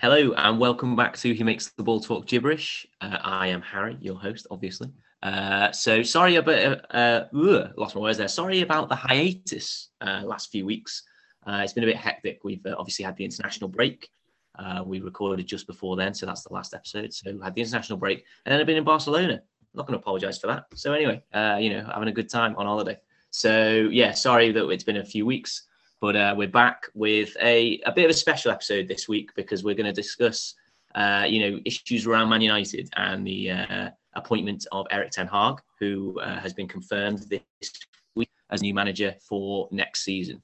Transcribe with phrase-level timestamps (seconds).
[0.00, 2.86] Hello and welcome back to Who Makes the Ball Talk Gibberish.
[3.00, 4.92] Uh, I am Harry, your host, obviously.
[5.24, 8.28] Uh, so sorry about uh, ugh, lost my words there.
[8.28, 11.02] Sorry about the hiatus uh, last few weeks.
[11.44, 12.38] Uh, it's been a bit hectic.
[12.44, 14.08] We've uh, obviously had the international break.
[14.56, 17.12] Uh, we recorded just before then, so that's the last episode.
[17.12, 19.42] So we had the international break, and then I've been in Barcelona.
[19.74, 20.66] Not going to apologise for that.
[20.76, 21.24] So anyway,
[21.60, 22.98] you know, having a good time on holiday.
[23.30, 25.67] So yeah, sorry that it's been a few weeks.
[26.00, 29.64] But uh, we're back with a, a bit of a special episode this week because
[29.64, 30.54] we're going to discuss,
[30.94, 35.60] uh, you know, issues around Man United and the uh, appointment of Erik Ten Hag,
[35.80, 37.72] who uh, has been confirmed this
[38.14, 40.40] week as new manager for next season.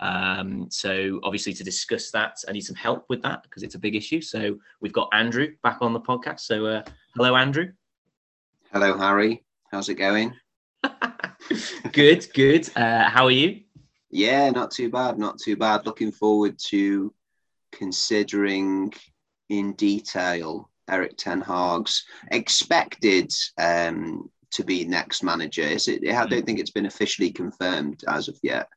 [0.00, 3.80] Um, so obviously to discuss that, I need some help with that because it's a
[3.80, 4.20] big issue.
[4.20, 6.40] So we've got Andrew back on the podcast.
[6.40, 6.82] So uh,
[7.16, 7.72] hello, Andrew.
[8.72, 9.42] Hello, Harry.
[9.72, 10.34] How's it going?
[11.92, 12.70] good, good.
[12.76, 13.62] Uh, how are you?
[14.12, 15.86] Yeah, not too bad, not too bad.
[15.86, 17.12] Looking forward to
[17.72, 18.92] considering
[19.48, 25.62] in detail Erik Ten Hag's expected um, to be next manager.
[25.62, 26.06] Is it?
[26.06, 26.44] I don't hmm.
[26.44, 28.68] think it's been officially confirmed as of yet.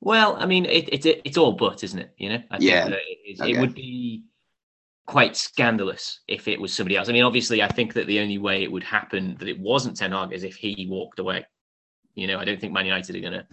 [0.00, 2.12] Well, I mean, it, it, it's all but, isn't it?
[2.18, 3.52] You know, I yeah, it, okay.
[3.52, 4.24] it would be
[5.06, 7.08] quite scandalous if it was somebody else.
[7.08, 9.96] I mean, obviously, I think that the only way it would happen that it wasn't
[9.96, 11.46] Ten Hag is if he walked away.
[12.14, 13.46] You know, I don't think Man United are going to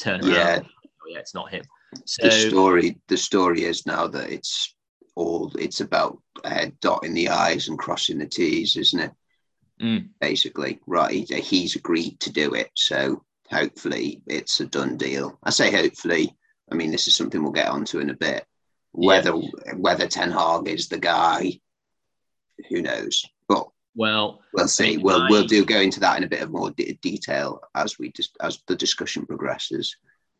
[0.00, 0.32] turn around.
[0.32, 1.62] Yeah, oh, yeah, it's not him.
[2.04, 4.74] So, the story, the story is now that it's
[5.16, 9.12] all it's about uh, dotting the i's and crossing the t's, isn't it?
[9.82, 10.08] Mm.
[10.20, 11.10] Basically, right?
[11.10, 15.38] He's agreed to do it, so hopefully it's a done deal.
[15.42, 16.34] I say hopefully.
[16.70, 18.46] I mean, this is something we'll get onto in a bit.
[18.92, 19.74] Whether yeah.
[19.76, 21.60] whether Ten Hag is the guy,
[22.68, 23.24] who knows?
[23.48, 23.66] But
[24.00, 24.96] well, we'll see.
[24.96, 28.10] We'll we'll do go into that in a bit of more de- detail as we
[28.12, 29.94] just as the discussion progresses.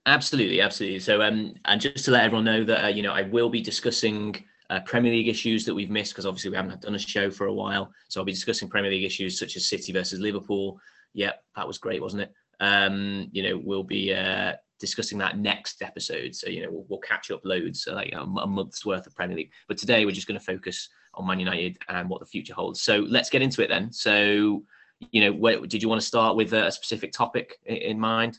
[0.06, 0.98] Absolutely, absolutely.
[0.98, 3.60] So, um, and just to let everyone know that uh, you know I will be
[3.60, 7.30] discussing uh, Premier League issues that we've missed because obviously we haven't done a show
[7.30, 7.92] for a while.
[8.08, 10.80] So I'll be discussing Premier League issues such as City versus Liverpool.
[11.12, 12.32] Yep, that was great, wasn't it?
[12.60, 16.34] Um, you know, we'll be uh, discussing that next episode.
[16.34, 19.14] So you know, we'll, we'll catch up loads, so like a, a month's worth of
[19.14, 19.52] Premier League.
[19.68, 22.80] But today we're just going to focus on Man United and what the future holds.
[22.82, 23.92] So let's get into it then.
[23.92, 24.64] So,
[25.10, 28.38] you know, where, did you want to start with a specific topic in mind?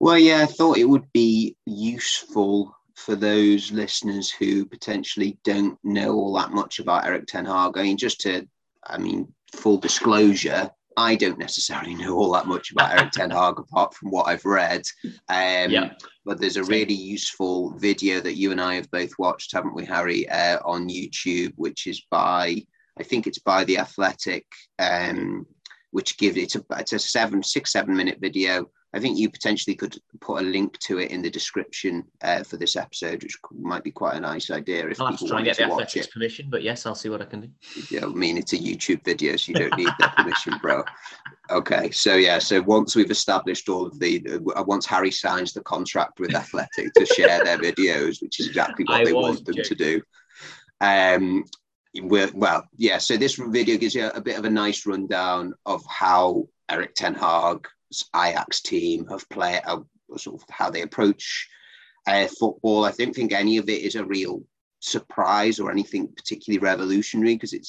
[0.00, 6.14] Well, yeah, I thought it would be useful for those listeners who potentially don't know
[6.14, 7.76] all that much about Erik Ten Hag.
[7.76, 8.46] I mean, just to,
[8.86, 13.58] I mean, full disclosure, I don't necessarily know all that much about Erik Ten Hag
[13.58, 14.82] apart from what I've read.
[15.28, 15.92] Um, yeah.
[16.24, 19.84] But there's a really useful video that you and I have both watched, haven't we,
[19.84, 22.64] Harry, uh, on YouTube, which is by,
[22.98, 24.46] I think it's by The Athletic,
[24.78, 25.46] um,
[25.90, 29.74] which gives it a, it's a seven, six, seven minute video I think you potentially
[29.74, 33.82] could put a link to it in the description uh, for this episode, which might
[33.82, 34.86] be quite a nice idea.
[34.86, 37.20] If I'll have to try and get the athletics permission, but yes, I'll see what
[37.20, 37.48] I can do.
[37.90, 40.84] Yeah, I mean it's a YouTube video, so you don't need their permission, bro.
[41.50, 44.24] Okay, so yeah, so once we've established all of the,
[44.54, 48.84] uh, once Harry signs the contract with Athletic to share their videos, which is exactly
[48.84, 49.68] what I they want them joking.
[49.68, 50.02] to do.
[50.80, 51.44] Um,
[52.02, 52.98] well, yeah.
[52.98, 57.14] So this video gives you a bit of a nice rundown of how Erik Ten
[57.14, 57.66] Hag
[58.14, 59.80] Ajax team have played, uh,
[60.16, 61.48] sort of how they approach
[62.06, 62.84] uh, football.
[62.84, 64.42] I don't think any of it is a real
[64.80, 67.66] surprise or anything particularly revolutionary because it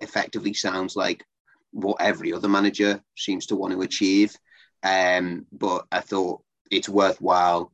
[0.00, 1.24] effectively sounds like
[1.70, 4.34] what every other manager seems to want to achieve.
[4.82, 7.72] Um, but I thought it's worthwhile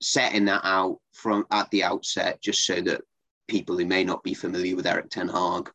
[0.00, 3.02] setting that out from at the outset, just so that
[3.48, 5.70] people who may not be familiar with Erik Ten Hag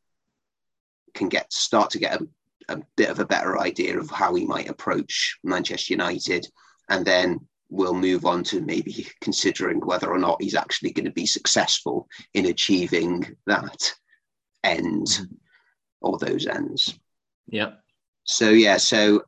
[1.14, 2.28] can get start to get a
[2.70, 6.48] a bit of a better idea of how he might approach Manchester United.
[6.90, 11.12] And then we'll move on to maybe considering whether or not he's actually going to
[11.12, 13.94] be successful in achieving that
[14.64, 15.34] end mm-hmm.
[16.02, 16.98] or those ends.
[17.48, 17.74] Yeah.
[18.24, 19.24] So, yeah, so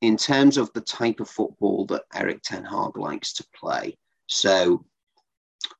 [0.00, 3.96] in terms of the type of football that Erik Ten Hag likes to play,
[4.26, 4.84] so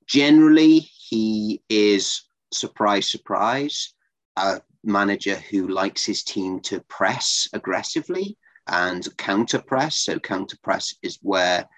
[0.06, 2.22] generally he is
[2.52, 3.94] surprise, surprise,
[4.36, 8.36] a manager who likes his team to press aggressively
[8.68, 10.04] and counter press.
[10.04, 11.68] So, counter press is where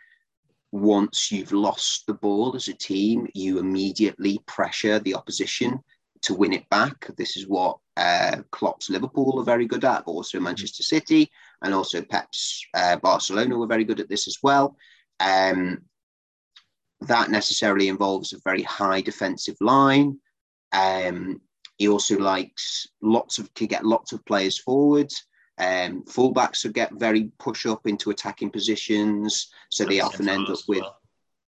[0.72, 5.78] once you've lost the ball as a team, you immediately pressure the opposition
[6.22, 7.10] to win it back.
[7.16, 11.30] This is what uh, Klopp's Liverpool are very good at, but also Manchester City
[11.62, 14.76] and also Pep's uh, Barcelona were very good at this as well.
[15.20, 15.82] Um,
[17.02, 20.18] that necessarily involves a very high defensive line.
[20.72, 21.40] Um,
[21.76, 25.10] he also likes lots of to get lots of players forward.
[25.58, 30.58] Um, fullbacks will get very push up into attacking positions, so they often end up
[30.68, 30.80] with.
[30.80, 30.98] Well.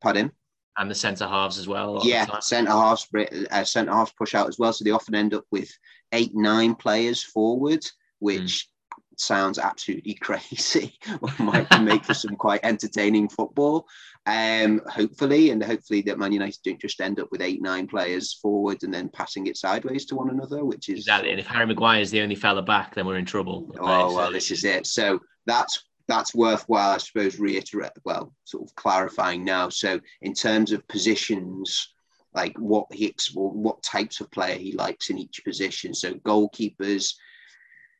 [0.01, 0.31] Pardon.
[0.77, 2.01] and the centre halves as well.
[2.03, 3.07] Yeah, centre halves,
[3.51, 5.71] uh, centre halves push out as well, so they often end up with
[6.11, 7.85] eight, nine players forward,
[8.17, 8.97] which mm.
[9.17, 10.97] sounds absolutely crazy.
[11.39, 13.87] might make for some quite entertaining football.
[14.27, 18.33] Um, hopefully, and hopefully that Man United don't just end up with eight, nine players
[18.33, 21.31] forward and then passing it sideways to one another, which is exactly.
[21.31, 23.73] And if Harry Maguire is the only fella back, then we're in trouble.
[23.79, 24.85] Oh well, this is it.
[24.85, 29.69] So that's that's worthwhile, I suppose, reiterate, well, sort of clarifying now.
[29.69, 31.93] So, in terms of positions,
[32.33, 35.93] like what he what types of player he likes in each position.
[35.93, 37.13] So, goalkeepers,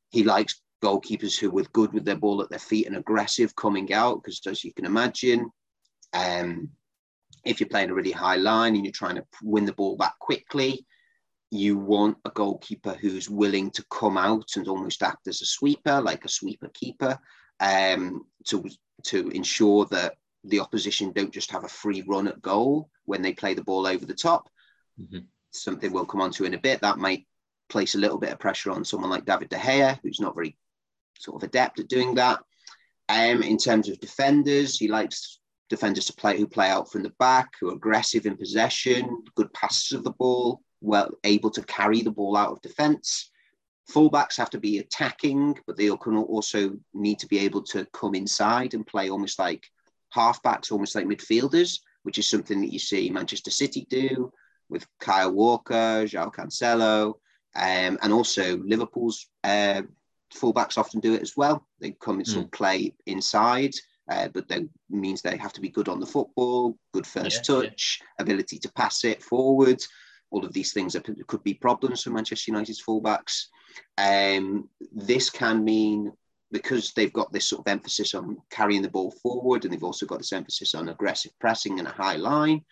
[0.09, 3.94] he likes goalkeepers who are good with their ball at their feet and aggressive coming
[3.94, 5.50] out, because as you can imagine,
[6.13, 6.69] um,
[7.45, 10.17] if you're playing a really high line and you're trying to win the ball back
[10.19, 10.85] quickly,
[11.49, 16.01] you want a goalkeeper who's willing to come out and almost act as a sweeper,
[16.01, 17.17] like a sweeper keeper,
[17.59, 18.63] um, to
[19.03, 23.33] to ensure that the opposition don't just have a free run at goal when they
[23.33, 24.49] play the ball over the top.
[24.99, 25.19] Mm-hmm.
[25.51, 27.27] Something we'll come on to in a bit that might
[27.69, 30.57] place a little bit of pressure on someone like David De Gea, who's not very
[31.19, 32.39] sort of adept at doing that.
[33.09, 35.40] Um, in terms of defenders, he likes
[35.71, 39.51] defenders to play who play out from the back, who are aggressive in possession, good
[39.53, 43.31] passes of the ball, well able to carry the ball out of defence.
[43.89, 48.13] Fullbacks have to be attacking, but they can also need to be able to come
[48.13, 49.65] inside and play almost like
[50.15, 54.31] halfbacks, almost like midfielders, which is something that you see Manchester City do
[54.69, 57.15] with Kyle Walker, João Cancelo,
[57.56, 59.81] um, and also Liverpool's uh,
[60.33, 61.68] fullbacks often do it as well.
[61.79, 62.57] They come and sort of hmm.
[62.57, 63.73] play inside,
[64.11, 67.55] uh, but that means they have to be good on the football, good first yeah,
[67.55, 68.23] touch, yeah.
[68.23, 69.81] ability to pass it forward.
[70.31, 73.45] All of these things are, could be problems for Manchester United's fullbacks.
[73.97, 76.11] Um, this can mean
[76.51, 80.05] because they've got this sort of emphasis on carrying the ball forward, and they've also
[80.05, 82.65] got this emphasis on aggressive pressing and a high line,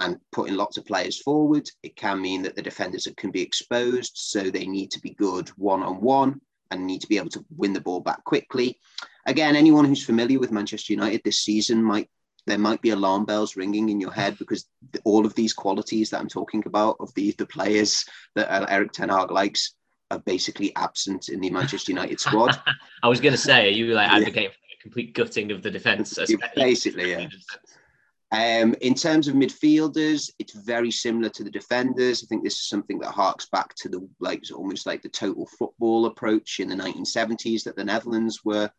[0.00, 4.12] and putting lots of players forward, it can mean that the defenders can be exposed.
[4.16, 7.44] So they need to be good one on one and need to be able to
[7.56, 8.78] win the ball back quickly.
[9.26, 12.08] Again, anyone who's familiar with Manchester United this season might
[12.46, 14.64] there might be alarm bells ringing in your head because
[15.04, 18.04] all of these qualities that I'm talking about of the the players
[18.34, 19.74] that Erik Ten Hag likes
[20.10, 22.58] are basically absent in the Manchester United squad.
[23.02, 24.48] I was going to say, are you like advocating yeah.
[24.48, 26.18] for a complete gutting of the defence?
[26.56, 27.28] Basically, yeah.
[28.30, 32.22] Um, in terms of midfielders, it's very similar to the defenders.
[32.22, 35.46] I think this is something that harks back to the like almost like the total
[35.58, 38.70] football approach in the 1970s that the Netherlands were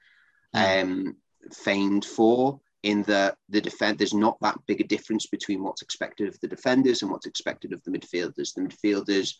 [0.56, 0.84] mm.
[0.84, 1.16] um,
[1.51, 2.60] famed for.
[2.84, 6.48] In the the defense, there's not that big a difference between what's expected of the
[6.48, 8.54] defenders and what's expected of the midfielders.
[8.54, 9.34] The midfielders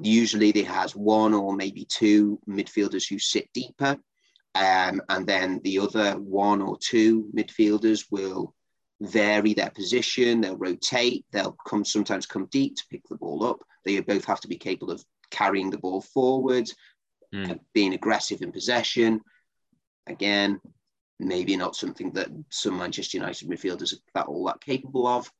[0.00, 3.96] Usually they has one or maybe two midfielders who sit deeper.
[4.56, 8.54] Um, and then the other one or two midfielders will
[9.06, 13.60] vary their position, they'll rotate, they'll come sometimes come deep to pick the ball up.
[13.84, 16.70] They both have to be capable of carrying the ball forward,
[17.34, 17.58] mm.
[17.72, 19.20] being aggressive in possession.
[20.06, 20.60] Again,
[21.18, 25.30] maybe not something that some Manchester United midfielders are that all that capable of.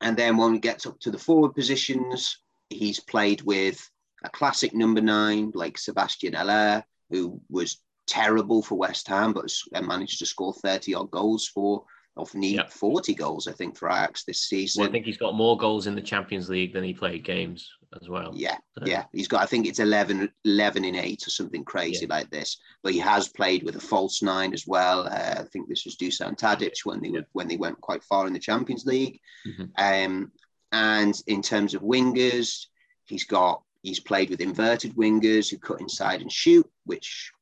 [0.00, 2.38] And then when we get up to the forward positions,
[2.70, 3.88] he's played with
[4.24, 9.50] a classic number nine like Sebastian Haller, who was terrible for West Ham, but
[9.82, 11.84] managed to score 30 odd goals for
[12.18, 12.70] of need yep.
[12.70, 14.80] 40 goals, I think, for Ajax this season.
[14.80, 17.70] Well, I think he's got more goals in the Champions League than he played games
[18.00, 18.32] as well.
[18.34, 18.86] Yeah, so.
[18.86, 19.04] yeah.
[19.12, 22.14] He's got, I think it's 11, 11 in eight or something crazy yeah.
[22.14, 22.58] like this.
[22.82, 25.06] But he has played with a false nine as well.
[25.06, 27.20] Uh, I think this was Dusan Tadic when they, yeah.
[27.32, 29.20] when they went quite far in the Champions League.
[29.46, 29.64] Mm-hmm.
[29.78, 30.32] Um,
[30.72, 32.66] and in terms of wingers,
[33.06, 37.32] he's got he's played with inverted wingers who cut inside and shoot, which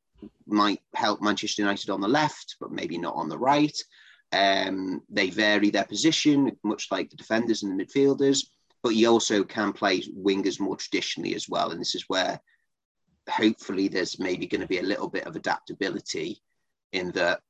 [0.46, 3.76] might help Manchester United on the left, but maybe not on the right.
[4.32, 8.46] Um, they vary their position, much like the defenders and the midfielders,
[8.82, 11.70] but he also can play wingers more traditionally as well.
[11.70, 12.40] And this is where
[13.28, 16.40] hopefully there's maybe going to be a little bit of adaptability
[16.92, 17.40] in that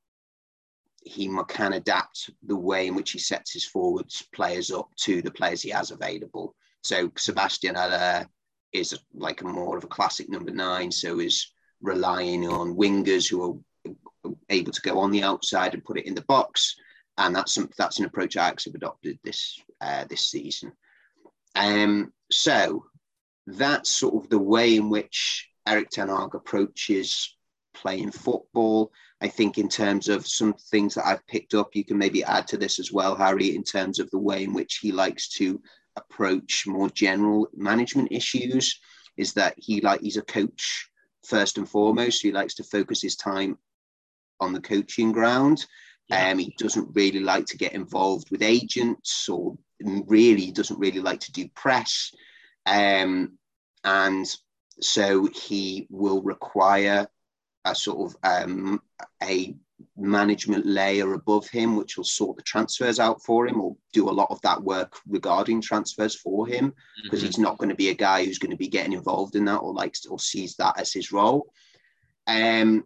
[1.03, 5.31] he can adapt the way in which he sets his forwards players up to the
[5.31, 6.55] players he has available.
[6.83, 8.27] So Sebastian Haller
[8.73, 13.43] is like a more of a classic number nine, so is relying on wingers who
[13.43, 13.57] are
[14.49, 16.77] able to go on the outside and put it in the box,
[17.19, 20.73] and that's some, that's an approach Ajax have adopted this uh, this season.
[21.55, 22.85] Um, so
[23.47, 27.37] that's sort of the way in which Erik Ten Hag approaches
[27.75, 28.93] playing football.
[29.21, 32.47] I think in terms of some things that I've picked up, you can maybe add
[32.49, 35.61] to this as well, Harry, in terms of the way in which he likes to
[35.97, 38.79] approach more general management issues.
[39.17, 40.91] Is that he like he's a coach
[41.27, 42.23] first and foremost.
[42.23, 43.59] He likes to focus his time
[44.41, 45.65] on the coaching ground.
[46.09, 46.31] Yeah.
[46.31, 51.21] Um, he doesn't really like to get involved with agents or really doesn't really like
[51.21, 52.13] to do press.
[52.65, 53.39] Um,
[53.85, 54.27] and
[54.81, 57.07] so he will require
[57.65, 58.81] a sort of um,
[59.23, 59.57] a
[59.97, 64.13] management layer above him, which will sort the transfers out for him or do a
[64.13, 67.27] lot of that work regarding transfers for him, because mm-hmm.
[67.27, 69.59] he's not going to be a guy who's going to be getting involved in that
[69.59, 71.53] or likes or sees that as his role.
[72.27, 72.85] Um,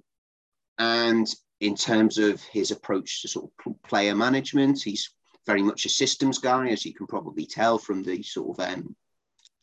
[0.80, 5.10] and in terms of his approach to sort of player management, he's
[5.46, 8.96] very much a systems guy, as you can probably tell from the sort of um,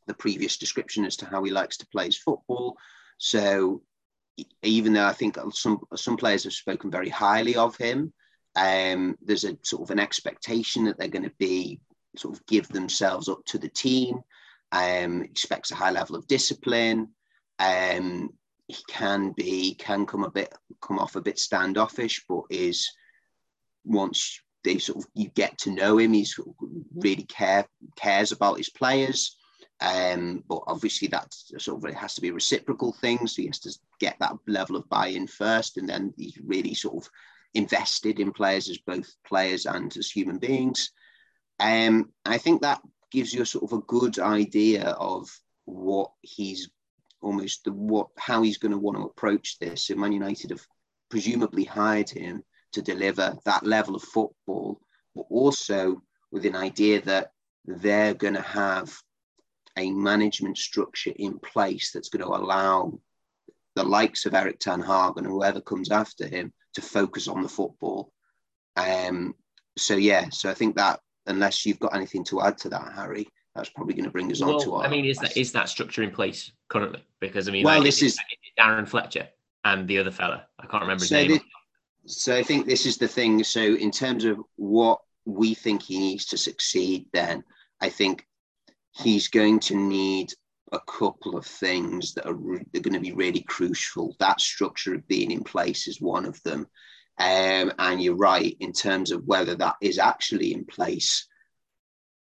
[0.05, 2.77] the previous description as to how he likes to play his football.
[3.17, 3.81] So
[4.62, 8.13] even though I think some some players have spoken very highly of him,
[8.55, 11.79] um, there's a sort of an expectation that they're going to be
[12.15, 14.19] sort of give themselves up to the team.
[14.71, 17.09] Um, expects a high level of discipline.
[17.57, 18.29] Um,
[18.67, 22.89] he can be can come a bit come off a bit standoffish, but is
[23.86, 26.39] once they sort of you get to know him, he's
[26.95, 29.38] really care cares about his players.
[29.79, 33.27] Um, but obviously that sort of it has to be reciprocal thing.
[33.27, 37.05] So he has to get that level of buy-in first, and then he's really sort
[37.05, 37.12] of
[37.53, 40.91] invested in players as both players and as human beings.
[41.59, 42.81] Um, I think that
[43.12, 45.29] gives you a sort of a good idea of
[45.65, 46.69] what he's
[47.21, 49.86] almost the what how he's going to want to approach this.
[49.86, 50.65] So Man United have
[51.09, 52.43] presumably hired him
[52.74, 54.79] to deliver that level of football,
[55.15, 57.31] but also with an idea that
[57.65, 58.93] they're going to have
[59.77, 63.00] a management structure in place that's going to allow
[63.75, 67.50] the likes of Erik Ten Hag and whoever comes after him to focus on the
[67.50, 68.12] football.
[68.75, 69.36] Um,
[69.77, 73.27] so yeah, so I think that unless you've got anything to add to that, Harry,
[73.57, 74.85] that's probably going to bring us well, on to our.
[74.85, 77.03] I mean, is that is that structure in place currently?
[77.19, 78.17] Because I mean, well, like, this is
[78.57, 79.27] Darren Fletcher
[79.65, 80.45] and the other fella.
[80.59, 81.31] I can't remember his so name.
[81.31, 81.41] The,
[82.05, 83.43] so I think this is the thing.
[83.43, 87.43] So in terms of what we think he needs to succeed, then
[87.81, 88.25] I think
[88.91, 90.31] he's going to need
[90.71, 94.15] a couple of things that are, re- are going to be really crucial.
[94.19, 96.67] That structure of being in place is one of them.
[97.19, 101.27] Um, and you're right in terms of whether that is actually in place.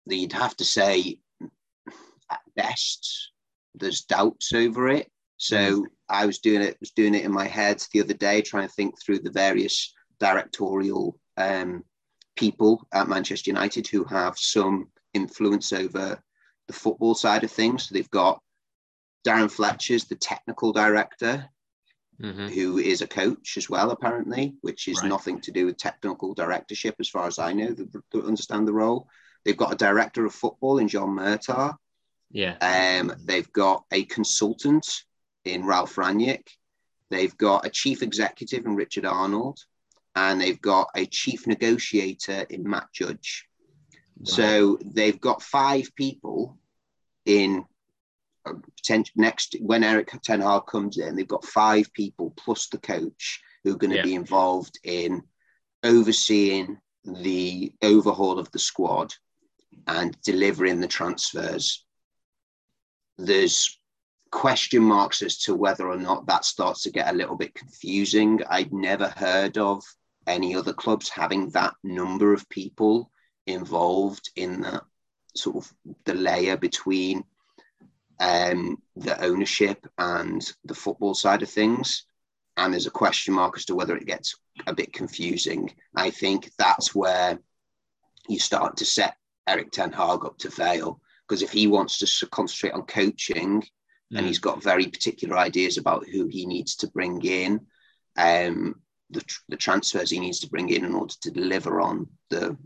[0.07, 1.19] You'd have to say,
[2.31, 3.31] at best,
[3.75, 5.11] there's doubts over it.
[5.37, 5.85] So mm.
[6.09, 8.75] I was doing it, was doing it in my head the other day, trying to
[8.75, 11.85] think through the various directorial um,
[12.37, 16.21] people at Manchester United who have some influence over
[16.69, 17.85] the football side of things.
[17.89, 18.41] So they've got
[19.27, 21.49] Darren Fletcher's the technical director,
[22.21, 22.49] mm-hmm.
[22.49, 25.09] who is a coach as well, apparently, which is right.
[25.09, 27.75] nothing to do with technical directorship, as far as I know,
[28.13, 29.09] to understand the role.
[29.45, 31.77] They've got a director of football in John Murtough.
[32.31, 32.57] Yeah.
[32.61, 34.87] Um, they've got a consultant
[35.45, 36.49] in Ralf Rangnick.
[37.11, 39.59] They've got a chief executive in Richard Arnold.
[40.15, 43.47] And they've got a chief negotiator in Matt Judge.
[44.25, 46.59] So they've got five people
[47.25, 47.65] in
[48.47, 51.17] uh, potential next when Erik Ten Hag comes in.
[51.17, 54.03] They've got five people plus the coach who are going to yeah.
[54.03, 55.23] be involved in
[55.83, 59.13] overseeing the overhaul of the squad
[59.87, 61.85] and delivering the transfers.
[63.19, 63.79] There's
[64.31, 68.41] question marks as to whether or not that starts to get a little bit confusing.
[68.49, 69.85] I'd never heard of
[70.27, 73.11] any other clubs having that number of people
[73.47, 74.85] involved in that
[75.37, 75.73] sort of
[76.05, 77.25] the layer between
[78.21, 82.05] um, the ownership and the football side of things.
[82.57, 84.35] And there's a question mark as to whether it gets
[84.67, 85.73] a bit confusing.
[85.97, 87.39] I think that's where
[88.29, 91.01] you start to set Erik Ten Hag up to fail.
[91.27, 94.19] Because if he wants to concentrate on coaching mm.
[94.19, 97.61] and he's got very particular ideas about who he needs to bring in,
[98.17, 98.77] um,
[99.11, 102.57] the, the transfers he needs to bring in in order to deliver on the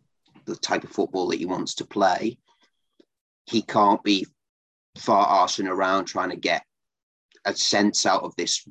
[0.47, 2.39] the type of football that he wants to play,
[3.47, 4.27] he can't be
[4.97, 6.65] far arsing around trying to get
[7.45, 8.63] a sense out of this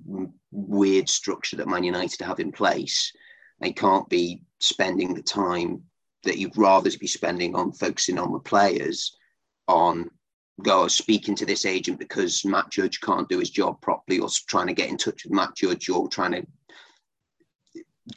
[0.52, 3.12] weird structure that Man United have in place.
[3.60, 5.84] They can't be spending the time
[6.26, 9.16] that you'd rather be spending on focusing on the players,
[9.68, 10.10] on
[10.64, 14.68] go speaking to this agent because Matt Judge can't do his job properly, or trying
[14.68, 16.46] to get in touch with Matt Judge, or trying to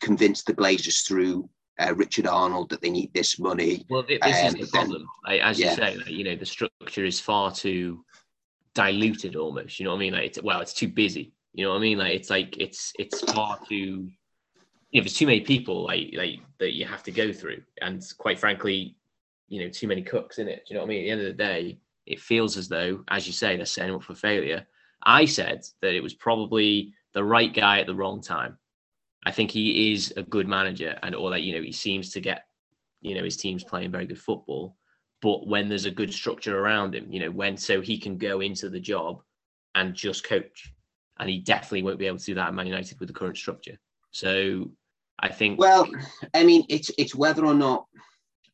[0.00, 1.48] convince the Glazers through
[1.78, 3.86] uh, Richard Arnold that they need this money.
[3.88, 5.06] Well, this um, is the problem.
[5.26, 5.70] Then, as yeah.
[5.70, 8.04] you say, like, you know, the structure is far too
[8.74, 9.78] diluted almost.
[9.78, 10.12] You know what I mean?
[10.12, 11.32] Like, it's, well, it's too busy.
[11.54, 11.98] You know what I mean?
[11.98, 14.10] Like, it's like it's it's far too.
[14.92, 18.38] If there's too many people, like like that you have to go through, and quite
[18.38, 18.96] frankly,
[19.48, 20.64] you know, too many cooks in it.
[20.66, 21.00] Do you know what I mean?
[21.00, 23.94] At the end of the day, it feels as though, as you say, they're setting
[23.94, 24.66] up for failure.
[25.02, 28.58] I said that it was probably the right guy at the wrong time
[29.24, 32.20] I think he is a good manager, and all that you know, he seems to
[32.20, 32.46] get
[33.00, 34.76] you know his team's playing very good football.
[35.20, 38.40] But when there's a good structure around him, you know, when so he can go
[38.40, 39.20] into the job
[39.74, 40.72] and just coach,
[41.18, 43.36] and he definitely won't be able to do that at Man United with the current
[43.36, 43.76] structure.
[44.10, 44.70] So
[45.18, 45.58] I think.
[45.58, 45.88] Well,
[46.34, 47.86] I mean, it's it's whether or not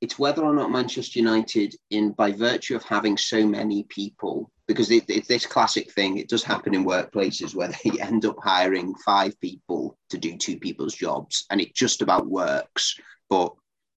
[0.01, 4.91] it's whether or not Manchester United, in by virtue of having so many people, because
[4.91, 6.19] it, it's this classic thing.
[6.19, 10.59] It does happen in workplaces where they end up hiring five people to do two
[10.59, 12.99] people's jobs, and it just about works.
[13.31, 13.55] But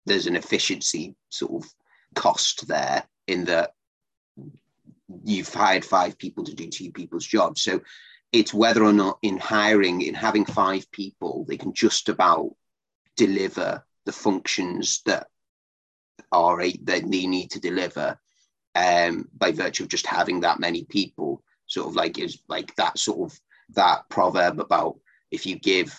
[0.07, 1.71] there's an efficiency sort of
[2.15, 3.73] cost there in that
[5.25, 7.63] you've hired five people to do two people's jobs.
[7.63, 7.81] So
[8.39, 12.51] it's whether or not in hiring, in having five people, they can just about
[13.17, 15.27] deliver the functions that
[16.33, 18.19] are a, that they need to deliver
[18.75, 21.43] um, by virtue of just having that many people.
[21.67, 23.41] Sort of like is like that sort of
[23.71, 24.97] that proverb about
[25.31, 25.99] if you give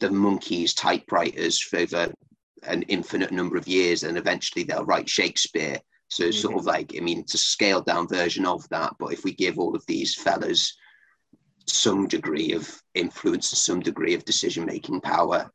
[0.00, 2.12] the monkeys typewriters for over
[2.64, 5.78] an infinite number of years, and eventually they'll write Shakespeare.
[6.08, 6.48] So it's mm-hmm.
[6.48, 8.94] sort of like, I mean, it's a scaled down version of that.
[8.98, 10.76] But if we give all of these fellas
[11.70, 15.50] some degree of influence and some degree of decision making power,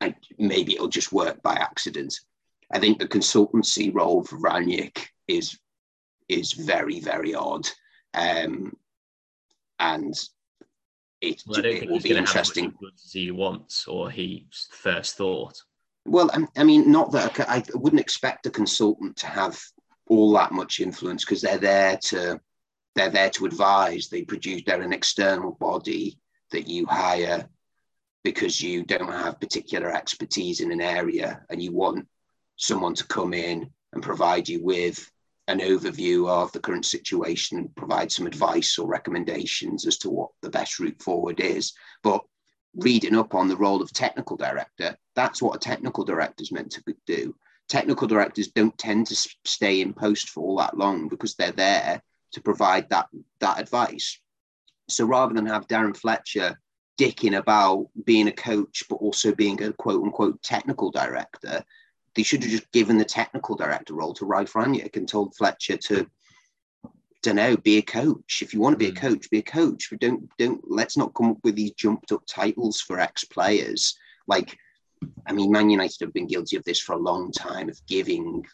[0.00, 2.14] and maybe it'll just work by accident.
[2.72, 5.58] I think the consultancy role for Rangnick is
[6.28, 7.66] is very very odd,
[8.14, 8.72] um,
[9.78, 10.14] and
[11.20, 12.72] it, well, it will be interesting.
[12.94, 15.60] As he wants or he first thought.
[16.06, 19.60] Well, I mean, not that I wouldn't expect a consultant to have
[20.08, 22.40] all that much influence because they're there to
[22.94, 24.08] they're there to advise.
[24.08, 26.18] They produce they're an external body
[26.50, 27.48] that you hire
[28.24, 32.06] because you don't have particular expertise in an area and you want
[32.56, 35.10] someone to come in and provide you with
[35.48, 40.30] an overview of the current situation and provide some advice or recommendations as to what
[40.42, 41.72] the best route forward is.
[42.02, 42.22] But
[42.76, 46.70] reading up on the role of technical director, that's what a technical director is meant
[46.72, 47.34] to do.
[47.68, 52.02] Technical directors don't tend to stay in post for all that long because they're there
[52.32, 53.06] to provide that
[53.40, 54.18] that advice.
[54.88, 56.60] So rather than have Darren Fletcher
[56.98, 61.64] dicking about being a coach but also being a quote unquote technical director,
[62.14, 65.76] they should have just given the technical director role to Ralf Rangnick and told Fletcher
[65.76, 66.06] to
[67.22, 68.40] don't know, be a coach.
[68.40, 69.06] If you want to be a hmm.
[69.06, 69.88] coach, be a coach.
[69.90, 73.94] But don't don't let's not come up with these jumped up titles for ex players.
[74.26, 74.56] Like,
[75.26, 78.44] I mean, Man United have been guilty of this for a long time of giving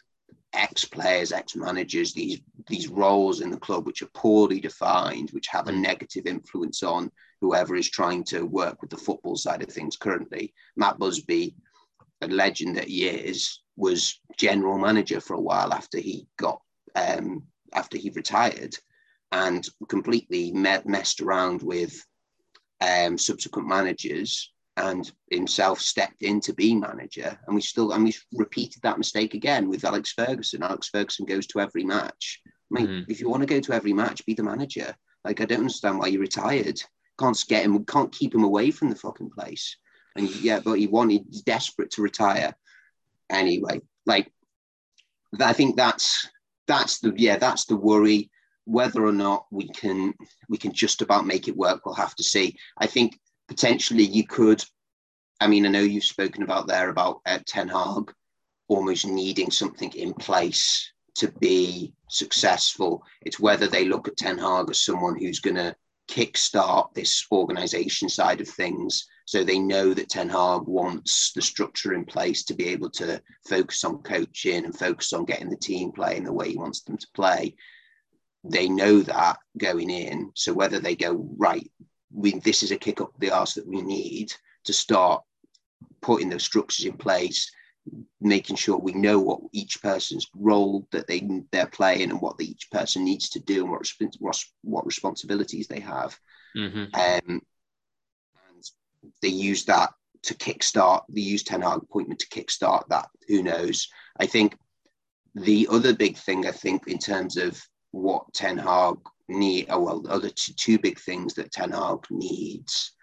[0.53, 5.47] ex players, ex managers these these roles in the club which are poorly defined, which
[5.47, 9.69] have a negative influence on whoever is trying to work with the football side of
[9.69, 10.53] things currently.
[10.75, 11.55] Matt Busby,
[12.21, 16.61] a legend that he is, was general manager for a while after he got
[16.95, 18.75] um, after he retired
[19.31, 21.93] and completely me- messed around with
[22.81, 27.37] um, subsequent managers and himself stepped in to be manager.
[27.47, 30.63] And we still, and we repeated that mistake again with Alex Ferguson.
[30.63, 32.41] Alex Ferguson goes to every match.
[32.47, 33.05] I mean, mm.
[33.09, 34.95] if you want to go to every match, be the manager.
[35.25, 36.81] Like, I don't understand why you retired.
[37.19, 39.75] Can't get him, can't keep him away from the fucking place.
[40.15, 42.53] And yeah, but he wanted, he's desperate to retire.
[43.29, 44.31] Anyway, like,
[45.39, 46.29] I think that's
[46.67, 48.29] that's the yeah that's the worry
[48.65, 50.13] whether or not we can
[50.49, 54.25] we can just about make it work we'll have to see i think potentially you
[54.25, 54.63] could
[55.39, 58.11] i mean i know you've spoken about there about uh, ten hag
[58.67, 64.69] almost needing something in place to be successful it's whether they look at ten hag
[64.69, 65.75] as someone who's going to
[66.09, 71.93] kickstart this organization side of things so they know that Ten Hag wants the structure
[71.93, 75.91] in place to be able to focus on coaching and focus on getting the team
[75.91, 77.53] playing the way he wants them to play.
[78.45, 80.31] They know that going in.
[80.33, 81.69] So whether they go, right,
[82.13, 84.33] we, this is a kick up the arse that we need
[84.65, 85.23] to start
[86.01, 87.51] putting those structures in place,
[88.19, 92.69] making sure we know what each person's role that they they're playing and what each
[92.71, 93.71] person needs to do and
[94.19, 96.17] what what responsibilities they have.
[96.55, 97.29] Mm-hmm.
[97.29, 97.41] Um,
[99.21, 99.91] they use that
[100.23, 101.03] to kickstart.
[101.09, 103.07] They use Ten Hag appointment to kickstart that.
[103.27, 103.87] Who knows?
[104.19, 104.57] I think
[105.35, 108.97] the other big thing I think in terms of what Ten Hag
[109.27, 112.93] need, oh well, other two, two big things that Ten Hag needs.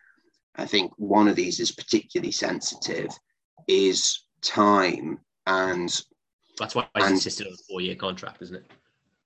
[0.56, 3.10] I think one of these is particularly sensitive,
[3.68, 6.02] is time and.
[6.58, 8.70] That's why I insisted on a four-year contract, isn't it?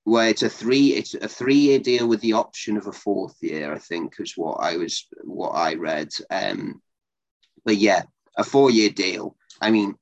[0.06, 3.36] Well, it's a three it's a three year deal with the option of a fourth
[3.42, 3.74] year.
[3.74, 6.08] I think is what I was what I read.
[6.30, 6.80] Um,
[7.66, 8.04] but yeah,
[8.38, 9.36] a four year deal.
[9.60, 9.96] I mean,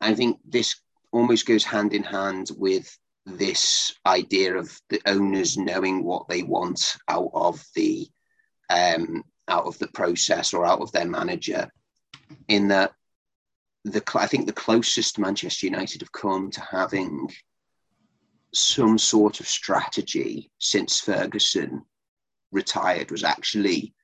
[0.00, 0.76] I think this
[1.12, 6.96] almost goes hand in hand with this idea of the owners knowing what they want
[7.08, 8.06] out of the
[8.70, 11.68] um, out of the process or out of their manager
[12.48, 12.92] in that
[13.84, 17.30] the I think the closest Manchester United have come to having
[18.54, 21.82] some sort of strategy since Ferguson
[22.52, 23.94] retired was actually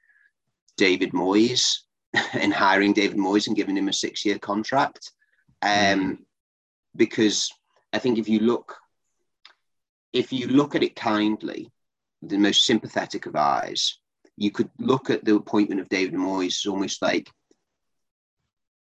[0.77, 1.79] David Moyes
[2.35, 5.13] and hiring David Moyes and giving him a six-year contract.
[5.63, 6.19] Um, mm.
[6.97, 7.49] Because
[7.93, 8.77] I think if you look,
[10.13, 11.71] if you look at it kindly,
[12.23, 13.99] the most sympathetic of eyes,
[14.37, 17.31] you could look at the appointment of David Moyes as almost like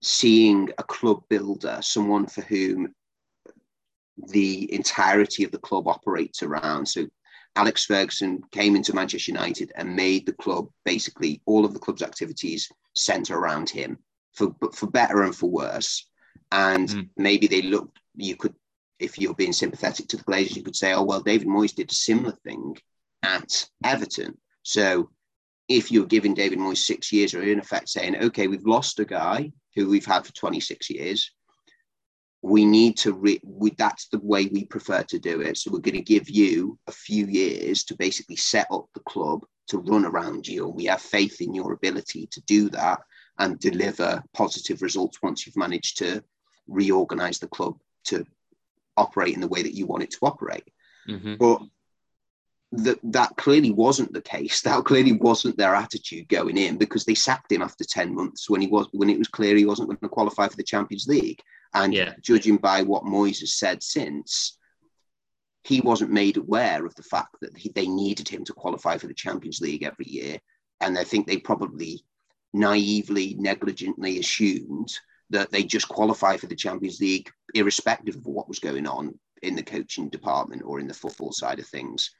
[0.02, 2.94] seeing a club builder, someone for whom
[4.18, 6.86] the entirety of the club operates around.
[6.88, 7.08] So
[7.56, 12.04] Alex Ferguson came into Manchester United and made the club basically all of the club's
[12.04, 13.98] activities center around him
[14.34, 16.08] for for better and for worse.
[16.52, 17.10] And mm.
[17.18, 18.54] maybe they looked, you could,
[19.00, 21.92] if you're being sympathetic to the Glazers, you could say, oh, well, David Moyes did
[21.92, 22.78] a similar thing
[23.24, 24.38] at Everton.
[24.64, 25.10] So
[25.68, 29.06] if you're giving David Moyes six years, or in effect saying, okay, we've lost a
[29.06, 31.32] guy who we've had for 26 years.
[32.42, 35.58] We need to, re- we, that's the way we prefer to do it.
[35.58, 39.46] So we're going to give you a few years to basically set up the club
[39.68, 40.66] to run around you.
[40.66, 43.00] And we have faith in your ability to do that
[43.38, 46.24] and deliver positive results once you've managed to
[46.68, 48.26] reorganize the club to
[48.98, 50.68] operate in the way that you want it to operate.
[51.08, 51.36] Mm-hmm.
[51.36, 51.62] But
[52.74, 54.62] that that clearly wasn't the case.
[54.64, 58.62] That clearly wasn't their attitude going in because they sacked him after 10 months when
[58.62, 61.42] he was when it was clear he wasn't going to qualify for the Champions League.
[61.74, 62.14] And yeah.
[62.22, 64.58] judging by what Moyes has said since,
[65.64, 69.08] he wasn't made aware of the fact that he, they needed him to qualify for
[69.08, 70.40] the Champions League every year.
[70.80, 72.04] And I think they probably
[72.54, 74.98] naively, negligently assumed
[75.30, 79.56] that they just qualify for the Champions League, irrespective of what was going on in
[79.56, 82.12] the coaching department or in the football side of things.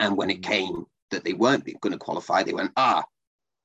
[0.00, 3.04] And when it came that they weren't going to qualify, they went, ah,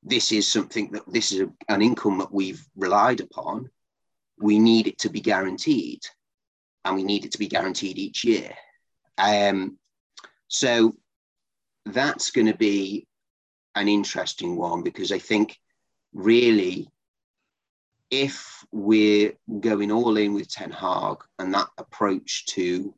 [0.04, 3.69] this is something that this is a, an income that we've relied upon.
[4.38, 6.02] We need it to be guaranteed,
[6.86, 8.54] and we need it to be guaranteed each year.
[9.17, 9.78] Um,
[10.47, 10.95] so
[11.86, 13.06] that's going to be
[13.75, 15.58] an interesting one because I think
[16.13, 16.89] really,
[18.12, 22.93] if we're going all in with Ten Hag and that approach to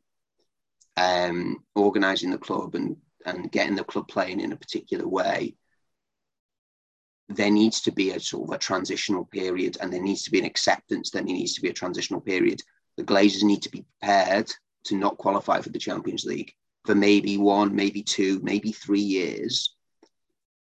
[0.96, 5.54] um, organising the club and and getting the club playing in a particular way,
[7.28, 10.38] there needs to be a sort of a transitional period and there needs to be
[10.38, 12.60] an acceptance that there needs to be a transitional period.
[12.96, 14.50] The Glazers need to be prepared
[14.86, 16.52] to not qualify for the Champions League
[16.84, 19.76] for maybe one, maybe two, maybe three years.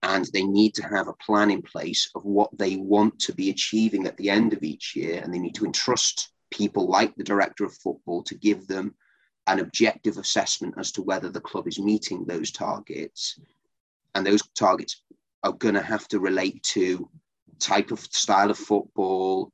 [0.03, 3.49] And they need to have a plan in place of what they want to be
[3.49, 5.21] achieving at the end of each year.
[5.21, 8.95] And they need to entrust people like the director of football to give them
[9.47, 13.39] an objective assessment as to whether the club is meeting those targets.
[14.15, 15.01] And those targets
[15.43, 17.09] are going to have to relate to
[17.59, 19.51] type of style of football,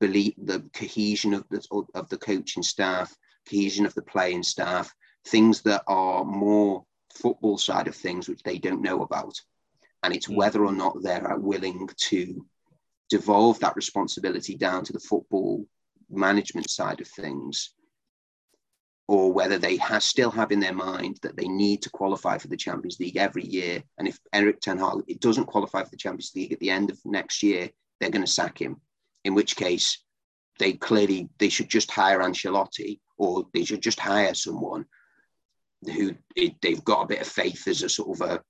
[0.00, 3.14] believe the cohesion of the of the coaching staff,
[3.48, 4.92] cohesion of the playing staff,
[5.26, 9.40] things that are more football side of things which they don't know about.
[10.02, 10.36] And it's mm.
[10.36, 12.46] whether or not they're willing to
[13.08, 15.66] devolve that responsibility down to the football
[16.10, 17.74] management side of things
[19.08, 22.48] or whether they have, still have in their mind that they need to qualify for
[22.48, 23.82] the Champions League every year.
[23.98, 26.90] And if Erik Ten Hag it doesn't qualify for the Champions League at the end
[26.90, 28.80] of next year, they're going to sack him.
[29.24, 30.02] In which case,
[30.58, 34.86] they clearly they should just hire Ancelotti, or they should just hire someone
[35.84, 36.12] who
[36.62, 38.42] they've got a bit of faith as a sort of a,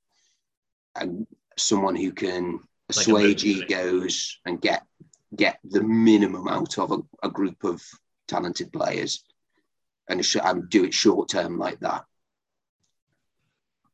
[1.00, 1.08] a
[1.56, 4.84] someone who can assuage like egos and get
[5.34, 7.82] get the minimum out of a, a group of
[8.28, 9.24] talented players
[10.08, 12.04] and, sh- and do it short term like that.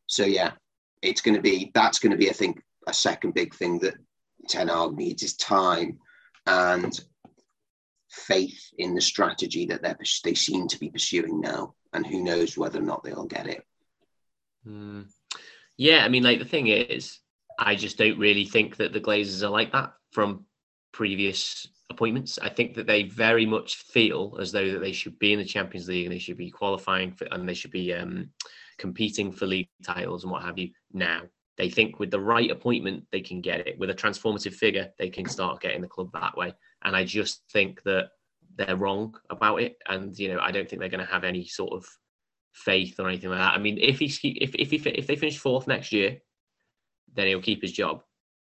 [0.07, 0.53] So yeah,
[1.01, 3.95] it's going to be that's going to be I think a second big thing that
[4.49, 5.99] Ten Hag needs is time
[6.47, 6.99] and
[8.11, 12.59] faith in the strategy that they they seem to be pursuing now, and who knows
[12.59, 13.65] whether or not they'll get it.
[14.67, 15.07] Mm.
[15.83, 17.19] Yeah, I mean, like the thing is,
[17.59, 20.47] I just don't really think that the Glazers are like that from
[20.93, 22.39] previous appointments.
[22.41, 25.45] I think that they very much feel as though that they should be in the
[25.45, 28.31] Champions League and they should be qualifying for, and they should be um,
[28.79, 30.71] competing for league titles and what have you.
[30.93, 31.23] Now
[31.59, 33.77] they think with the right appointment they can get it.
[33.77, 36.55] With a transformative figure, they can start getting the club that way.
[36.85, 38.11] And I just think that
[38.55, 39.79] they're wrong about it.
[39.89, 41.85] And you know, I don't think they're going to have any sort of
[42.53, 43.55] faith or anything like that.
[43.55, 44.07] I mean, if he
[44.41, 46.19] if if he, if they finish fourth next year,
[47.15, 48.03] then he'll keep his job.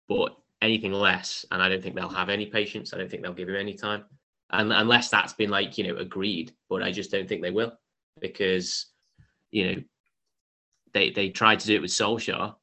[0.07, 2.93] But anything less, and I don't think they'll have any patience.
[2.93, 4.03] I don't think they'll give him any time,
[4.51, 6.53] and unless that's been like you know agreed.
[6.69, 7.73] But I just don't think they will
[8.19, 8.87] because
[9.51, 9.81] you know
[10.93, 12.55] they they tried to do it with Solskjaer,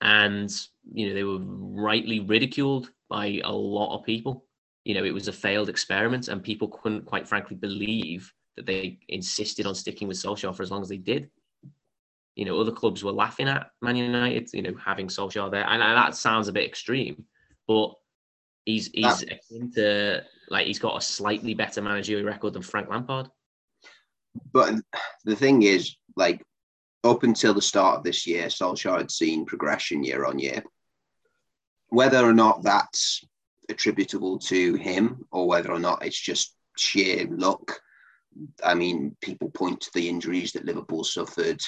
[0.00, 0.50] and
[0.92, 4.46] you know they were rightly ridiculed by a lot of people.
[4.84, 8.98] You know, it was a failed experiment, and people couldn't quite frankly believe that they
[9.08, 11.30] insisted on sticking with Solskjaer for as long as they did.
[12.36, 15.66] You know, other clubs were laughing at Man United, you know, having Solskjaer there.
[15.66, 17.24] And that sounds a bit extreme,
[17.68, 17.94] but
[18.64, 23.28] he's he's into like he's got a slightly better managerial record than Frank Lampard.
[24.52, 24.74] But
[25.24, 26.44] the thing is, like
[27.04, 30.64] up until the start of this year, Solskjaer had seen progression year on year.
[31.88, 33.22] Whether or not that's
[33.68, 37.80] attributable to him or whether or not it's just sheer luck,
[38.62, 41.60] I mean, people point to the injuries that Liverpool suffered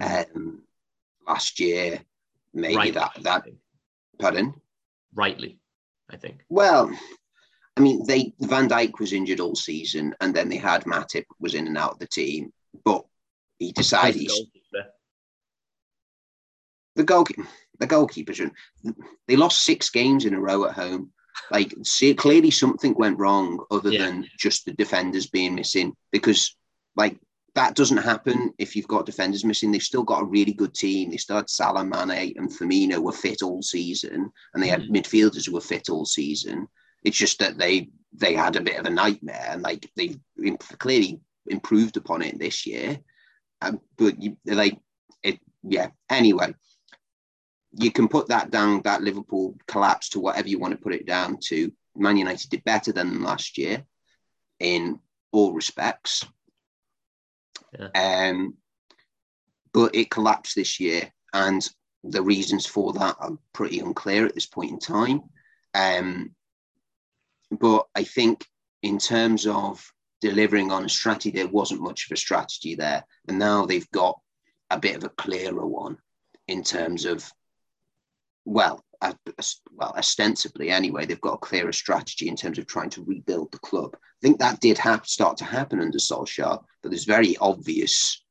[0.00, 0.62] um,
[1.26, 2.00] last year.
[2.54, 3.44] Maybe Rightly, that that
[4.18, 4.54] pardon.
[5.14, 5.58] Rightly,
[6.10, 6.44] I think.
[6.48, 6.90] Well,
[7.76, 11.54] I mean, they Van Dijk was injured all season, and then they had Matip was
[11.54, 12.52] in and out of the team,
[12.84, 13.04] but
[13.58, 14.42] he decided he's,
[16.96, 17.46] the goalkeeper.
[17.78, 18.50] The goalkeepers.
[19.28, 21.12] They lost six games in a row at home.
[21.50, 24.06] Like, see, clearly something went wrong other yeah.
[24.06, 25.94] than just the defenders being missing.
[26.12, 26.56] Because,
[26.96, 27.18] like,
[27.56, 29.72] that doesn't happen if you've got defenders missing.
[29.72, 31.10] They've still got a really good team.
[31.10, 34.90] They still had Salah, Mane, and Firmino were fit all season, and they had mm.
[34.90, 36.68] midfielders who were fit all season.
[37.02, 40.18] It's just that they they had a bit of a nightmare, and like they've
[40.78, 42.98] clearly improved upon it this year.
[43.62, 44.78] Um, but you, like
[45.22, 45.88] it, yeah.
[46.10, 46.54] Anyway,
[47.78, 51.06] you can put that down, that Liverpool collapse to whatever you want to put it
[51.06, 51.72] down to.
[51.94, 53.84] Man United did better than them last year
[54.60, 54.98] in
[55.32, 56.24] all respects.
[57.78, 58.28] Yeah.
[58.28, 58.54] Um,
[59.72, 61.66] but it collapsed this year, and
[62.02, 65.22] the reasons for that are pretty unclear at this point in time.
[65.74, 66.34] Um,
[67.50, 68.46] but I think
[68.82, 69.84] in terms of
[70.20, 74.18] delivering on a strategy, there wasn't much of a strategy there, and now they've got
[74.70, 75.98] a bit of a clearer one
[76.48, 77.30] in terms of
[78.46, 83.52] well, well, ostensibly anyway, they've got a clearer strategy in terms of trying to rebuild
[83.52, 83.94] the club.
[83.94, 88.24] I think that did have start to happen under Solskjaer, but there's very obvious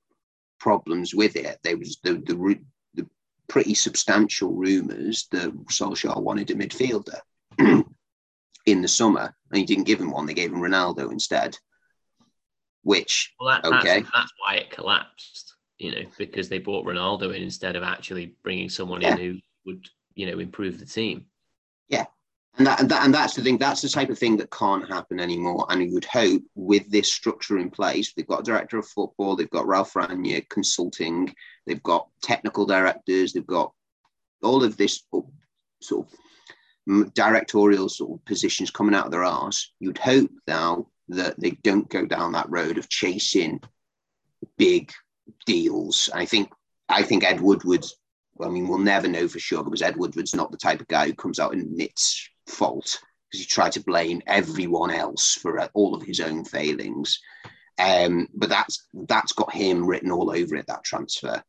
[0.59, 1.59] problems with it.
[1.63, 2.59] There was the the,
[2.95, 3.07] the
[3.47, 7.19] pretty substantial rumours that Solskjaer wanted a midfielder
[8.65, 10.25] in the summer, and he didn't give him one.
[10.25, 11.57] They gave him Ronaldo instead.
[12.81, 15.55] Which well, that, okay, that's, that's why it collapsed.
[15.77, 19.11] You know, because they brought Ronaldo in instead of actually bringing someone yeah.
[19.13, 21.25] in who would you know improve the team.
[21.89, 22.05] Yeah,
[22.57, 23.57] and that, and that and that's the thing.
[23.57, 25.65] That's the type of thing that can't happen anymore.
[25.69, 29.35] And you would hope with this structure in place, they've got a director of football,
[29.35, 31.33] they've got Ralf Rangnick consulting,
[31.65, 33.73] they've got technical directors, they've got
[34.41, 35.03] all of this
[35.81, 39.73] sort of directorial sort of positions coming out of their arse.
[39.79, 43.61] You'd hope now that they don't go down that road of chasing
[44.57, 44.91] big
[45.45, 46.09] deals.
[46.13, 46.51] I think
[46.87, 47.85] I think Ed Woodward
[48.41, 51.07] I mean, we'll never know for sure because Ed Woodward's not the type of guy
[51.07, 52.99] who comes out and admits fault
[53.31, 57.19] because he tried to blame everyone else for uh, all of his own failings.
[57.77, 60.67] Um, but that's that's got him written all over it.
[60.67, 61.43] That transfer,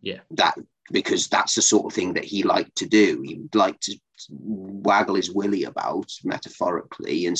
[0.00, 0.54] yeah, that
[0.90, 3.22] because that's the sort of thing that he liked to do.
[3.24, 3.96] He'd like to
[4.28, 7.38] waggle his willy about metaphorically and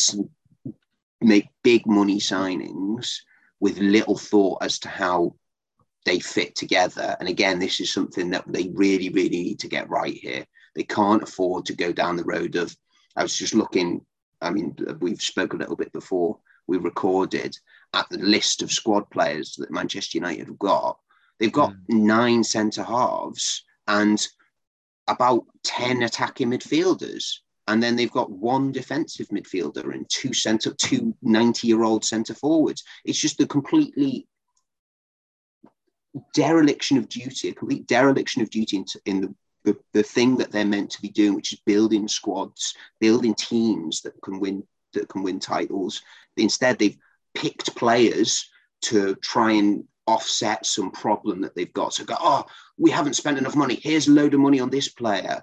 [1.21, 3.17] make big money signings
[3.61, 5.35] with little thought as to how
[6.05, 7.17] they fit together.
[7.21, 10.45] And again, this is something that they really, really need to get right here.
[10.75, 12.77] They can't afford to go down the road of.
[13.17, 14.05] I was just looking.
[14.41, 17.57] I mean, we've spoken a little bit before we recorded
[17.95, 20.99] at the list of squad players that Manchester United have got.
[21.39, 21.77] They've got mm.
[21.89, 24.27] nine centre halves and
[25.09, 27.39] about 10 attacking midfielders.
[27.69, 32.35] And then they've got one defensive midfielder and two centre, two 90 year old centre
[32.35, 32.83] forwards.
[33.05, 34.27] It's just a completely
[36.35, 40.51] dereliction of duty, a complete dereliction of duty in, in the, the, the thing that
[40.51, 45.09] they're meant to be doing, which is building squads, building teams that can win that
[45.09, 46.03] can win titles.
[46.37, 46.99] Instead, they've
[47.35, 48.51] picked players
[48.83, 51.95] to try and offset some problem that they've got.
[51.95, 52.45] So go, oh,
[52.77, 53.79] we haven't spent enough money.
[53.83, 55.43] Here's a load of money on this player.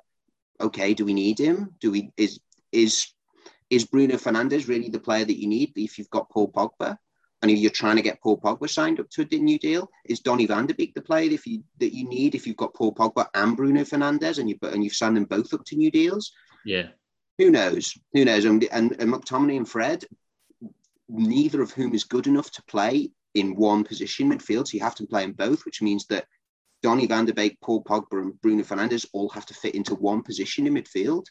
[0.62, 1.74] Okay, do we need him?
[1.80, 2.40] Do we is
[2.72, 3.08] is
[3.70, 6.98] is Bruno Fernandes really the player that you need if you've got Paul Pogba?
[7.42, 10.20] And if you're trying to get Paul Pogba signed up to a new deal, is
[10.20, 12.94] Donny van de Beek the player if you that you need if you've got Paul
[12.94, 16.34] Pogba and Bruno Fernandes and you and you've signed them both up to new deals?
[16.66, 16.90] Yeah.
[17.38, 17.98] Who knows?
[18.14, 18.44] Who knows?
[18.44, 20.04] And, and, and McTominay and Fred,
[21.08, 24.68] neither of whom is good enough to play in one position midfield.
[24.68, 26.26] So you have to play in both, which means that
[26.84, 30.24] Donny van de Beek, Paul Pogba, and Bruno Fernandes all have to fit into one
[30.24, 31.26] position in midfield.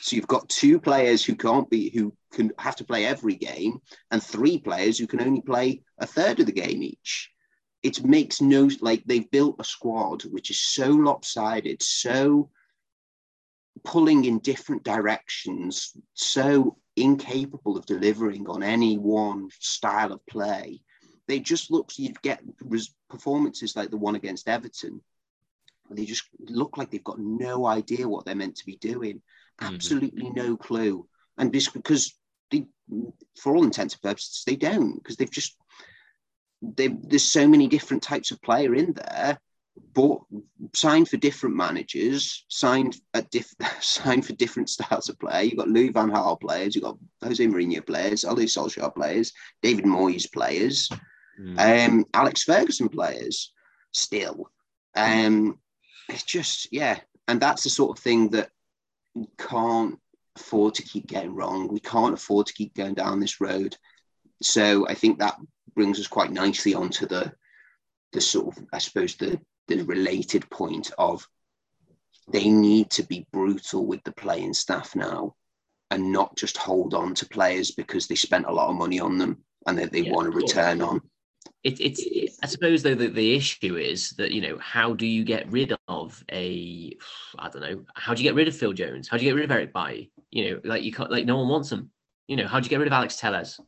[0.00, 3.80] So you've got two players who can't be who can have to play every game,
[4.10, 7.30] and three players who can only play a third of the game each.
[7.82, 12.50] It makes no like they've built a squad which is so lopsided, so
[13.84, 20.80] pulling in different directions, so incapable of delivering on any one style of play.
[21.28, 22.42] They just look, you'd get
[23.10, 25.02] performances like the one against Everton.
[25.90, 29.22] They just look like they've got no idea what they're meant to be doing.
[29.60, 29.74] Mm-hmm.
[29.74, 30.38] Absolutely mm-hmm.
[30.38, 31.06] no clue.
[31.38, 32.14] And just because
[32.50, 32.66] they,
[33.38, 35.56] for all intents and purposes, they don't, because they've just,
[36.62, 39.38] they, there's so many different types of player in there
[39.92, 40.24] bought
[40.74, 45.44] signed for different managers, signed at diff, signed for different styles of play.
[45.44, 49.84] You've got Louis Van Gaal players, you've got Jose Mourinho players, Ole Solskjaer players, David
[49.84, 50.88] Moyes players,
[51.40, 51.88] mm.
[51.88, 53.52] um, Alex Ferguson players.
[53.92, 54.50] Still,
[54.94, 55.58] um,
[56.08, 58.50] it's just yeah, and that's the sort of thing that
[59.38, 59.98] can't
[60.36, 61.68] afford to keep getting wrong.
[61.68, 63.76] We can't afford to keep going down this road.
[64.42, 65.36] So I think that
[65.74, 67.32] brings us quite nicely onto the
[68.12, 71.26] the sort of I suppose the the related point of
[72.28, 75.34] they need to be brutal with the playing staff now
[75.90, 79.18] and not just hold on to players because they spent a lot of money on
[79.18, 81.00] them and that they yeah, want to return on.
[81.62, 85.04] It, it's, it, I suppose though the, the issue is that you know how do
[85.04, 86.96] you get rid of a
[87.36, 89.08] I don't know how do you get rid of Phil Jones?
[89.08, 90.12] How do you get rid of Eric Bailly?
[90.30, 91.90] You know, like you can't like no one wants them.
[92.28, 93.58] You know, how do you get rid of Alex Telles?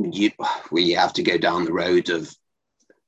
[0.00, 0.32] You
[0.72, 2.34] we have to go down the road of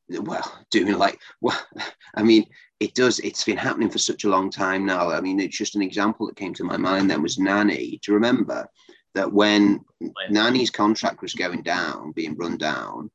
[0.08, 1.60] well, doing like, well,
[2.14, 2.46] I mean,
[2.78, 5.10] it does, it's been happening for such a long time now.
[5.10, 7.98] I mean, it's just an example that came to my mind then was Nani.
[8.04, 8.68] Do you remember
[9.14, 9.80] that when
[10.30, 13.10] Nani's contract was going down, being run down,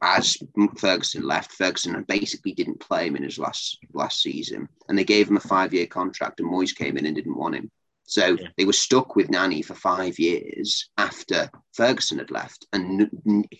[0.00, 0.36] as
[0.78, 5.28] Ferguson left, Ferguson basically didn't play him in his last last season, and they gave
[5.28, 7.70] him a five year contract, and Moyes came in and didn't want him.
[8.04, 8.48] So yeah.
[8.56, 13.10] they were stuck with Nani for five years after Ferguson had left, and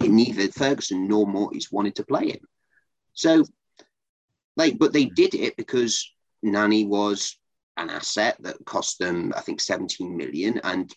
[0.01, 2.41] neither Ferguson nor Moyes wanted to play him.
[3.15, 3.45] So,
[4.57, 5.15] like, but they hmm.
[5.15, 6.11] did it because
[6.43, 7.37] Nani was
[7.77, 10.93] an asset that cost them, I think, 17 million, and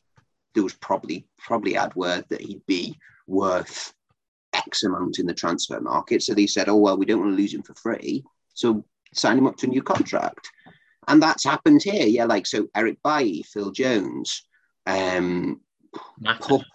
[0.53, 3.93] there was probably probably ad word that he'd be worth
[4.55, 6.23] X amount in the transfer market.
[6.23, 9.37] So they said, "Oh well, we don't want to lose him for free, so sign
[9.37, 10.49] him up to a new contract."
[11.07, 12.07] And that's happened here.
[12.07, 14.47] Yeah, like so Eric Bailly, Phil Jones,
[14.87, 15.61] um,
[16.19, 16.65] Mata,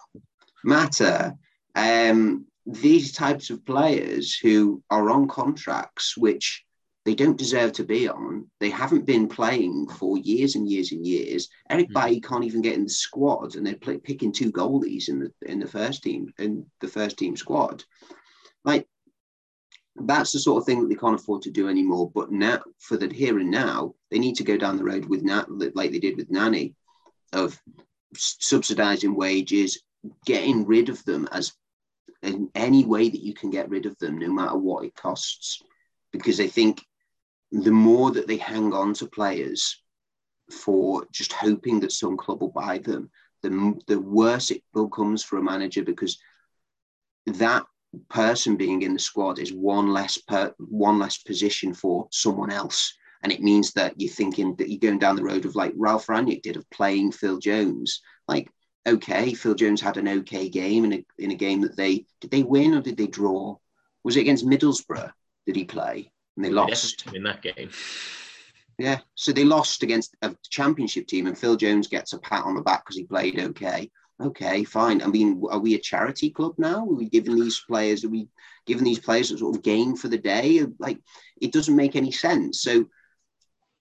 [0.63, 1.37] Mata
[1.75, 6.63] um, these types of players who are on contracts which
[7.03, 8.49] they don't deserve to be on.
[8.59, 11.49] They haven't been playing for years and years and years.
[11.69, 11.93] Eric mm.
[11.93, 15.31] Bailly can't even get in the squad, and they're play, picking two goalies in the
[15.45, 17.83] in the first team in the first team squad.
[18.63, 18.87] Like
[19.95, 22.11] that's the sort of thing that they can't afford to do anymore.
[22.13, 25.23] But now, for the here and now, they need to go down the road with
[25.23, 26.75] Nat, like they did with Nani,
[27.33, 27.59] of
[28.15, 29.81] subsidizing wages,
[30.25, 31.53] getting rid of them as
[32.21, 35.61] in any way that you can get rid of them, no matter what it costs.
[36.11, 36.83] Because they think
[37.51, 39.81] the more that they hang on to players
[40.51, 43.09] for just hoping that some club will buy them,
[43.41, 46.17] the, the worse it becomes for a manager because
[47.25, 47.65] that
[48.09, 52.93] person being in the squad is one less per one less position for someone else.
[53.23, 56.07] And it means that you're thinking that you're going down the road of like Ralf
[56.07, 58.01] Rangnick did of playing Phil Jones.
[58.27, 58.49] Like,
[58.87, 62.31] okay, Phil Jones had an okay game in a in a game that they did
[62.31, 63.57] they win or did they draw?
[64.03, 65.11] Was it against Middlesbrough?
[65.45, 66.11] Did he play?
[66.45, 67.69] And they lost in that game.
[68.77, 72.55] Yeah, so they lost against a championship team, and Phil Jones gets a pat on
[72.55, 75.01] the back because he played okay okay, fine.
[75.01, 76.79] I mean, are we a charity club now?
[76.79, 78.27] Are we giving these players, are we
[78.65, 80.65] giving these players a sort of game for the day?
[80.79, 80.99] Like,
[81.41, 82.61] it doesn't make any sense.
[82.61, 82.85] So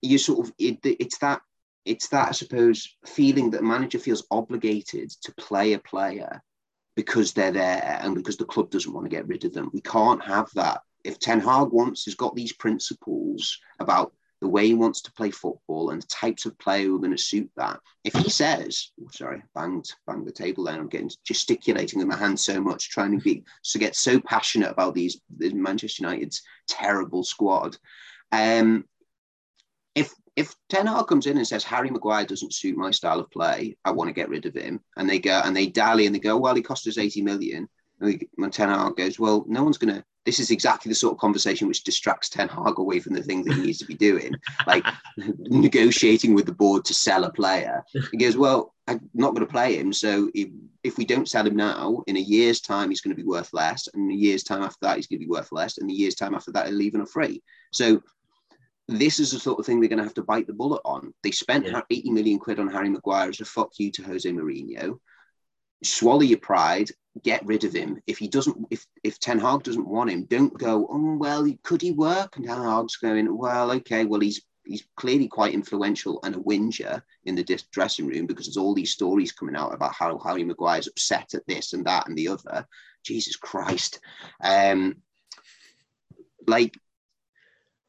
[0.02, 1.40] you sort of, it, it's that,
[1.84, 6.42] it's that, I suppose, feeling that a manager feels obligated to play a player
[6.96, 9.70] because they're there and because the club doesn't want to get rid of them.
[9.72, 10.82] We can't have that.
[11.04, 15.30] If Ten Hag wants, has got these principles about the way he wants to play
[15.30, 17.78] football and the types of player who are going to suit that.
[18.04, 22.16] If he says, oh, sorry, banged, banged the table down, I'm getting gesticulating with my
[22.16, 27.22] hands so much, trying to be to get so passionate about these, Manchester United's terrible
[27.22, 27.76] squad.
[28.32, 28.84] Um,
[29.94, 33.30] if if Ten Hag comes in and says Harry Maguire doesn't suit my style of
[33.30, 36.14] play, I want to get rid of him, and they go and they dally and
[36.14, 37.68] they go, well, he cost us 80 million.
[38.50, 41.66] Ten Hag goes, well, no one's going to this is exactly the sort of conversation
[41.66, 44.34] which distracts Ten Hag away from the thing that he needs to be doing,
[44.66, 44.84] like
[45.16, 47.82] negotiating with the board to sell a player.
[48.10, 49.92] He goes, well, I'm not going to play him.
[49.92, 50.48] So if,
[50.84, 53.52] if we don't sell him now, in a year's time, he's going to be worth
[53.54, 53.88] less.
[53.88, 55.78] And in a year's time after that, he's going to be worth less.
[55.78, 57.42] And a year's time after that, he'll leave on a free.
[57.72, 58.02] So
[58.88, 61.14] this is the sort of thing they're going to have to bite the bullet on.
[61.22, 61.80] They spent yeah.
[61.88, 64.98] 80 million quid on Harry Maguire as a fuck you to Jose Mourinho.
[65.82, 66.90] Swallow your pride
[67.22, 68.00] get rid of him.
[68.06, 70.86] If he doesn't, if if Ten Hag doesn't want him, don't go.
[70.90, 72.36] Oh well, could he work?
[72.36, 73.36] And Ten Hag's going.
[73.36, 74.04] Well, okay.
[74.04, 78.56] Well, he's he's clearly quite influential and a whinger in the dressing room because there's
[78.56, 82.16] all these stories coming out about how Harry Maguire's upset at this and that and
[82.16, 82.66] the other.
[83.02, 84.00] Jesus Christ.
[84.42, 84.96] Um,
[86.46, 86.74] like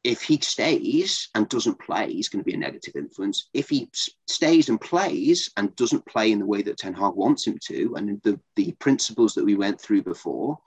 [0.04, 3.50] if he stays and doesn't play, he's going to be a negative influence.
[3.54, 3.90] If he
[4.28, 7.96] stays and plays and doesn't play in the way that Ten Hag wants him to,
[7.96, 10.58] and the, the principles that we went through before,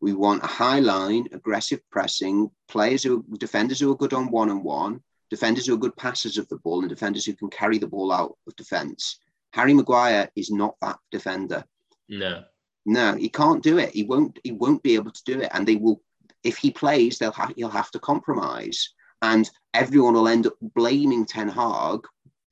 [0.00, 4.48] we want a high line, aggressive pressing, players who defenders who are good on one
[4.48, 7.78] on one, defenders who are good passers of the ball, and defenders who can carry
[7.78, 9.18] the ball out of defence.
[9.52, 11.64] Harry Maguire is not that defender.
[12.08, 12.44] No.
[12.86, 13.90] No, he can't do it.
[13.90, 14.38] He won't.
[14.44, 16.00] He won't be able to do it, and they will
[16.44, 18.90] if he plays, they'll have he'll have to compromise,
[19.22, 22.00] and everyone will end up blaming Ten Hag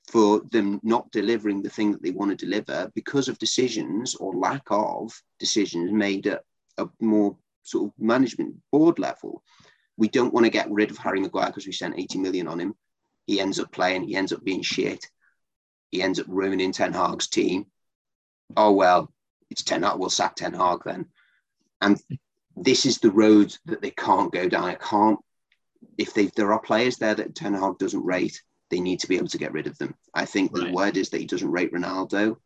[0.08, 4.36] for them not delivering the thing that they want to deliver because of decisions or
[4.36, 6.42] lack of decisions made at
[6.78, 9.42] a more sort of management board level.
[9.96, 12.60] We don't want to get rid of Harry Maguire because we spent 80 million on
[12.60, 12.74] him.
[13.26, 15.04] He ends up playing, he ends up being shit.
[15.90, 17.66] He ends up ruining Ten Hag's team.
[18.56, 19.12] Oh well,
[19.50, 21.06] it's Ten Hag, we'll sack Ten Hag then.
[21.80, 22.00] And
[22.56, 24.64] this is the road that they can't go down.
[24.64, 25.18] I can't.
[25.98, 29.16] If they, there are players there that Ten Hag doesn't rate, they need to be
[29.16, 29.94] able to get rid of them.
[30.14, 30.66] I think right.
[30.66, 32.36] the word is that he doesn't rate Ronaldo.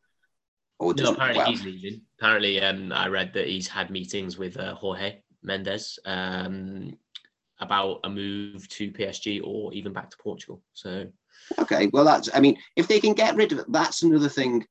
[0.79, 1.51] Or no, apparently well.
[1.51, 2.01] he's leaving.
[2.19, 6.97] Apparently, um, I read that he's had meetings with uh, Jorge Mendes um,
[7.61, 10.63] about a move to PSG or even back to Portugal.
[10.73, 11.07] So,
[11.59, 12.31] okay, well, that's.
[12.35, 14.67] I mean, if they can get rid of it, that's another thing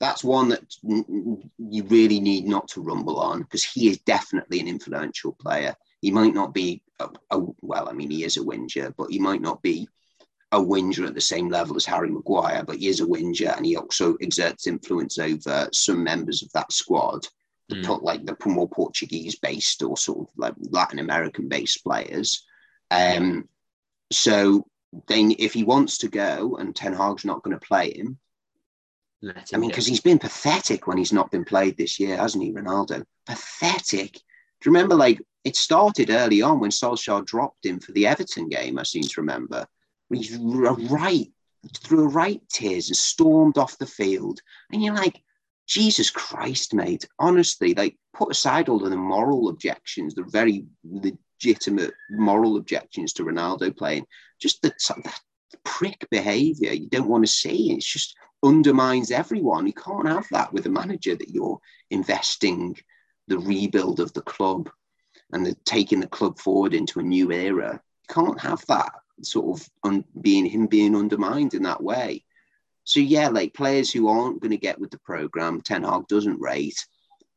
[0.00, 4.68] that's one that you really need not to rumble on because he is definitely an
[4.68, 5.74] influential player.
[6.00, 9.18] He might not be a, a, well, I mean, he is a whinger, but he
[9.18, 9.88] might not be
[10.52, 13.66] a whinger at the same level as Harry Maguire, but he is a whinger and
[13.66, 17.26] he also exerts influence over some members of that squad,
[17.70, 17.84] mm.
[17.84, 22.46] put like the more Portuguese based or sort of like Latin American based players.
[22.90, 23.48] Um,
[24.12, 24.64] so
[25.08, 28.18] then if he wants to go and Ten Hag's not going to play him,
[29.22, 32.52] I mean, because he's been pathetic when he's not been played this year, hasn't he,
[32.52, 33.04] Ronaldo?
[33.26, 34.12] Pathetic.
[34.12, 34.20] Do
[34.64, 38.78] you remember, like, it started early on when Solskjaer dropped him for the Everton game,
[38.78, 39.66] I seem to remember.
[40.12, 41.26] He's right,
[41.76, 44.40] threw a right tears and stormed off the field.
[44.72, 45.20] And you're like,
[45.66, 47.06] Jesus Christ, mate.
[47.18, 53.24] Honestly, like, put aside all of the moral objections, the very legitimate moral objections to
[53.24, 54.06] Ronaldo playing,
[54.40, 54.72] just the,
[55.50, 57.72] the prick behavior you don't want to see.
[57.72, 59.66] It's just undermines everyone.
[59.66, 61.58] You can't have that with a manager that you're
[61.90, 62.76] investing
[63.26, 64.70] the rebuild of the club
[65.32, 67.72] and the, taking the club forward into a new era.
[67.72, 72.24] You can't have that sort of un, being him being undermined in that way.
[72.84, 76.40] So yeah, like players who aren't going to get with the program, Ten Hag doesn't
[76.40, 76.86] rate.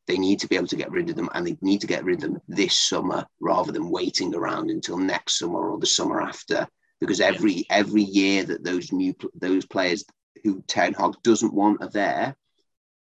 [0.07, 2.05] They need to be able to get rid of them, and they need to get
[2.05, 6.21] rid of them this summer rather than waiting around until next summer or the summer
[6.21, 6.67] after.
[6.99, 10.05] Because every every year that those new those players
[10.43, 12.35] who Ten Hag doesn't want are there,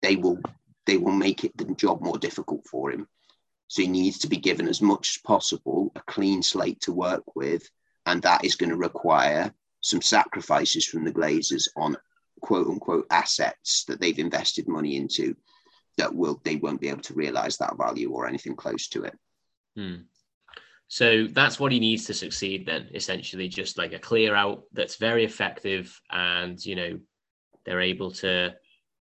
[0.03, 0.41] they will
[0.87, 3.07] they will make it the job more difficult for him.
[3.67, 7.37] So he needs to be given as much as possible a clean slate to work
[7.37, 7.69] with,
[8.07, 11.97] and that is going to require some sacrifices from the Glazers on
[12.41, 15.37] quote unquote assets that they've invested money into
[15.99, 19.19] that will they won't be able to realize that value or anything close to it.
[19.77, 19.97] Hmm.
[20.89, 24.97] So that's what he needs to succeed then, essentially, just like a clear out that's
[24.97, 26.99] very effective and, you know,
[27.65, 28.55] they're able to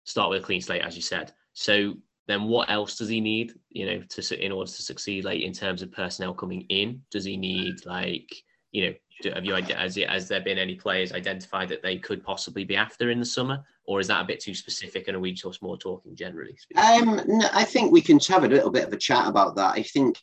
[0.04, 1.32] start with a clean slate, as you said.
[1.52, 1.94] So
[2.26, 5.52] then what else does he need, you know, to in order to succeed, like in
[5.52, 7.02] terms of personnel coming in?
[7.10, 8.34] Does he need like,
[8.72, 8.94] you know,
[9.34, 13.10] have you has, has there been any players identified that they could possibly be after
[13.10, 15.08] in the summer, or is that a bit too specific?
[15.08, 16.56] And are we just more talking generally?
[16.76, 19.74] Um, no, I think we can have a little bit of a chat about that.
[19.74, 20.18] I think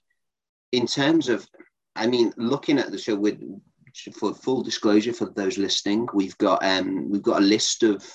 [0.71, 1.47] in terms of,
[1.95, 3.39] I mean, looking at the show with
[4.13, 8.05] for full disclosure for those listening, we've got um we've got a list of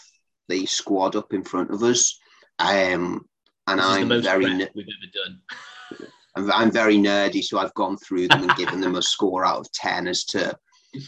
[0.48, 2.18] the squad up in front of us.
[2.58, 3.26] Um,
[3.66, 5.40] and this I'm very we've ever done.
[6.36, 9.60] I'm, I'm very nerdy, so I've gone through them and given them a score out
[9.60, 10.56] of ten as to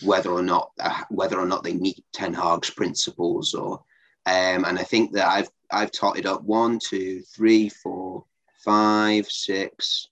[0.02, 3.82] whether or not uh, whether or not they meet Ten Hag's principles or
[4.26, 8.24] um, and I think that I've I've totted up one, two, three, four,
[8.64, 10.08] five, six,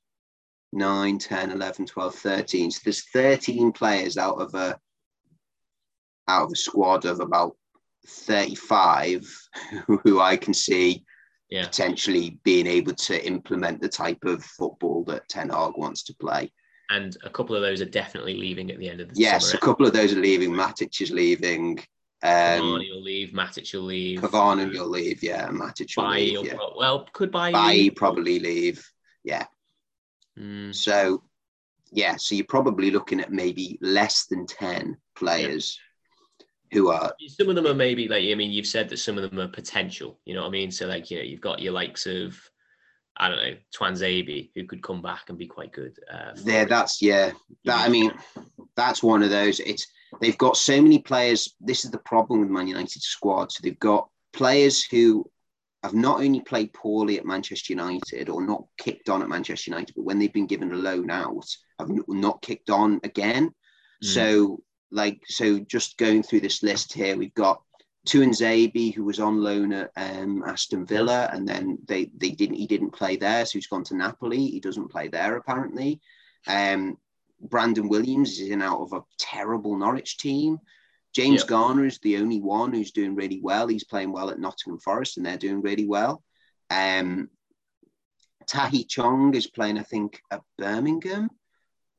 [0.72, 2.70] 9, 10, 11, 12, 13.
[2.70, 4.78] So there's 13 players out of a
[6.28, 7.56] out of a squad of about
[8.06, 9.26] 35
[10.04, 11.04] who I can see
[11.50, 11.64] yeah.
[11.64, 16.50] potentially being able to implement the type of football that Ten Hag wants to play.
[16.88, 19.58] And a couple of those are definitely leaving at the end of the yes, summer.
[19.58, 20.50] a couple of those are leaving.
[20.50, 21.78] Matic is leaving.
[22.22, 23.30] Um, Cavani will leave.
[23.30, 24.20] Matic will leave.
[24.20, 25.22] Cavani will leave.
[25.22, 26.46] Yeah, Matic will Bailly leave.
[26.46, 26.58] Yeah.
[26.76, 28.86] well, could Bailly, Bailly probably leave.
[29.24, 29.44] Yeah.
[30.38, 30.74] Mm.
[30.74, 31.22] So,
[31.90, 35.78] yeah, so you're probably looking at maybe less than 10 players
[36.72, 39.28] who are some of them are maybe like I mean you've said that some of
[39.28, 40.18] them are potential.
[40.24, 40.70] You know what I mean?
[40.70, 42.34] So like you know you've got your likes of
[43.16, 45.98] I don't know Tuanzebe who could come back and be quite good.
[46.10, 47.32] Uh, there, that's yeah.
[47.64, 48.12] That I mean,
[48.74, 49.60] that's one of those.
[49.60, 49.86] It's
[50.20, 51.54] they've got so many players.
[51.60, 53.52] This is the problem with Man United squad.
[53.52, 55.30] So they've got players who
[55.82, 59.94] have not only played poorly at Manchester United or not kicked on at Manchester United,
[59.96, 61.46] but when they've been given a loan out,
[61.78, 63.48] have not kicked on again.
[64.02, 64.06] Mm.
[64.06, 67.62] So, like, so just going through this list here, we've got
[68.06, 72.66] Tuanzebe, who was on loan at um, Aston Villa, and then they they didn't he
[72.66, 74.44] didn't play there, so he's gone to Napoli.
[74.46, 76.00] He doesn't play there apparently.
[76.46, 76.98] Um,
[77.40, 80.58] Brandon Williams is in out of a terrible Norwich team.
[81.14, 81.48] James yep.
[81.48, 83.68] Garner is the only one who's doing really well.
[83.68, 86.22] He's playing well at Nottingham Forest, and they're doing really well.
[86.70, 87.28] Um,
[88.46, 91.28] Tahith Chong is playing, I think, at Birmingham,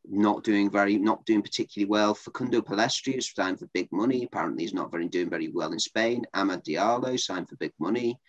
[0.05, 2.15] not doing very, not doing particularly well.
[2.15, 4.23] Facundo Pellistri is signed for big money.
[4.23, 6.25] Apparently, he's not very doing very well in Spain.
[6.35, 8.19] Amad Diallo signed for big money,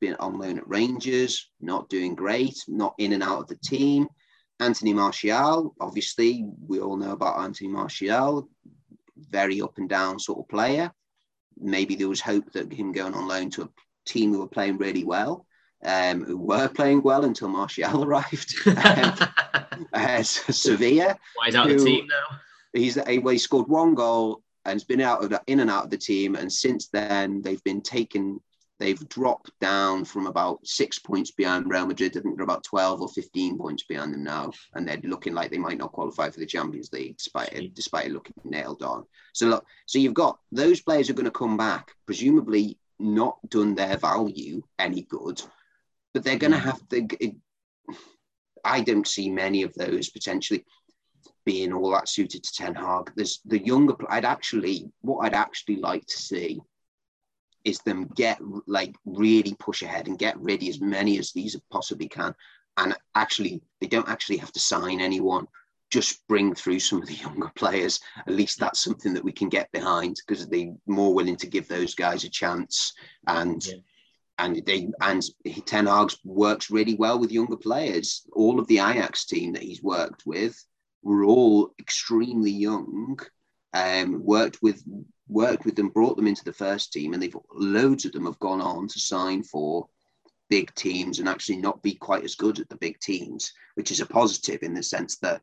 [0.00, 4.06] been on loan at Rangers, not doing great, not in and out of the team.
[4.60, 8.48] Anthony Martial, obviously, we all know about Anthony Martial,
[9.30, 10.92] very up and down sort of player.
[11.58, 13.70] Maybe there was hope that him going on loan to a
[14.06, 15.46] team who were playing really well,
[15.84, 18.54] um, who were playing well until Martial arrived.
[19.92, 21.18] uh, Sevilla.
[21.34, 22.38] Why he's out of the team now?
[22.72, 25.84] He's well, he scored one goal and has been out of the, in and out
[25.84, 28.40] of the team, and since then they've been taken
[28.78, 32.16] they've dropped down from about six points behind Real Madrid.
[32.16, 34.52] I think they're about 12 or 15 points behind them now.
[34.74, 38.06] And they're looking like they might not qualify for the Champions League despite it, despite
[38.06, 39.04] it looking nailed on.
[39.32, 43.74] So look, so you've got those players are going to come back, presumably not done
[43.74, 45.40] their value any good,
[46.14, 46.62] but they're going to mm.
[46.62, 47.06] have to.
[47.20, 47.36] It,
[48.64, 50.64] I don't see many of those potentially
[51.44, 53.12] being all that suited to Ten Hag.
[53.16, 53.94] There's the younger.
[54.08, 56.60] I'd actually, what I'd actually like to see
[57.68, 62.08] is them get like really push ahead and get ready as many as these possibly
[62.08, 62.34] can.
[62.76, 65.46] And actually, they don't actually have to sign anyone.
[65.90, 68.00] Just bring through some of the younger players.
[68.26, 71.68] At least that's something that we can get behind because they're more willing to give
[71.68, 72.92] those guys a chance.
[73.26, 73.74] And yeah.
[74.38, 75.22] and they and
[75.66, 78.26] Ten Hag works really well with younger players.
[78.32, 80.56] All of the Ajax team that he's worked with
[81.02, 83.18] were all extremely young.
[83.74, 84.82] Um, worked with
[85.28, 88.38] worked with them, brought them into the first team, and they've loads of them have
[88.38, 89.88] gone on to sign for
[90.48, 94.00] big teams and actually not be quite as good at the big teams, which is
[94.00, 95.42] a positive in the sense that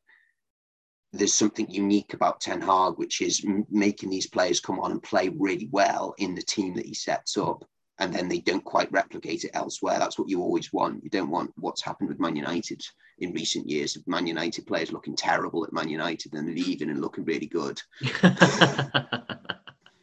[1.13, 5.29] there's something unique about Ten Hag, which is making these players come on and play
[5.29, 7.63] really well in the team that he sets up.
[7.99, 9.97] And then they don't quite replicate it elsewhere.
[9.99, 11.03] That's what you always want.
[11.03, 12.81] You don't want what's happened with Man United
[13.19, 17.01] in recent years of Man United players looking terrible at Man United and leaving and
[17.01, 17.81] looking really good.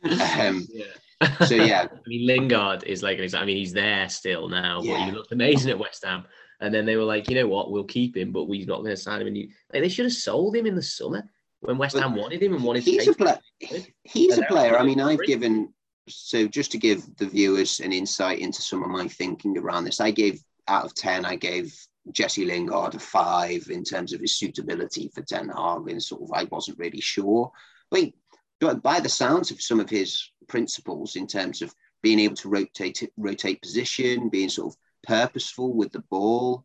[0.05, 1.45] Um, yeah.
[1.47, 3.45] so yeah, I mean Lingard is like an example.
[3.45, 4.95] I mean he's there still now, yeah.
[4.95, 6.25] but he looked amazing at West Ham.
[6.61, 8.91] And then they were like, you know what, we'll keep him, but we're not going
[8.91, 9.27] to sign him.
[9.27, 11.29] And you, like, they should have sold him in the summer
[11.59, 13.11] when West Ham wanted him and wanted he's to.
[13.11, 13.39] A player.
[14.05, 14.79] he's a player.
[14.79, 15.73] I mean, I've given
[16.09, 20.01] so just to give the viewers an insight into some of my thinking around this,
[20.01, 21.75] I gave out of ten, I gave
[22.11, 26.33] Jesse Lingard a five in terms of his suitability for Ten Hag, and sort of
[26.33, 27.53] I wasn't really sure.
[27.91, 28.13] But
[28.61, 32.49] but by the sounds of some of his principles in terms of being able to
[32.49, 36.65] rotate rotate position, being sort of purposeful with the ball,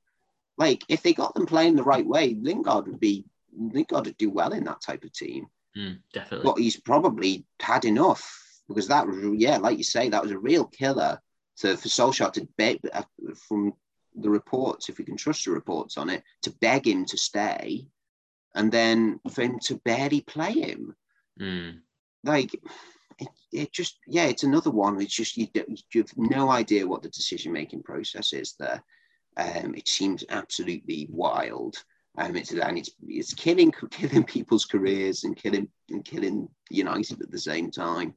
[0.58, 3.26] like if they got them playing the right way, Lingard would be
[3.56, 5.48] Lingard would do well in that type of team.
[5.78, 6.46] Mm, definitely.
[6.46, 10.40] But he's probably had enough because that was yeah, like you say, that was a
[10.40, 11.22] real killer
[11.58, 13.04] to for Solskjaer to beg uh,
[13.48, 13.74] from
[14.16, 17.88] the reports, if we can trust the reports on it, to beg him to stay,
[18.56, 20.96] and then for him to barely play him.
[21.40, 21.80] Mm
[22.24, 22.54] like
[23.20, 27.02] it, it, just yeah it's another one it's just you, you have no idea what
[27.02, 28.84] the decision making process is there
[29.38, 31.76] um, it seems absolutely wild
[32.18, 37.32] um, it's and it's it's killing killing people's careers and killing and killing United at
[37.32, 38.16] the same time.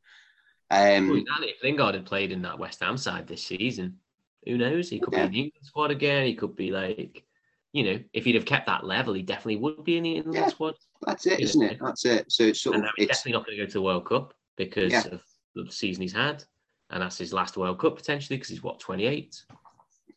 [0.70, 3.98] Um, well, if Lingard had played in that West Ham side this season,
[4.46, 4.88] who knows?
[4.88, 5.20] He could yeah.
[5.20, 6.26] be in the England squad again.
[6.26, 7.24] He could be like,
[7.72, 10.34] you know, if he'd have kept that level, he definitely would be in the England
[10.34, 10.48] yeah.
[10.48, 10.74] squad.
[11.06, 11.78] That's it, isn't it?
[11.80, 12.30] That's it.
[12.30, 14.34] So it's sort and of he's definitely not going to go to the World Cup
[14.56, 15.04] because yeah.
[15.06, 15.22] of
[15.54, 16.44] the season he's had,
[16.90, 19.44] and that's his last World Cup potentially because he's what 28,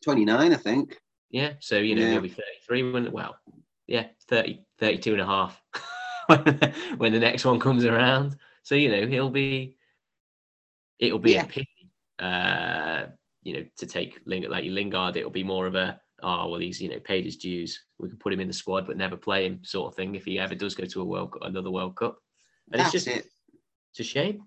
[0.02, 1.00] 29, I think.
[1.30, 2.12] Yeah, so you know yeah.
[2.12, 3.36] he'll be 33 when well,
[3.86, 5.60] yeah, 30, 32 and a half
[6.98, 8.36] when the next one comes around.
[8.62, 9.76] So you know he'll be,
[10.98, 11.44] it'll be yeah.
[11.44, 13.06] a pity, uh,
[13.42, 15.16] you know, to take Lingard like Lingard.
[15.16, 18.16] It'll be more of a oh well he's you know paid his dues we can
[18.18, 20.54] put him in the squad but never play him sort of thing if he ever
[20.54, 22.16] does go to a world another world cup
[22.72, 23.26] and That's it's just it.
[23.90, 24.44] it's a shame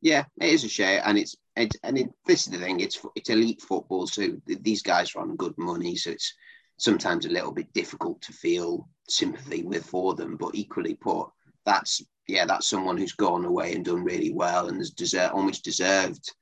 [0.00, 2.80] Yeah, it is a shame, and it's it, and it, this is the thing.
[2.80, 6.34] It's it's elite football, so these guys are on good money, so it's
[6.78, 10.36] sometimes a little bit difficult to feel sympathy with for them.
[10.36, 11.28] But equally put,
[11.64, 15.64] that's yeah, that's someone who's gone away and done really well and has deserved almost
[15.64, 16.32] deserved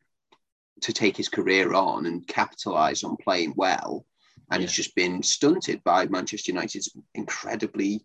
[0.83, 4.05] to take his career on and capitalize on playing well.
[4.51, 4.65] And yeah.
[4.65, 8.05] it's just been stunted by Manchester United's incredibly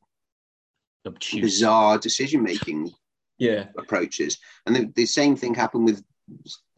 [1.05, 1.41] Obtuse.
[1.41, 2.91] bizarre decision making
[3.38, 3.68] yeah.
[3.78, 4.38] approaches.
[4.66, 6.03] And the, the same thing happened with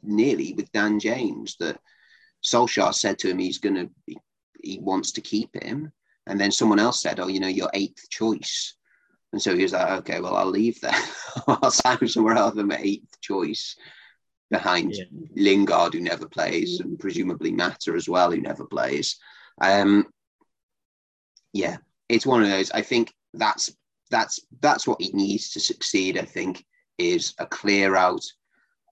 [0.03, 1.79] nearly with Dan James that
[2.43, 4.15] Solskjaer said to him he's going to
[4.61, 5.91] he wants to keep him,
[6.25, 8.75] and then someone else said, "Oh, you know, your eighth choice."
[9.38, 10.99] And so he was like, "Okay, well, I'll leave there.
[11.47, 13.75] I'll sign somewhere else than my eighth choice."
[14.49, 15.03] Behind yeah.
[15.35, 19.19] Lingard, who never plays, and presumably Mata as well, who never plays.
[19.61, 20.07] Um,
[21.53, 21.77] yeah,
[22.09, 22.71] it's one of those.
[22.71, 23.69] I think that's
[24.09, 26.17] that's that's what he needs to succeed.
[26.17, 26.65] I think
[26.97, 28.25] is a clear out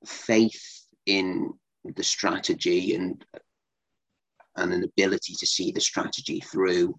[0.05, 3.25] faith in the strategy and
[4.57, 6.93] and an ability to see the strategy through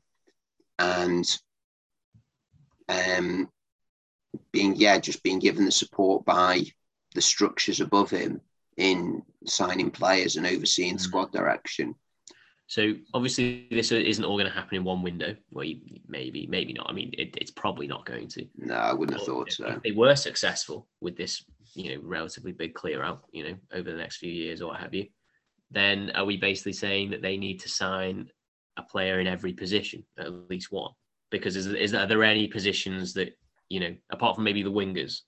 [0.80, 1.38] and
[2.88, 3.48] um
[4.52, 6.62] being yeah just being given the support by
[7.14, 8.40] the structures above him
[8.76, 11.00] in signing players and overseeing mm.
[11.00, 11.94] squad direction
[12.68, 15.36] so obviously this isn't all going to happen in one window.
[15.50, 15.66] Well,
[16.08, 16.90] maybe, maybe not.
[16.90, 18.46] I mean, it, it's probably not going to.
[18.56, 19.66] No, I wouldn't have thought so.
[19.68, 23.90] If they were successful with this, you know, relatively big clear out, you know, over
[23.90, 25.06] the next few years or what have you,
[25.70, 28.30] then are we basically saying that they need to sign
[28.76, 30.90] a player in every position, at least one?
[31.30, 33.36] Because is, is are there any positions that
[33.68, 35.22] you know, apart from maybe the wingers,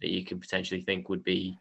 [0.00, 1.58] that you can potentially think would be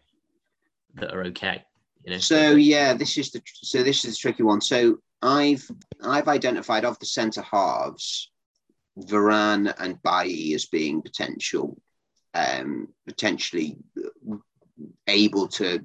[0.95, 1.64] that are okay?
[2.04, 2.20] You know?
[2.20, 4.62] So yeah, this is the so this is the tricky one.
[4.62, 5.70] So I've
[6.04, 8.32] I've identified of the centre halves,
[8.97, 11.82] Varane and Bailly as being potential,
[12.34, 13.78] um, potentially
[15.08, 15.84] able to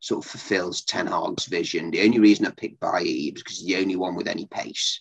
[0.00, 1.90] sort of fulfills Ten Hag's vision.
[1.90, 5.00] The only reason I picked Bailly is because he's the only one with any pace.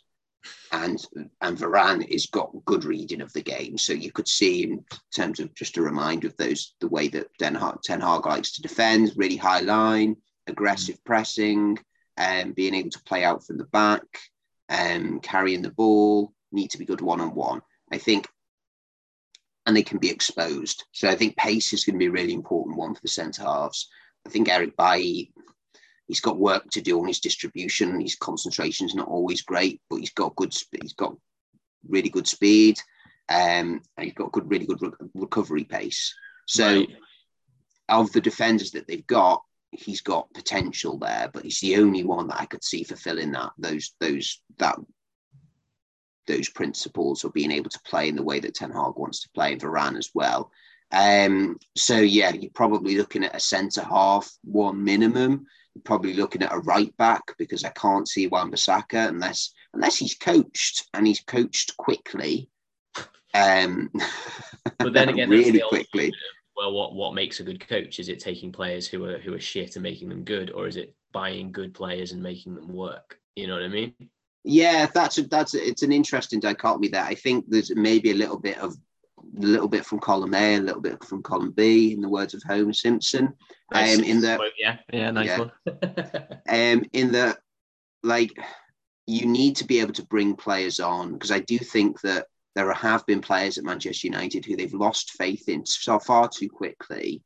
[0.71, 1.03] And
[1.41, 3.77] and Varane has got good reading of the game.
[3.77, 7.27] So you could see in terms of just a reminder of those the way that
[7.39, 10.17] Ten Hag, Ten Hag likes to defend, really high line,
[10.47, 11.79] aggressive pressing,
[12.17, 14.03] and um, being able to play out from the back,
[14.69, 17.61] and um, carrying the ball, need to be good one on one.
[17.91, 18.27] I think
[19.65, 20.83] and they can be exposed.
[20.91, 23.43] So I think pace is going to be a really important one for the centre
[23.43, 23.89] halves.
[24.25, 25.31] I think Eric Bailly,
[26.07, 27.99] he's got work to do on his distribution.
[27.99, 30.55] His concentration is not always great, but he's got good.
[30.81, 31.15] He's got
[31.87, 32.77] really good speed,
[33.29, 36.13] um, and he's got good, really good re- recovery pace.
[36.47, 36.89] So, right.
[37.89, 42.27] of the defenders that they've got, he's got potential there, but he's the only one
[42.27, 44.77] that I could see fulfilling that those those that
[46.27, 49.29] those principles of being able to play in the way that Ten Hag wants to
[49.29, 50.51] play, Varane as well.
[50.91, 55.45] Um, so yeah, you're probably looking at a centre half, one minimum.
[55.73, 60.15] You're probably looking at a right back because I can't see Wan-Bissaka unless unless he's
[60.15, 62.49] coached and he's coached quickly.
[63.33, 63.91] Um,
[64.79, 66.13] but then again, really quickly.
[66.55, 67.99] Well, what what makes a good coach?
[67.99, 70.77] Is it taking players who are who are shit and making them good, or is
[70.77, 73.19] it buying good players and making them work?
[73.35, 73.93] You know what I mean?
[74.45, 77.03] Yeah, that's a, that's a, it's an interesting dichotomy there.
[77.03, 78.75] I think there's maybe a little bit of
[79.37, 82.33] a little bit from column A, a little bit from column B, in the words
[82.33, 83.33] of Homer Simpson.
[83.71, 83.97] Nice.
[83.97, 85.39] Um, in the yeah, yeah, nice yeah.
[85.39, 85.51] one.
[86.49, 87.37] um, in the
[88.03, 88.31] like,
[89.07, 92.71] you need to be able to bring players on because I do think that there
[92.71, 97.21] have been players at Manchester United who they've lost faith in so far too quickly,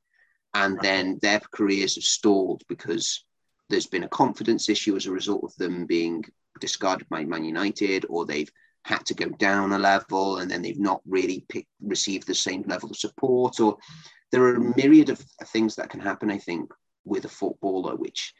[0.53, 0.83] and right.
[0.83, 3.23] then their careers have stalled because
[3.69, 6.23] there's been a confidence issue as a result of them being
[6.59, 8.51] discarded by Man United, or they've
[8.85, 12.63] had to go down a level and then they've not really picked, received the same
[12.67, 13.59] level of support.
[13.59, 13.77] Or
[14.31, 16.71] there are a myriad of things that can happen i think
[17.05, 18.33] with a footballer which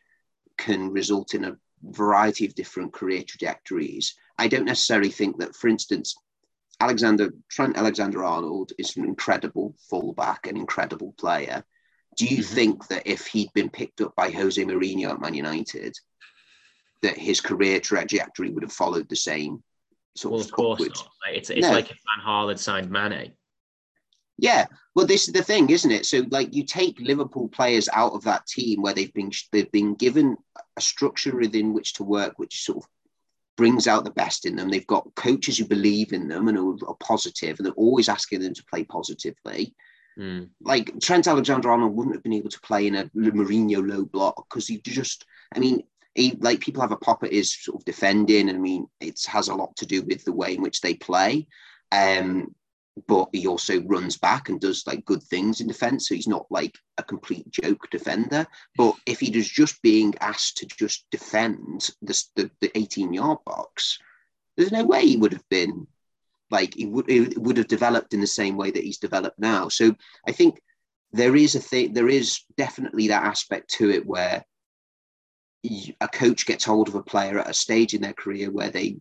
[0.58, 4.14] can result in a variety of different career trajectories.
[4.38, 6.16] I don't necessarily think that for instance
[6.82, 11.64] alexander trent alexander arnold is an incredible fullback an incredible player.
[12.18, 12.56] Do you mm-hmm.
[12.56, 15.96] think that if he'd been picked up by jose mourinho at man united
[17.02, 19.64] that his career trajectory would have followed the same
[20.16, 21.07] sort well, of, of course not.
[21.26, 21.74] Like, it's it's no.
[21.74, 23.34] like if Van had signed Mane.
[24.38, 26.05] Yeah, well, this is the thing, isn't it?
[26.05, 29.95] So, like, you take Liverpool players out of that team where they've been they've been
[29.95, 30.38] given
[30.78, 32.89] a structure within which to work, which sort of
[33.60, 34.70] brings out the best in them.
[34.70, 38.53] They've got coaches who believe in them and are, positive, and they're always asking them
[38.53, 39.76] to play positively.
[40.18, 40.49] Mm.
[40.62, 44.68] Like Trent Alexander-Arnold wouldn't have been able to play in a Mourinho low block because
[44.68, 45.84] he just, I mean,
[46.39, 48.49] like people have a pop at his sort of defending.
[48.49, 50.93] And I mean, it has a lot to do with the way in which they
[50.93, 51.47] play.
[51.91, 52.53] Um,
[53.07, 56.07] but he also runs back and does like good things in defense.
[56.07, 58.45] So he's not like a complete joke defender.
[58.76, 63.39] But if he was just being asked to just defend the, the, the 18 yard
[63.45, 63.99] box,
[64.57, 65.88] there's no way he would have been
[66.51, 69.70] like he would, he would have developed in the same way that he's developed now.
[69.70, 69.95] So
[70.28, 70.59] I think
[71.11, 74.43] there is a thing, there is definitely that aspect to it where
[75.64, 78.97] a coach gets hold of a player at a stage in their career where they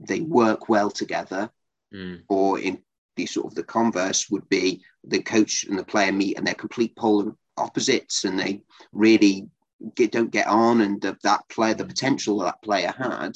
[0.00, 1.50] they work well together,
[1.92, 2.22] Mm.
[2.28, 2.82] or in
[3.16, 6.54] the sort of the converse would be the coach and the player meet and they're
[6.54, 8.60] complete polar opposites and they
[8.92, 9.48] really
[9.96, 13.32] get, don't get on and the, that player the potential that player had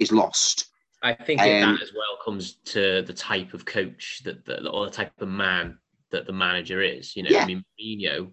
[0.00, 0.66] is lost
[1.04, 4.86] I think Um, that as well comes to the type of coach that, that or
[4.86, 5.78] the type of man
[6.10, 7.14] that the manager is.
[7.14, 7.42] You know, Yeah.
[7.42, 8.32] I mean, Mourinho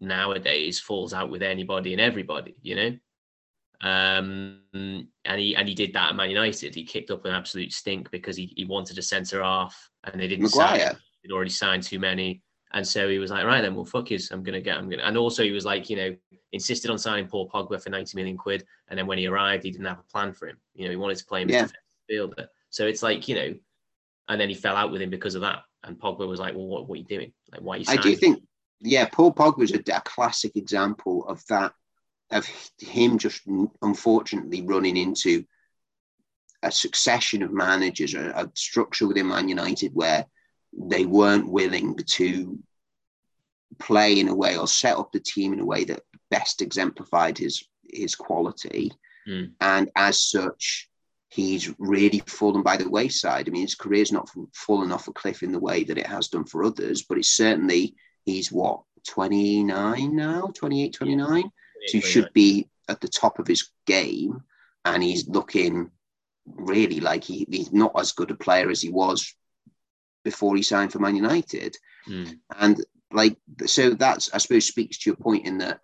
[0.00, 2.56] nowadays falls out with anybody and everybody.
[2.62, 2.98] You know,
[3.80, 6.74] um, and he and he did that at Man United.
[6.74, 10.28] He kicked up an absolute stink because he, he wanted a centre half and they
[10.28, 10.72] didn't sign.
[10.78, 12.42] Maguire He'd already signed too many,
[12.72, 15.02] and so he was like, right then, well, fuck yous, I'm gonna get, I'm gonna.
[15.02, 16.16] And also he was like, you know,
[16.52, 19.70] insisted on signing Paul Pogba for 90 million quid, and then when he arrived, he
[19.70, 20.58] didn't have a plan for him.
[20.74, 21.62] You know, he wanted to play him Yeah.
[21.64, 22.48] as a defensive fielder.
[22.70, 23.54] So it's like, you know,
[24.28, 25.64] and then he fell out with him because of that.
[25.84, 27.32] And Pogba was like, well, what, what are you doing?
[27.50, 27.84] Like, why are you?
[27.88, 28.42] I do think,
[28.80, 31.72] yeah, Paul Pogba was a, a classic example of that,
[32.30, 32.46] of
[32.78, 33.42] him just
[33.82, 35.44] unfortunately running into
[36.62, 40.26] a succession of managers, a, a structure within Man United where
[40.76, 42.58] they weren't willing to
[43.78, 47.38] play in a way or set up the team in a way that best exemplified
[47.38, 48.92] his his quality,
[49.26, 49.52] Mm.
[49.60, 50.88] and as such,
[51.28, 53.46] he's really fallen by the wayside.
[53.46, 56.28] I mean, his career's not fallen off a cliff in the way that it has
[56.28, 57.94] done for others, but it's certainly
[58.28, 61.42] he's what 29 now, 28, 29.
[61.86, 64.42] So he should be at the top of his game,
[64.84, 65.90] and he's looking
[66.46, 69.34] really like he, he's not as good a player as he was
[70.24, 71.76] before he signed for Man United.
[72.08, 72.38] Mm.
[72.56, 75.80] And like, so that's, I suppose, speaks to your point in that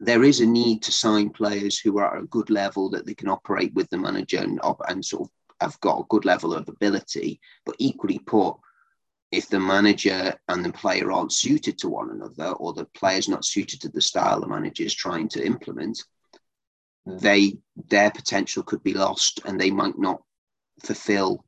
[0.00, 3.14] there is a need to sign players who are at a good level that they
[3.14, 6.68] can operate with the manager and, and sort of have got a good level of
[6.68, 7.40] ability.
[7.64, 8.56] But equally put,
[9.32, 13.44] if the manager and the player aren't suited to one another, or the player's not
[13.44, 16.02] suited to the style the manager is trying to implement,
[17.06, 17.56] they
[17.88, 20.22] their potential could be lost, and they might not
[20.82, 21.44] fulfil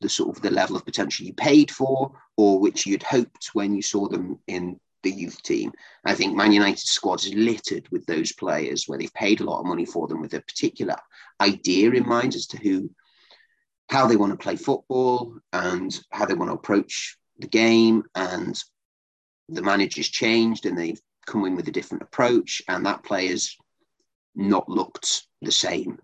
[0.00, 3.74] the sort of the level of potential you paid for, or which you'd hoped when
[3.74, 5.72] you saw them in the youth team.
[6.04, 9.60] I think Man United squad is littered with those players where they've paid a lot
[9.60, 10.96] of money for them with a particular
[11.40, 12.90] idea in mind as to who,
[13.88, 18.04] how they want to play football and how they want to approach the game.
[18.14, 18.58] And
[19.48, 23.56] the manager's changed and they've come in with a different approach, and that player's
[24.34, 25.98] not looked the same.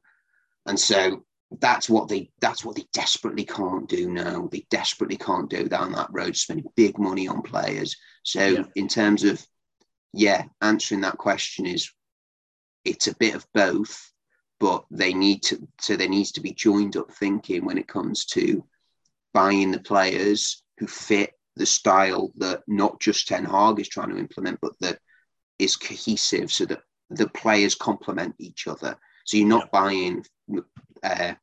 [0.67, 1.25] And so
[1.61, 4.49] that's what they that's what they desperately can't do now.
[4.51, 7.97] They desperately can't go down that road, spending big money on players.
[8.23, 8.65] So Yeah.
[8.75, 9.45] in terms of
[10.13, 11.91] yeah, answering that question is
[12.85, 14.13] it's a bit of both,
[14.61, 18.25] but they need to so there needs to be joined up thinking when it comes
[18.25, 18.65] to
[19.33, 24.19] buying the players who fit the style that not just Ten Hag is trying to
[24.19, 24.99] implement, but that
[25.59, 28.97] is cohesive so that the players complement each other.
[29.25, 30.25] So you're not buying
[31.03, 31.35] uh,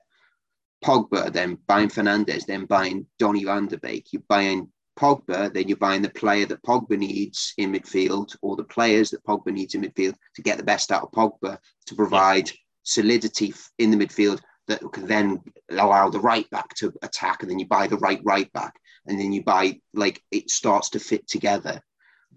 [0.84, 4.12] Pogba, then buying Fernandes, then buying Donny van der Beek.
[4.12, 8.64] You're buying Pogba, then you're buying the player that Pogba needs in midfield, or the
[8.64, 12.52] players that Pogba needs in midfield to get the best out of Pogba to provide
[12.84, 17.60] solidity in the midfield that can then allow the right back to attack, and then
[17.60, 18.74] you buy the right right back,
[19.08, 21.82] and then you buy like it starts to fit together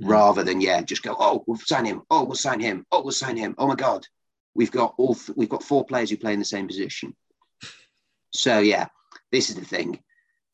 [0.02, 0.08] Mm.
[0.08, 3.12] rather than yeah, just go oh we'll sign him, oh we'll sign him, oh we'll
[3.12, 3.54] sign him.
[3.58, 4.04] Oh my god,
[4.52, 7.14] we've got all th- we've got four players who play in the same position.
[8.32, 8.88] So yeah,
[9.30, 10.00] this is the thing.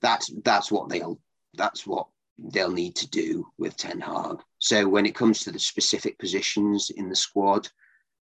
[0.03, 1.19] That's that's what they'll
[1.55, 4.37] that's what they'll need to do with Ten Hag.
[4.59, 7.67] So when it comes to the specific positions in the squad,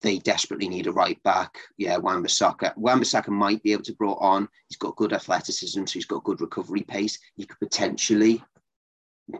[0.02, 1.56] they desperately need a right back.
[1.78, 2.76] Yeah, Wan-Bissaka.
[2.76, 4.48] Wan-Bissaka might be able to brought on.
[4.68, 7.18] He's got good athleticism, so he's got good recovery pace.
[7.36, 8.42] He could potentially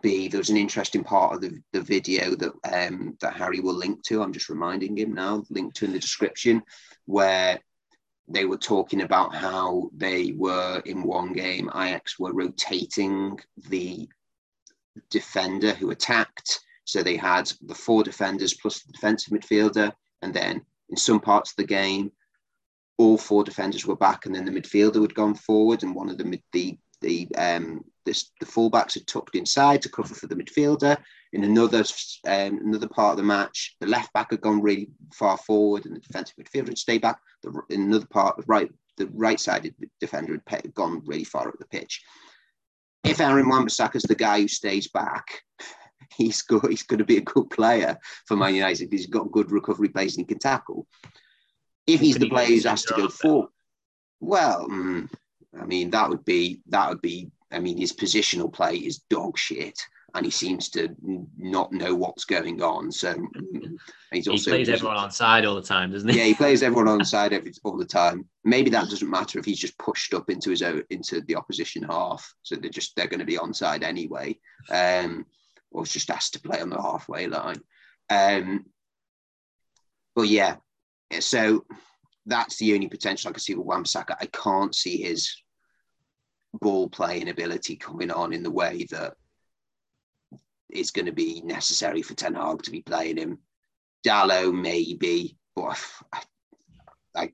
[0.01, 0.29] be.
[0.29, 4.23] There's an interesting part of the, the video that um, that Harry will link to.
[4.23, 5.45] I'm just reminding him now.
[5.51, 6.63] Link to in the description
[7.07, 7.59] where
[8.29, 11.69] they were talking about how they were in one game.
[11.75, 13.39] Ajax were rotating
[13.69, 14.09] the
[15.11, 16.61] defender who attacked.
[16.85, 19.93] So they had the four defenders plus the defensive midfielder.
[20.23, 22.13] And then in some parts of the game,
[22.99, 26.19] all four defenders were back, and then the midfielder had gone forward, and one of
[26.19, 30.97] the the the um this, the fullbacks had tucked inside to cover for the midfielder.
[31.33, 31.85] In another
[32.27, 35.97] um, another part of the match, the left back had gone really far forward, and
[35.97, 37.19] the defensive midfielder had stayed back.
[37.43, 41.59] The, in another part, the right the right sided defender had gone really far up
[41.59, 42.03] the pitch.
[43.05, 45.43] if Aaron Wan-Bissaka's the guy who stays back,
[46.17, 46.69] he's good.
[46.69, 49.89] He's going to be a good player for Man United because he's got good recovery
[49.89, 50.87] plays and he can tackle.
[51.87, 53.49] If he's the player who's asked to go forward,
[54.21, 55.09] well, mm,
[55.61, 57.31] I mean that would be that would be.
[57.51, 59.79] I mean his positional play is dog shit,
[60.15, 60.95] and he seems to
[61.37, 62.93] not know what's going on.
[62.93, 63.77] So mm,
[64.13, 66.19] he's also he plays everyone on side all the time, doesn't he?
[66.19, 68.27] Yeah, he plays everyone on side every all the time.
[68.45, 71.83] Maybe that doesn't matter if he's just pushed up into his own into the opposition
[71.83, 74.39] half, so they're just they're going to be on side anyway.
[74.71, 75.27] Um,
[75.73, 77.61] or just asked to play on the halfway line.
[78.11, 78.67] Um,
[80.15, 80.57] but yeah,
[81.21, 81.65] so
[82.27, 84.17] that's the only potential I can see with Wan-Bissaka.
[84.21, 85.35] I can't see his
[86.53, 89.15] ball playing ability coming on in the way that
[90.71, 93.39] is going to be necessary for Ten Hag to be playing him.
[94.07, 95.79] Dalot maybe, but
[96.13, 96.23] I,
[97.15, 97.33] I,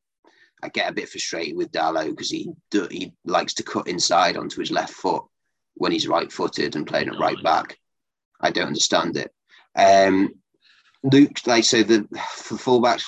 [0.63, 4.61] I get a bit frustrated with Dalot because he he likes to cut inside onto
[4.61, 5.25] his left foot
[5.75, 7.79] when he's right-footed and playing at right back.
[8.41, 9.33] I don't understand it.
[9.75, 10.35] Um,
[11.03, 13.05] Luke, like so, the for fullbacks,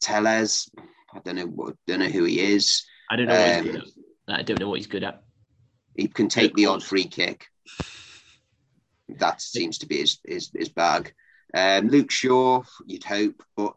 [0.00, 0.70] Telles,
[1.12, 2.84] I don't know what, don't know who he is.
[3.10, 3.58] I don't know.
[3.58, 3.82] Um,
[4.28, 5.22] I don't know what he's good at.
[5.96, 7.46] He can take the odd free kick.
[9.08, 11.12] That seems to be his his, his bag.
[11.54, 13.74] Um, Luke Shaw, you'd hope, but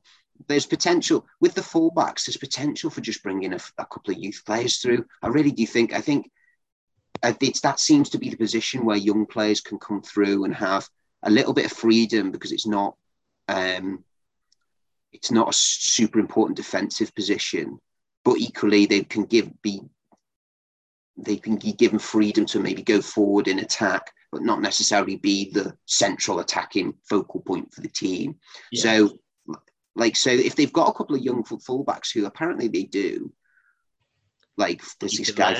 [0.47, 2.25] there's potential with the fullbacks.
[2.25, 5.05] There's potential for just bringing a, a couple of youth players through.
[5.21, 5.93] I really do think.
[5.93, 6.31] I think
[7.23, 10.87] it's that seems to be the position where young players can come through and have
[11.23, 12.95] a little bit of freedom because it's not
[13.47, 14.03] um,
[15.11, 17.79] it's not a super important defensive position,
[18.23, 19.81] but equally they can give be
[21.17, 25.49] they can be given freedom to maybe go forward in attack, but not necessarily be
[25.51, 28.35] the central attacking focal point for the team.
[28.71, 28.81] Yeah.
[28.83, 29.17] So,
[29.95, 33.33] like, so if they've got a couple of young fullbacks who apparently they do,
[34.57, 35.55] like there's this guy.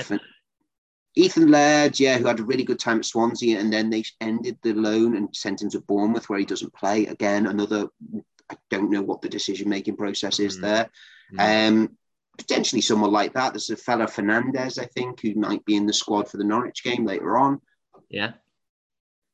[1.17, 4.57] Ethan Laird, yeah, who had a really good time at Swansea, and then they ended
[4.61, 7.07] the loan and sent him to Bournemouth, where he doesn't play.
[7.07, 7.87] Again, another.
[8.49, 10.61] I don't know what the decision making process is mm.
[10.61, 10.89] there.
[11.33, 11.67] Mm.
[11.67, 11.97] Um,
[12.37, 13.53] potentially someone like that.
[13.53, 16.83] There's a fella Fernandez, I think, who might be in the squad for the Norwich
[16.83, 17.61] game later on.
[18.09, 18.33] Yeah.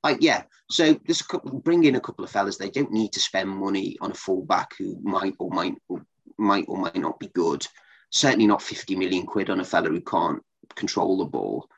[0.04, 1.60] Like yeah, so a couple.
[1.60, 2.58] Bring in a couple of fellas.
[2.58, 6.02] They don't need to spend money on a fullback who might or might or
[6.38, 7.68] might or might not be good.
[8.10, 10.42] Certainly not 50 million quid on a fella who can't
[10.76, 11.70] control the ball.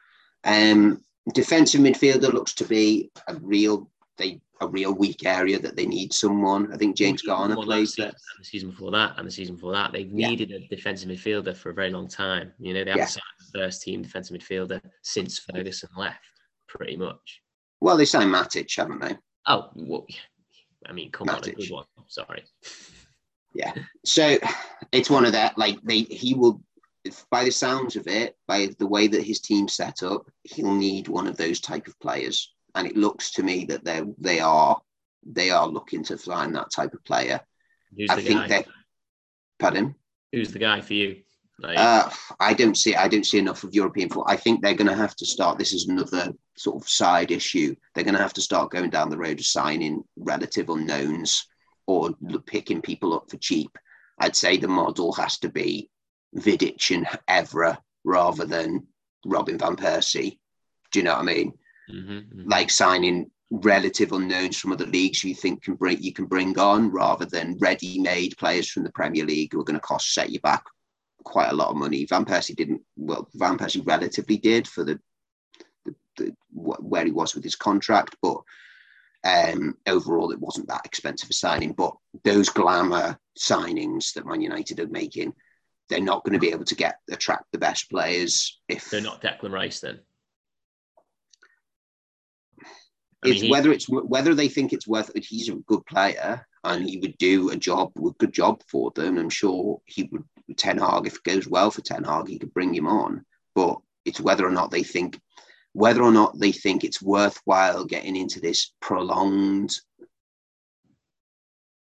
[0.44, 1.02] Um,
[1.34, 6.14] defensive midfielder looks to be a real they a real weak area that they need
[6.14, 6.72] someone.
[6.72, 8.14] I think James Garner plays there.
[8.40, 10.58] The season before that and the season before that, they've needed yeah.
[10.58, 12.54] a defensive midfielder for a very long time.
[12.60, 13.08] You know, they haven't yeah.
[13.08, 16.24] signed the first team defensive midfielder since Ferguson left,
[16.68, 17.42] pretty much.
[17.82, 19.18] Well, they signed Matic, haven't they?
[19.46, 20.06] Oh, well,
[20.88, 21.44] I mean, come Matic.
[21.44, 21.86] on, a good one.
[22.08, 22.44] Sorry.
[23.54, 23.74] Yeah.
[24.06, 24.38] So
[24.92, 25.58] it's one of that.
[25.58, 26.62] Like they, he will
[27.30, 31.08] by the sounds of it, by the way that his team's set up, he'll need
[31.08, 32.54] one of those type of players.
[32.74, 34.80] And it looks to me that they they are
[35.26, 37.40] they are looking to find that type of player.
[37.98, 38.66] Who's I think that.
[39.60, 39.96] Pardon.
[40.32, 41.22] Who's the guy for you?
[41.60, 41.78] Like...
[41.78, 42.96] Uh, I don't see.
[42.96, 44.26] I don't see enough of European football.
[44.28, 45.58] I think they're going to have to start.
[45.58, 47.76] This is another sort of side issue.
[47.94, 51.48] They're going to have to start going down the road of signing relative unknowns
[51.88, 52.12] or
[52.46, 53.72] picking people up for cheap.
[54.20, 55.90] I'd say the model has to be
[56.36, 58.88] Vidic and Evra rather than
[59.26, 60.38] Robin van Persie.
[60.92, 61.54] Do you know what I mean?
[61.92, 62.50] Mm-hmm, mm-hmm.
[62.50, 66.92] Like signing relative unknowns from other leagues you think can bring you can bring on
[66.92, 70.40] rather than ready-made players from the Premier League who are going to cost set you
[70.42, 70.64] back
[71.24, 72.06] quite a lot of money.
[72.06, 73.28] Van Persie didn't well.
[73.36, 75.00] Van Persie relatively did for the,
[75.86, 78.38] the, the where he was with his contract, but
[79.24, 81.74] um, overall it wasn't that expensive a signing.
[81.74, 85.34] But those glamour signings that Man United are making
[85.90, 89.22] they're not going to be able to get attract the best players if they're not
[89.22, 89.80] Declan Rice.
[89.80, 90.00] Then
[93.24, 93.50] it's he...
[93.50, 95.26] whether it's whether they think it's worth it.
[95.26, 99.18] He's a good player and he would do a job, a good job for them.
[99.18, 100.24] I'm sure he would.
[100.58, 103.26] Ten Hag, if it goes well for Ten Hag, he could bring him on.
[103.56, 105.20] But it's whether or not they think
[105.74, 109.76] whether or not they think it's worthwhile getting into this prolonged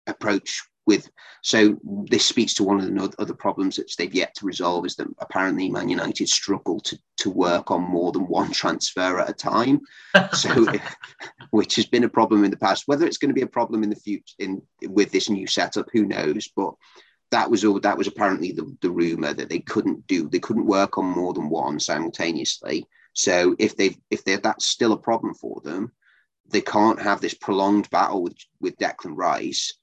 [0.07, 1.11] approach with
[1.43, 1.79] so
[2.09, 5.09] this speaks to one of the other problems that they've yet to resolve is that
[5.19, 9.81] apparently Man United struggle to to work on more than one transfer at a time.
[10.33, 10.67] So
[11.51, 12.85] which has been a problem in the past.
[12.87, 15.87] Whether it's going to be a problem in the future in with this new setup
[15.93, 16.49] who knows?
[16.55, 16.75] But
[17.31, 20.67] that was all that was apparently the, the rumor that they couldn't do they couldn't
[20.67, 22.87] work on more than one simultaneously.
[23.13, 25.93] So if they if they that's still a problem for them
[26.51, 29.75] they can't have this prolonged battle with with Declan Rice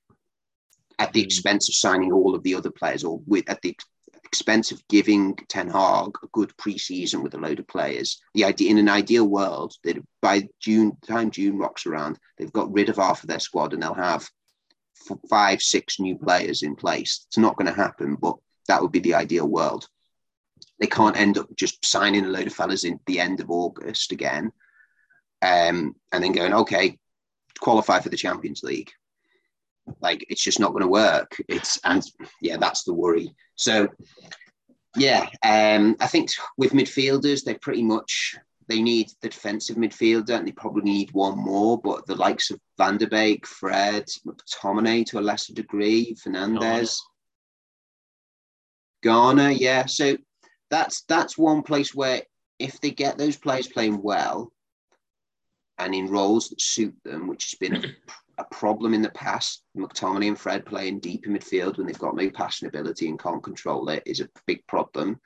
[0.99, 1.25] at the mm.
[1.25, 3.75] expense of signing all of the other players or with at the
[4.23, 8.21] expense of giving Ten Hag a good preseason with a load of players.
[8.33, 12.71] The idea in an ideal world that by June time June rocks around, they've got
[12.71, 14.27] rid of half of their squad and they'll have
[15.29, 17.25] five, six new players in place.
[17.27, 18.35] It's not going to happen, but
[18.67, 19.87] that would be the ideal world.
[20.79, 24.11] They can't end up just signing a load of fellas in the end of August
[24.11, 24.51] again,
[25.41, 26.97] um, and then going, okay,
[27.59, 28.91] qualify for the Champions League.
[30.01, 31.35] Like it's just not going to work.
[31.47, 32.03] It's and
[32.41, 33.33] yeah, that's the worry.
[33.55, 33.87] So
[34.95, 38.35] yeah, um, I think with midfielders, they're pretty much
[38.67, 41.79] they need the defensive midfielder and they probably need one more.
[41.79, 46.97] But the likes of Van der Beek, Fred, McTominay to a lesser degree, Fernandes,
[49.03, 49.85] Garner, yeah.
[49.85, 50.17] So
[50.69, 52.23] that's that's one place where
[52.59, 54.51] if they get those players playing well
[55.77, 57.95] and in roles that suit them, which has been
[58.37, 59.63] a problem in the past.
[59.75, 63.43] McTominay and Fred playing deep in midfield when they've got no passing ability and can't
[63.43, 65.19] control it is a big problem.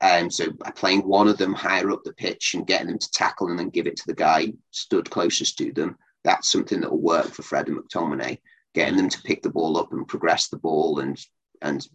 [0.00, 3.48] Um, so playing one of them higher up the pitch and getting them to tackle
[3.48, 7.00] and then give it to the guy stood closest to them, that's something that will
[7.00, 8.38] work for Fred and McTominay.
[8.74, 11.18] Getting them to pick the ball up and progress the ball and
[11.62, 11.86] and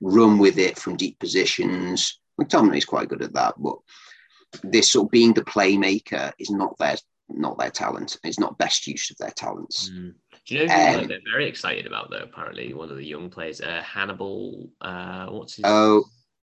[0.00, 2.18] run with it from deep positions.
[2.40, 3.76] McTominay's quite good at that, but
[4.62, 6.96] this sort of being the playmaker is not their
[7.28, 8.18] not their talent.
[8.24, 9.90] It's not best use of their talents.
[9.90, 10.14] Mm.
[10.46, 12.18] Do you know who um, they're very excited about though?
[12.18, 14.70] Apparently, one of the young players, uh, Hannibal.
[14.80, 15.64] Uh, what's his?
[15.66, 16.04] Oh.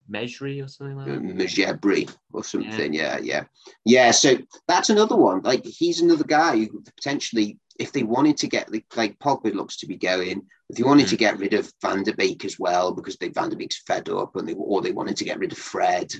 [0.08, 1.22] Mejri or something like that.
[1.22, 2.92] Mejbri or something.
[2.92, 3.18] Yeah.
[3.18, 3.44] yeah, yeah,
[3.84, 4.10] yeah.
[4.10, 5.42] So that's another one.
[5.42, 9.86] Like he's another guy who potentially, if they wanted to get like Pogba looks to
[9.86, 11.10] be going, if you wanted mm.
[11.10, 14.08] to get rid of Van der Beek as well because they Van der Beek's fed
[14.08, 16.12] up, and they or they wanted to get rid of Fred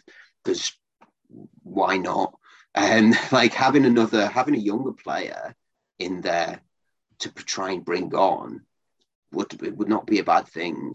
[0.44, 0.72] because
[1.62, 2.34] why not?
[2.75, 5.55] And like having another having a younger player
[5.99, 6.61] in there
[7.20, 8.62] to try and bring on
[9.33, 10.95] would it would not be a bad thing.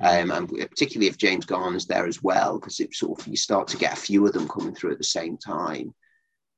[0.00, 0.22] Mm.
[0.22, 3.68] Um, and particularly if James Garner's there as well, because it sort of you start
[3.68, 5.94] to get a few of them coming through at the same time.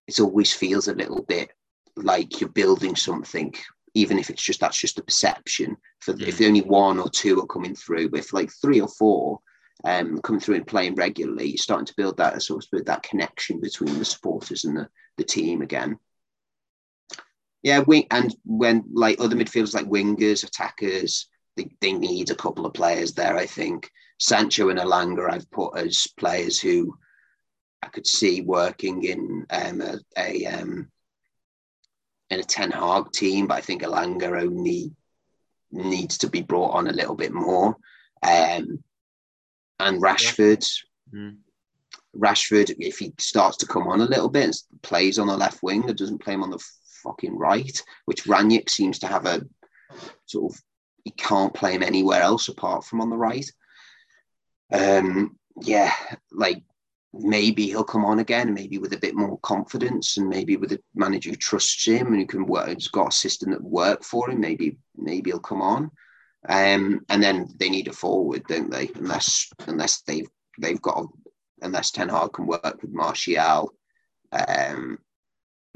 [0.07, 1.51] It always feels a little bit
[1.97, 3.55] like you're building something,
[3.95, 5.77] even if it's just that's just a perception.
[6.01, 6.27] For mm.
[6.27, 9.41] if only one or two are coming through, but if like three or four
[9.85, 13.61] um, coming through and playing regularly, you're starting to build that sort of that connection
[13.61, 15.99] between the supporters and the, the team again.
[17.63, 22.67] Yeah, we, and when like other midfielders like wingers, attackers, they, they need a couple
[22.67, 23.37] of players there.
[23.37, 26.97] I think Sancho and Elanga I've put as players who
[27.83, 30.91] I could see working in um, a, a um,
[32.31, 34.93] in a Ten Hag team, but I think Elanga only
[35.71, 37.77] needs to be brought on a little bit more.
[38.23, 38.83] Um,
[39.81, 40.67] and Rashford.
[41.13, 41.19] Yeah.
[41.19, 41.37] Mm.
[42.17, 45.89] Rashford, if he starts to come on a little bit, plays on the left wing,
[45.89, 46.65] and doesn't play him on the
[47.03, 49.43] fucking right, which Rangnick seems to have a
[50.27, 50.63] sort of
[51.05, 53.51] he can't play him anywhere else apart from on the right.
[54.73, 55.93] Um, yeah,
[56.33, 56.63] like
[57.13, 60.81] maybe he'll come on again, maybe with a bit more confidence, and maybe with a
[60.95, 64.31] manager who trusts him and who can work, has got a system that work for
[64.31, 64.41] him.
[64.41, 65.91] Maybe maybe he'll come on.
[66.49, 68.91] Um, and then they need a forward, don't they?
[68.97, 70.29] Unless unless they've
[70.61, 71.07] they've got
[71.63, 73.73] unless Ten Hag can work with Martial.
[74.31, 74.99] Um,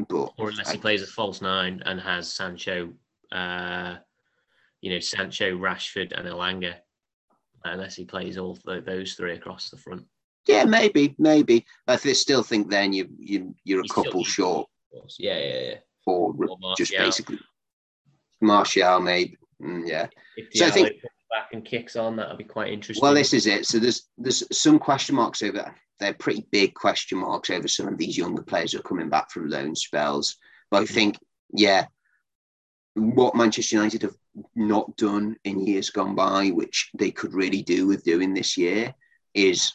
[0.08, 2.92] but or unless I, he plays a false nine and has Sancho,
[3.32, 3.96] uh,
[4.80, 6.74] you know, Sancho, Rashford, and Elanga.
[7.64, 10.04] Unless he plays all th- those three across the front.
[10.46, 11.66] Yeah, maybe, maybe.
[11.86, 14.68] I still think then you you you're a you couple short.
[15.18, 15.74] Yeah, yeah, yeah.
[16.06, 17.38] Or, or just basically
[18.40, 19.37] Martial, maybe.
[19.62, 20.06] Mm, yeah.
[20.36, 20.92] If so I think
[21.30, 23.02] back and kicks on, that'll be quite interesting.
[23.02, 23.66] Well, this is it.
[23.66, 25.74] So there's there's some question marks over.
[25.98, 29.30] They're pretty big question marks over some of these younger players who are coming back
[29.30, 30.36] from loan spells.
[30.70, 30.90] But I mm.
[30.90, 31.18] think,
[31.52, 31.86] yeah,
[32.94, 34.16] what Manchester United have
[34.54, 38.94] not done in years gone by, which they could really do with doing this year,
[39.34, 39.72] is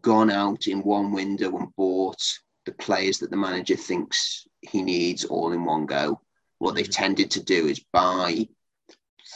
[0.00, 2.22] gone out in one window and bought
[2.66, 6.20] the players that the manager thinks he needs all in one go.
[6.58, 6.96] What they've mm.
[6.96, 8.48] tended to do is buy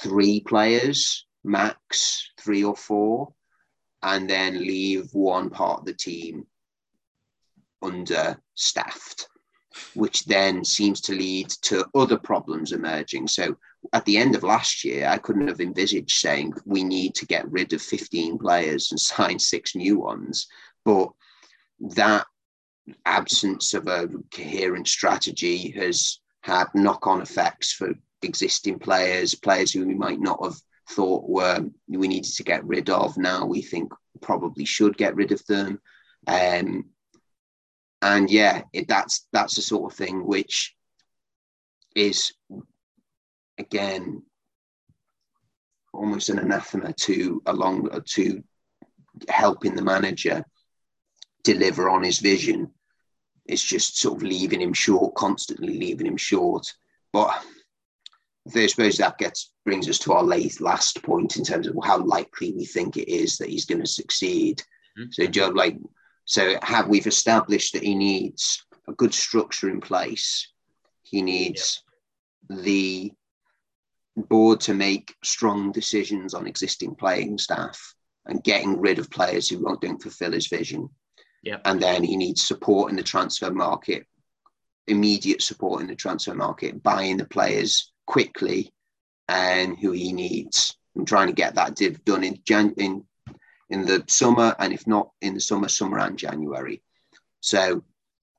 [0.03, 3.33] three players max, three or four,
[4.03, 6.47] and then leave one part of the team
[7.83, 9.29] understaffed,
[9.95, 13.29] which then seems to lead to other problems emerging.
[13.29, 13.57] So
[13.93, 17.51] at the end of last year, I couldn't have envisaged saying we need to get
[17.51, 20.47] rid of 15 players and sign six new ones.
[20.85, 21.11] But
[21.81, 22.27] that
[23.05, 27.93] absence of a coherent strategy has had knock on effects for
[28.23, 30.57] existing players, players who we might not have
[30.91, 33.17] thought were we needed to get rid of.
[33.17, 35.81] Now we think probably should get rid of them.
[36.27, 36.87] Um,
[38.03, 40.75] and yeah, it, that's that's the sort of thing which
[41.95, 42.33] is
[43.59, 44.23] again
[45.93, 48.43] almost an anathema to along to
[49.29, 50.45] helping the manager
[51.43, 52.71] deliver on his vision.
[53.47, 56.73] It's just sort of leaving him short, constantly leaving him short.
[57.13, 57.43] But
[58.55, 61.99] I suppose that gets brings us to our late, last point in terms of how
[61.99, 64.63] likely we think it is that he's going to succeed.
[64.99, 65.11] Mm-hmm.
[65.11, 65.77] So, Joe, like,
[66.25, 70.49] so have we've established that he needs a good structure in place.
[71.03, 71.83] He needs
[72.49, 73.13] the
[74.17, 77.95] board to make strong decisions on existing playing staff
[78.27, 80.89] and getting rid of players who don't fulfill his vision.
[81.43, 81.59] Yeah.
[81.65, 84.07] And then he needs support in the transfer market,
[84.87, 88.73] immediate support in the transfer market, buying the players quickly
[89.29, 90.77] and who he needs.
[90.97, 93.05] I'm trying to get that div done in Jan- in
[93.69, 96.83] in the summer, and if not in the summer, summer and January.
[97.41, 97.83] So,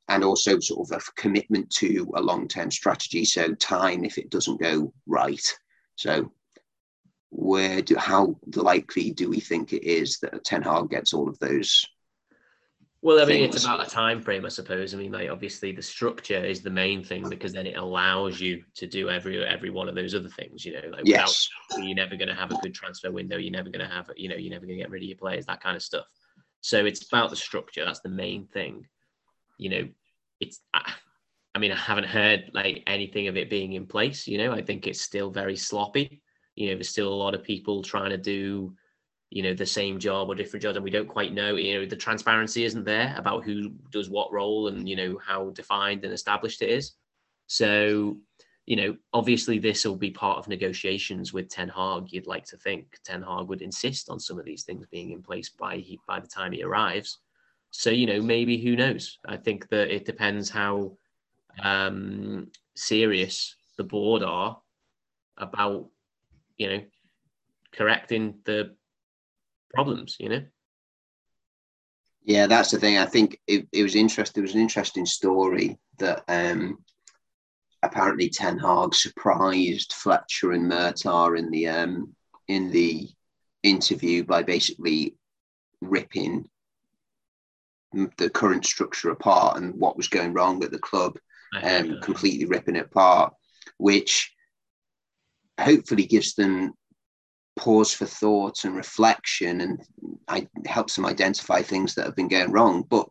[0.08, 3.26] and also sort of a commitment to a long term strategy.
[3.26, 5.46] So time if it doesn't go right.
[5.96, 6.32] So
[7.30, 11.38] where do how likely do we think it is that Ten Hag gets all of
[11.40, 11.86] those
[13.08, 13.56] well, I mean, things.
[13.56, 14.94] it's about a time frame, I suppose.
[14.94, 18.66] I mean, like obviously the structure is the main thing because then it allows you
[18.76, 20.66] to do every every one of those other things.
[20.66, 21.48] You know, like yes.
[21.70, 23.38] without you're never going to have a good transfer window.
[23.38, 25.18] You're never going to have, you know, you're never going to get rid of your
[25.18, 26.04] players, that kind of stuff.
[26.60, 27.86] So it's about the structure.
[27.86, 28.86] That's the main thing.
[29.58, 29.88] You know,
[30.42, 30.60] it's.
[30.74, 30.92] I,
[31.56, 34.28] I mean, I haven't heard like anything of it being in place.
[34.28, 36.22] You know, I think it's still very sloppy.
[36.56, 38.76] You know, there's still a lot of people trying to do
[39.30, 41.86] you know the same job or different jobs and we don't quite know you know
[41.86, 46.14] the transparency isn't there about who does what role and you know how defined and
[46.14, 46.94] established it is.
[47.48, 48.18] So
[48.66, 52.58] you know obviously this will be part of negotiations with ten hag you'd like to
[52.58, 52.98] think.
[53.04, 56.20] Ten hag would insist on some of these things being in place by he, by
[56.20, 57.20] the time he arrives.
[57.72, 59.20] So you know maybe who knows?
[59.28, 60.98] I think that it depends how
[61.64, 64.62] um serious the board are
[65.38, 65.90] about
[66.58, 66.82] you know
[67.74, 68.76] correcting the
[69.74, 70.44] problems, you know?
[72.24, 72.98] Yeah, that's the thing.
[72.98, 74.42] I think it, it was interesting.
[74.42, 76.80] It was an interesting story that um,
[77.84, 82.16] apparently Ten Hag surprised Fletcher and Murtough in the um,
[82.50, 83.08] in the
[83.64, 85.16] interview by basically
[85.82, 86.50] ripping
[88.18, 91.18] the current structure apart and what was going wrong at the club,
[91.62, 93.34] and um, completely ripping it apart,
[93.78, 94.34] which
[95.60, 96.74] hopefully gives them
[97.58, 99.82] pause for thought and reflection and
[100.28, 102.84] I helps them identify things that have been going wrong.
[102.84, 103.10] But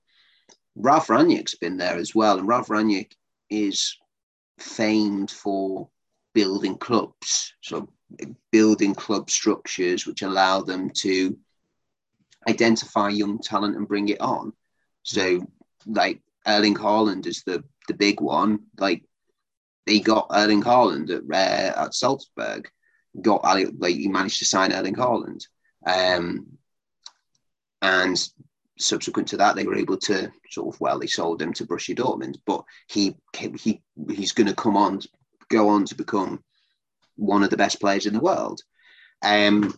[0.76, 3.12] Ralf Rangnick's been there as well, and Ralf Rangnick
[3.50, 3.96] is
[4.58, 5.88] famed for
[6.34, 7.88] building clubs, so
[8.52, 11.36] building club structures which allow them to
[12.48, 14.52] identify young talent and bring it on.
[15.02, 15.46] So,
[15.86, 18.66] like Erling Haaland is the the big one.
[18.78, 19.02] Like
[19.86, 22.70] they got Erling Haaland at uh, at Salzburg
[23.20, 25.46] got Ali like he managed to sign Erling Haaland,
[25.86, 26.46] um,
[27.82, 28.28] and
[28.78, 31.96] subsequent to that, they were able to sort of well, they sold him to Borussia
[31.96, 35.00] Dortmund, but he he he's going to come on,
[35.48, 36.42] go on to become
[37.16, 38.60] one of the best players in the world.
[39.22, 39.74] Um,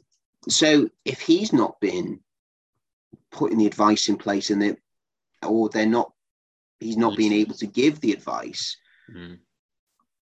[0.49, 2.21] so if he's not been
[3.31, 4.77] putting the advice in place and they
[5.47, 6.13] or they're not,
[6.81, 8.77] he's not being able to give the advice.
[9.13, 9.39] Mm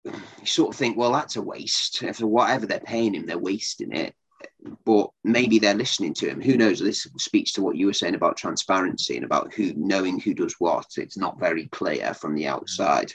[0.05, 1.99] you sort of think, well, that's a waste.
[2.15, 4.15] For whatever they're paying him, they're wasting it.
[4.85, 6.41] But maybe they're listening to him.
[6.41, 6.81] Who knows?
[6.81, 10.55] This speaks to what you were saying about transparency and about who knowing who does
[10.59, 10.87] what.
[10.97, 13.13] It's not very clear from the outside.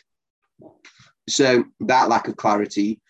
[1.27, 3.01] So that lack of clarity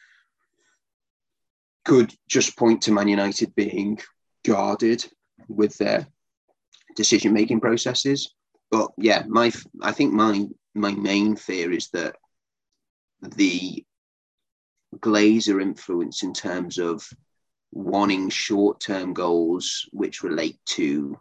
[1.86, 4.00] could just point to Man United being
[4.44, 5.06] guarded
[5.48, 6.08] with their
[6.96, 8.34] decision making processes.
[8.72, 12.16] But yeah, my I think my my main fear is that
[13.22, 13.86] the
[14.96, 17.08] Glazer influence in terms of
[17.72, 21.20] wanting short term goals which relate to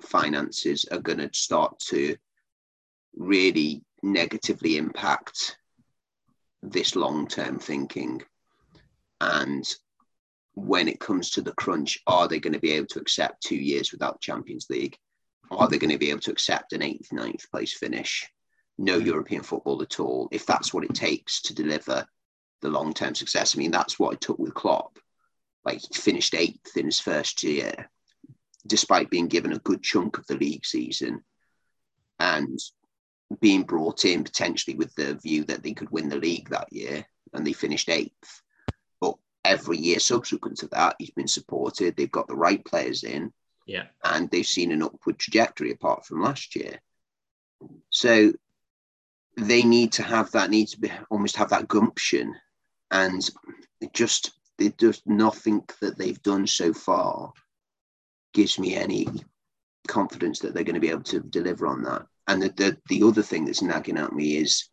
[0.00, 2.16] finances are going to start to
[3.16, 5.56] really negatively impact
[6.62, 8.22] this long term thinking.
[9.20, 9.64] And
[10.54, 13.56] when it comes to the crunch, are they going to be able to accept two
[13.56, 14.96] years without Champions League?
[15.50, 18.28] Are they going to be able to accept an eighth, ninth place finish?
[18.78, 22.06] No European football at all, if that's what it takes to deliver
[22.60, 23.56] the long term success.
[23.56, 24.98] I mean, that's what I took with Klopp.
[25.64, 27.90] Like he finished eighth in his first year,
[28.66, 31.22] despite being given a good chunk of the league season
[32.18, 32.58] and
[33.40, 37.04] being brought in potentially with the view that they could win the league that year,
[37.32, 38.42] and they finished eighth.
[39.00, 39.14] But
[39.44, 41.96] every year subsequent to that, he's been supported.
[41.96, 43.32] They've got the right players in.
[43.66, 43.84] Yeah.
[44.04, 46.80] And they've seen an upward trajectory apart from last year.
[47.90, 48.32] So
[49.36, 52.34] they need to have that need to be almost have that gumption
[52.90, 53.30] and
[53.92, 57.32] just it just nothing that they've done so far
[58.32, 59.08] gives me any
[59.88, 62.06] confidence that they're going to be able to deliver on that.
[62.26, 64.68] And the, the, the other thing that's nagging at me is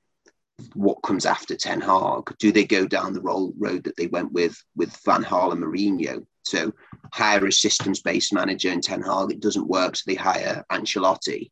[0.74, 2.34] what comes after Ten Hag.
[2.40, 6.26] Do they go down the road that they went with with Van Gaal and Mourinho?
[6.44, 6.72] So
[7.14, 9.32] hire a systems-based manager in Ten Hag.
[9.32, 11.52] It doesn't work, so they hire Ancelotti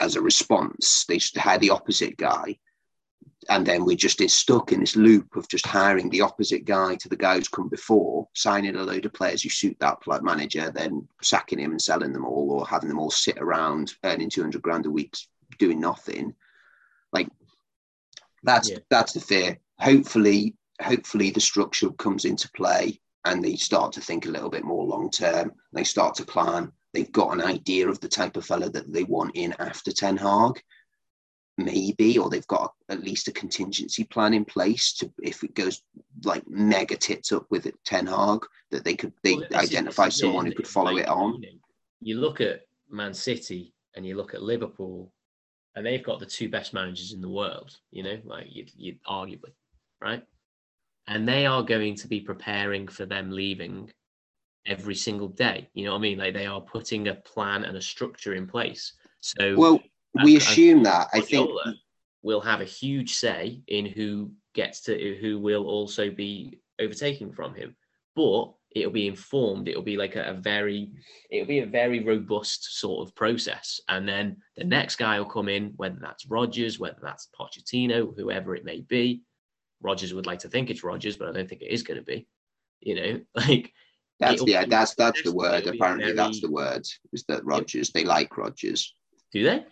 [0.00, 1.04] as a response.
[1.08, 2.58] They should hire the opposite guy
[3.48, 7.08] and then we're just stuck in this loop of just hiring the opposite guy to
[7.08, 11.06] the guy who's come before, signing a load of players who suit that manager, then
[11.22, 14.62] sacking him and selling them all, or having them all sit around earning two hundred
[14.62, 15.16] grand a week
[15.58, 16.34] doing nothing.
[17.12, 17.28] Like
[18.42, 18.78] that's yeah.
[18.90, 19.58] that's the fear.
[19.78, 24.64] Hopefully, hopefully the structure comes into play and they start to think a little bit
[24.64, 25.52] more long term.
[25.72, 26.72] They start to plan.
[26.96, 30.16] They've got an idea of the type of fella that they want in after Ten
[30.16, 30.62] Hag
[31.58, 35.82] maybe, or they've got at least a contingency plan in place to if it goes
[36.24, 38.40] like mega tits up with it, Ten Hag,
[38.70, 41.42] that they could they well, identify someone who could follow it on.
[42.00, 45.12] You look at Man City and you look at Liverpool,
[45.74, 47.76] and they've got the two best managers in the world.
[47.90, 49.52] You know, like you, you arguably,
[50.00, 50.22] right?
[51.06, 53.92] And they are going to be preparing for them leaving
[54.66, 55.68] every single day.
[55.74, 56.18] You know what I mean?
[56.18, 58.92] Like they are putting a plan and a structure in place.
[59.20, 59.80] So well,
[60.24, 61.08] we assume that.
[61.12, 61.50] I think
[62.22, 67.54] we'll have a huge say in who gets to who will also be overtaking from
[67.54, 67.76] him.
[68.14, 69.68] But it'll be informed.
[69.68, 70.90] It'll be like a, a, very,
[71.30, 73.80] it'll be a very robust sort of process.
[73.88, 78.54] And then the next guy will come in, whether that's Rodgers, whether that's Pochettino, whoever
[78.54, 79.22] it may be.
[79.80, 82.04] Rodgers would like to think it's Rodgers, but I don't think it is going to
[82.04, 82.26] be.
[82.80, 83.72] You know, like
[84.18, 85.66] that's yeah, that's that's the word.
[85.66, 86.86] Apparently, very, that's the word.
[87.12, 87.90] Is that Rodgers?
[87.90, 88.94] They like Rodgers.
[89.32, 89.64] Do they?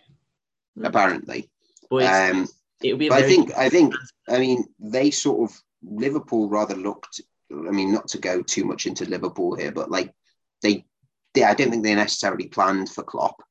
[0.77, 0.85] Hmm.
[0.85, 1.49] apparently.
[1.91, 2.47] Um,
[2.81, 3.09] it'll be.
[3.09, 3.95] But I think I think
[4.29, 7.21] I mean they sort of Liverpool rather looked.
[7.51, 10.13] I mean, not to go too much into Liverpool here, but like
[10.61, 10.85] they,
[11.33, 13.41] they I don't think they necessarily planned for Klopp.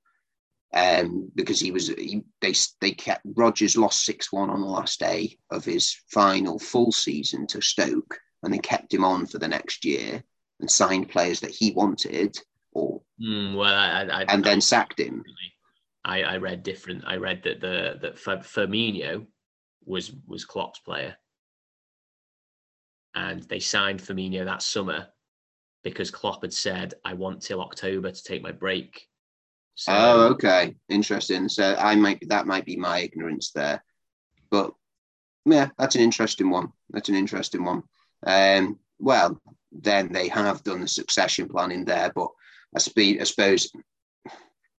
[0.73, 4.99] Um, because he was he, they they kept Rodgers lost six one on the last
[4.99, 9.47] day of his final full season to Stoke, and they kept him on for the
[9.47, 10.25] next year
[10.65, 12.39] and signed players that he wanted,
[12.73, 15.23] or mm, well, I, I, and I, then sacked him.
[16.03, 17.05] I, I read different.
[17.07, 19.27] I read that the that Firmino
[19.85, 21.17] was was Klopp's player,
[23.15, 25.09] and they signed Firmino that summer
[25.83, 29.07] because Klopp had said, "I want till October to take my break."
[29.75, 31.51] So, oh, okay, interesting.
[31.51, 33.85] So I might that might be my ignorance there,
[34.51, 34.73] but
[35.45, 36.73] yeah, that's an interesting one.
[36.89, 37.83] That's an interesting one.
[38.27, 39.39] Um, well,
[39.81, 42.29] then they have done the succession planning there, but
[42.75, 43.71] I, spe- I suppose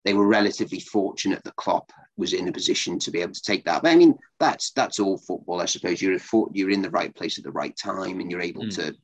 [0.04, 3.64] they were relatively fortunate that Klopp was in a position to be able to take
[3.64, 3.82] that.
[3.82, 6.00] But I mean, that's that's all football, I suppose.
[6.00, 6.20] You're a,
[6.52, 8.74] you're in the right place at the right time, and you're able mm.
[8.76, 8.94] to.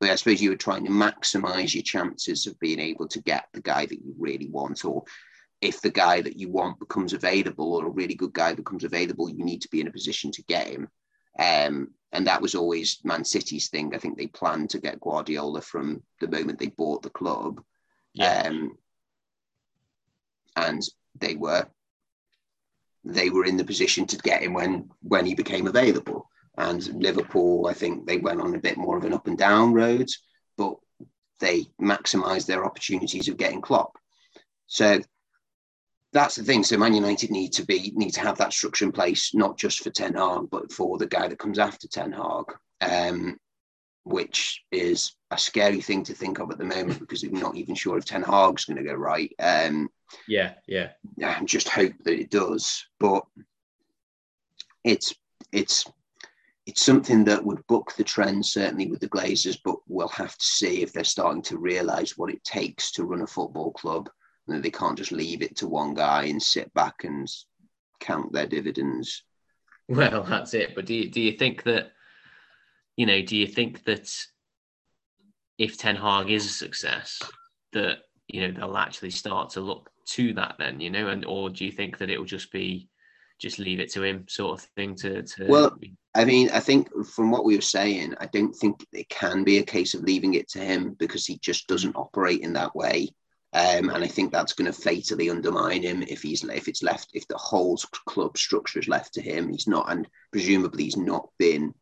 [0.00, 3.46] But I suppose you were trying to maximise your chances of being able to get
[3.52, 5.04] the guy that you really want, or
[5.60, 9.30] if the guy that you want becomes available, or a really good guy becomes available,
[9.30, 10.88] you need to be in a position to get him.
[11.38, 13.94] Um, and that was always Man City's thing.
[13.94, 17.62] I think they planned to get Guardiola from the moment they bought the club.
[18.12, 18.42] Yeah.
[18.46, 18.76] Um,
[20.56, 20.82] and
[21.18, 21.66] they were
[23.04, 26.28] they were in the position to get him when when he became available.
[26.58, 29.72] And Liverpool, I think they went on a bit more of an up and down
[29.72, 30.08] road,
[30.58, 30.76] but
[31.40, 33.96] they maximised their opportunities of getting Klopp.
[34.66, 35.00] So
[36.12, 36.62] that's the thing.
[36.62, 39.82] So Man United need to be need to have that structure in place, not just
[39.82, 42.44] for Ten Hag, but for the guy that comes after Ten Hag.
[42.80, 43.38] Um,
[44.04, 47.74] which is a scary thing to think of at the moment because we're not even
[47.74, 49.32] sure if Ten Hag's going to go right.
[49.38, 49.88] Um,
[50.28, 50.54] yeah,
[51.16, 51.38] yeah.
[51.38, 52.84] And just hope that it does.
[52.98, 53.24] But
[54.84, 55.14] it's
[55.52, 55.86] it's
[56.66, 60.46] it's something that would book the trend certainly with the Glazers, but we'll have to
[60.46, 64.08] see if they're starting to realise what it takes to run a football club
[64.46, 67.28] they can't just leave it to one guy and sit back and
[68.00, 69.22] count their dividends.
[69.88, 70.74] Well, that's it.
[70.74, 71.92] But do you, do you think that
[72.96, 74.14] you know, do you think that
[75.58, 77.20] if Ten Hag is a success,
[77.72, 77.98] that
[78.28, 81.64] you know they'll actually start to look to that then, you know, and or do
[81.64, 82.88] you think that it will just be
[83.38, 85.76] just leave it to him sort of thing to, to well
[86.14, 89.58] i mean i think from what we were saying i don't think it can be
[89.58, 93.08] a case of leaving it to him because he just doesn't operate in that way
[93.54, 97.10] um, and I think that's going to fatally undermine him if he's if it's left
[97.12, 97.76] if the whole
[98.06, 99.50] club structure is left to him.
[99.50, 101.74] He's not, and presumably he's not been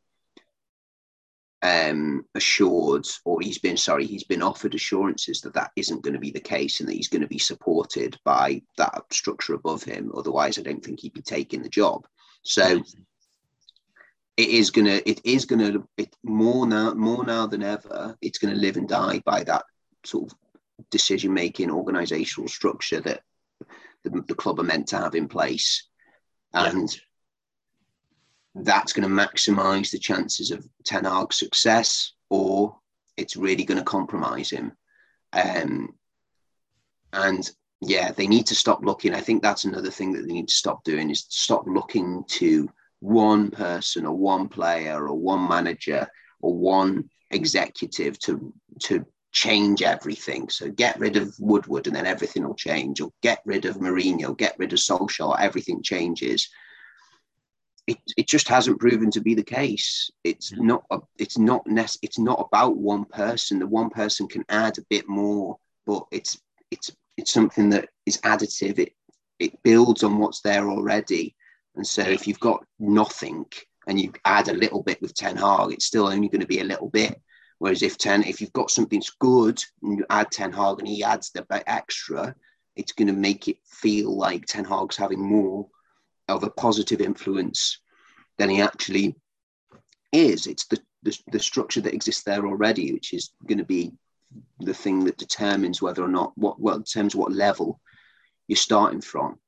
[1.63, 6.21] um, assured, or he's been sorry, he's been offered assurances that that isn't going to
[6.21, 10.11] be the case, and that he's going to be supported by that structure above him.
[10.17, 12.05] Otherwise, I don't think he'd be taking the job.
[12.43, 12.83] So
[14.37, 18.17] it is gonna, it is gonna, it more now, more now than ever.
[18.23, 19.65] It's going to live and die by that
[20.05, 20.39] sort of
[20.91, 23.23] decision making organizational structure that
[24.05, 25.89] the, the, club are meant to have in place.
[26.53, 28.63] And yeah.
[28.63, 32.77] that's going to maximize the chances of Ten Hag's success, or
[33.17, 34.73] it's really going to compromise him.
[35.33, 35.95] Um,
[37.13, 37.49] and
[37.81, 39.15] yeah, they need to stop looking.
[39.15, 42.69] I think that's another thing that they need to stop doing is stop looking to
[43.01, 46.07] one person or one player or one manager
[46.41, 50.49] or one executive to to change everything.
[50.49, 54.37] So get rid of Woodward and then everything will change, or get rid of Mourinho,
[54.37, 56.49] get rid of Solskjaer, everything changes.
[57.87, 60.11] It, it just hasn't proven to be the case.
[60.23, 60.61] It's mm.
[60.61, 63.59] not a, it's not nec- it's not about one person.
[63.59, 66.39] The one person can add a bit more, but it's
[66.71, 68.79] it's it's something that is additive.
[68.79, 68.93] It
[69.39, 71.35] it builds on what's there already.
[71.75, 73.47] And so if you've got nothing
[73.87, 76.61] and you add a little bit with Ten Hag, it's still only going to be
[76.61, 77.21] a little bit.
[77.61, 81.05] Whereas if ten, if you've got something good and you add Ten Hag and he
[81.05, 82.35] adds the bit extra,
[82.75, 85.69] it's going to make it feel like Ten Hag's having more
[86.27, 87.79] of a positive influence
[88.39, 89.15] than he actually
[90.11, 90.47] is.
[90.47, 93.93] It's the, the, the structure that exists there already, which is going to be
[94.61, 97.79] the thing that determines whether or not what well determines what level
[98.49, 99.39] you're starting from.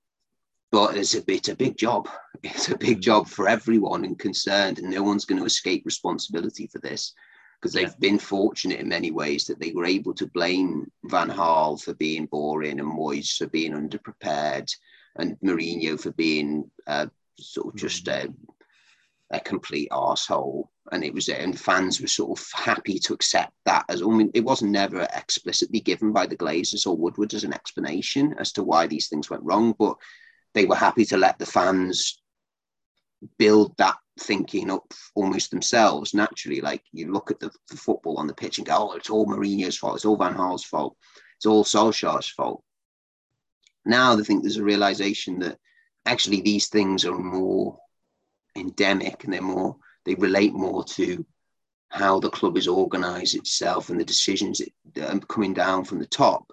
[0.70, 2.10] But it's a it's a big job.
[2.42, 3.02] It's a big mm.
[3.02, 7.14] job for everyone and concerned, and no one's going to escape responsibility for this
[7.62, 8.10] because they've yeah.
[8.10, 12.26] been fortunate in many ways that they were able to blame Van Gaal for being
[12.26, 14.68] boring and Moyes for being underprepared
[15.16, 17.06] and Mourinho for being uh,
[17.38, 18.34] sort of just mm.
[19.30, 23.14] a, a complete asshole and it was it, and fans were sort of happy to
[23.14, 27.32] accept that as I mean it wasn't never explicitly given by the Glazers or Woodward
[27.32, 29.96] as an explanation as to why these things went wrong, but
[30.54, 32.20] they were happy to let the fans
[33.38, 36.60] build that thinking up almost themselves naturally.
[36.60, 39.26] Like you look at the, the football on the pitch and go, oh, it's all
[39.26, 40.96] Mourinho's fault, it's all Van Gaal's fault,
[41.36, 42.62] it's all Solskjaer's fault.
[43.84, 45.58] Now I think there's a realization that
[46.06, 47.78] actually these things are more
[48.56, 51.24] endemic and they're more they relate more to
[51.90, 54.60] how the club is organized itself and the decisions
[54.94, 56.50] that are coming down from the top.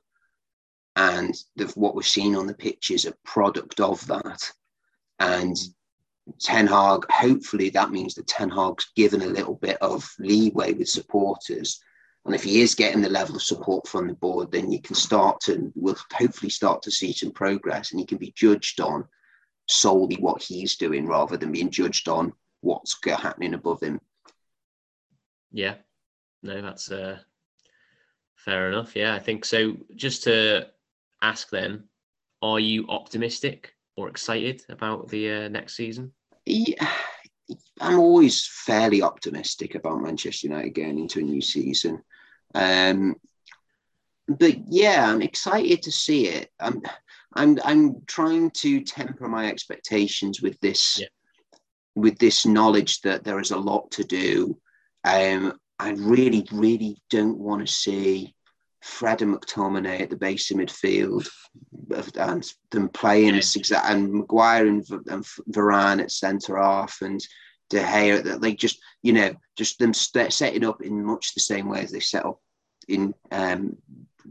[0.95, 4.51] And the, what we're seeing on the pitch is a product of that.
[5.17, 5.55] And
[6.39, 10.89] Ten Hag, hopefully that means that Ten Hag's given a little bit of leeway with
[10.89, 11.81] supporters.
[12.25, 14.95] And if he is getting the level of support from the board, then you can
[14.95, 19.07] start to, we'll hopefully start to see some progress and he can be judged on
[19.67, 24.01] solely what he's doing rather than being judged on what's happening above him.
[25.51, 25.75] Yeah,
[26.43, 27.19] no, that's uh,
[28.35, 28.95] fair enough.
[28.95, 29.77] Yeah, I think so.
[29.95, 30.67] Just to
[31.21, 31.85] ask then,
[32.41, 36.13] are you optimistic or excited about the uh, next season?
[36.49, 36.87] Yeah,
[37.81, 42.01] I'm always fairly optimistic about Manchester United going into a new season.
[42.53, 43.15] Um,
[44.27, 46.51] but yeah, I'm excited to see it.
[46.59, 46.81] I'm,
[47.33, 51.07] I'm, I'm trying to temper my expectations with this yeah
[51.99, 54.57] with this knowledge that there is a lot to do,
[55.03, 58.35] um, I really, really don't want to see
[58.81, 61.27] Fred and McTominay at the base of midfield
[62.15, 63.91] and them playing yeah.
[63.91, 67.19] and Maguire and, and Varane at centre half and
[67.69, 71.39] De Gea that they just you know just them st- setting up in much the
[71.39, 72.39] same way as they set up
[72.87, 73.77] in um,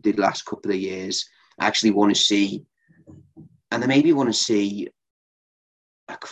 [0.03, 1.29] the last couple of years.
[1.59, 2.65] I actually want to see,
[3.71, 4.89] and I maybe want to see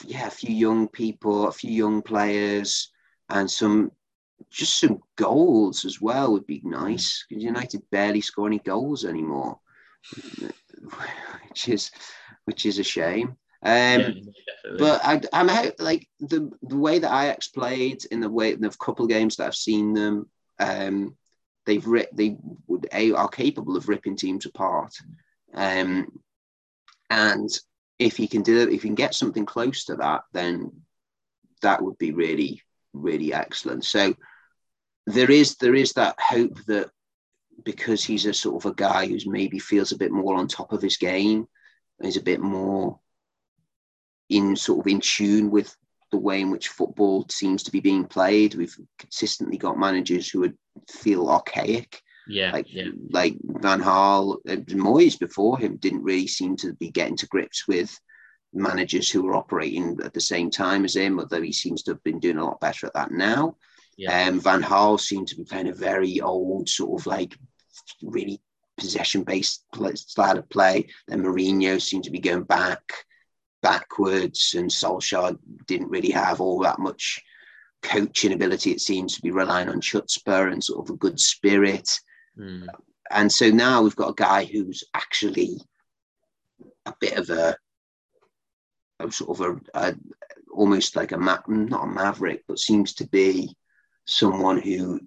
[0.04, 2.90] yeah, a few young people, a few young players,
[3.28, 3.92] and some
[4.50, 7.24] just some goals as well would be nice.
[7.28, 9.58] Because United barely score any goals anymore,
[11.48, 11.90] which is
[12.44, 13.36] which is a shame.
[13.62, 15.48] Um, yeah, but I, I'm
[15.78, 19.36] like the the way that Ajax played in the way in the couple of games
[19.36, 20.28] that I've seen them,
[20.58, 21.16] um,
[21.64, 22.36] they've they
[22.66, 24.94] would are capable of ripping teams apart,
[25.54, 26.06] um,
[27.10, 27.50] and
[27.98, 30.70] if he can do if he can get something close to that, then
[31.62, 32.62] that would be really,
[32.92, 33.84] really excellent.
[33.84, 34.14] So
[35.06, 36.90] there is there is that hope that
[37.64, 40.72] because he's a sort of a guy who's maybe feels a bit more on top
[40.72, 41.46] of his game,
[42.00, 42.98] is a bit more
[44.28, 45.74] in sort of in tune with
[46.12, 48.54] the way in which football seems to be being played.
[48.54, 50.56] We've consistently got managers who would
[50.88, 52.88] feel archaic yeah, like yeah.
[53.10, 57.96] like Van and Moyes before him didn't really seem to be getting to grips with
[58.52, 62.02] managers who were operating at the same time as him, although he seems to have
[62.02, 63.56] been doing a lot better at that now.
[63.96, 64.28] Yeah.
[64.28, 67.36] Um, Van Gaal seemed to be playing a very old sort of like
[68.02, 68.40] really
[68.76, 69.64] possession based
[69.94, 70.88] style of play.
[71.08, 72.82] Then Mourinho seemed to be going back
[73.62, 77.22] backwards, and Solskjaer didn't really have all that much
[77.82, 78.70] coaching ability.
[78.70, 82.00] It seems to be relying on chutzpah and sort of a good spirit.
[82.38, 82.66] Mm.
[83.10, 85.58] and so now we've got a guy who's actually
[86.84, 87.56] a bit of a,
[89.00, 89.94] a sort of a, a
[90.52, 93.56] almost like a not a maverick, but seems to be
[94.06, 95.00] someone who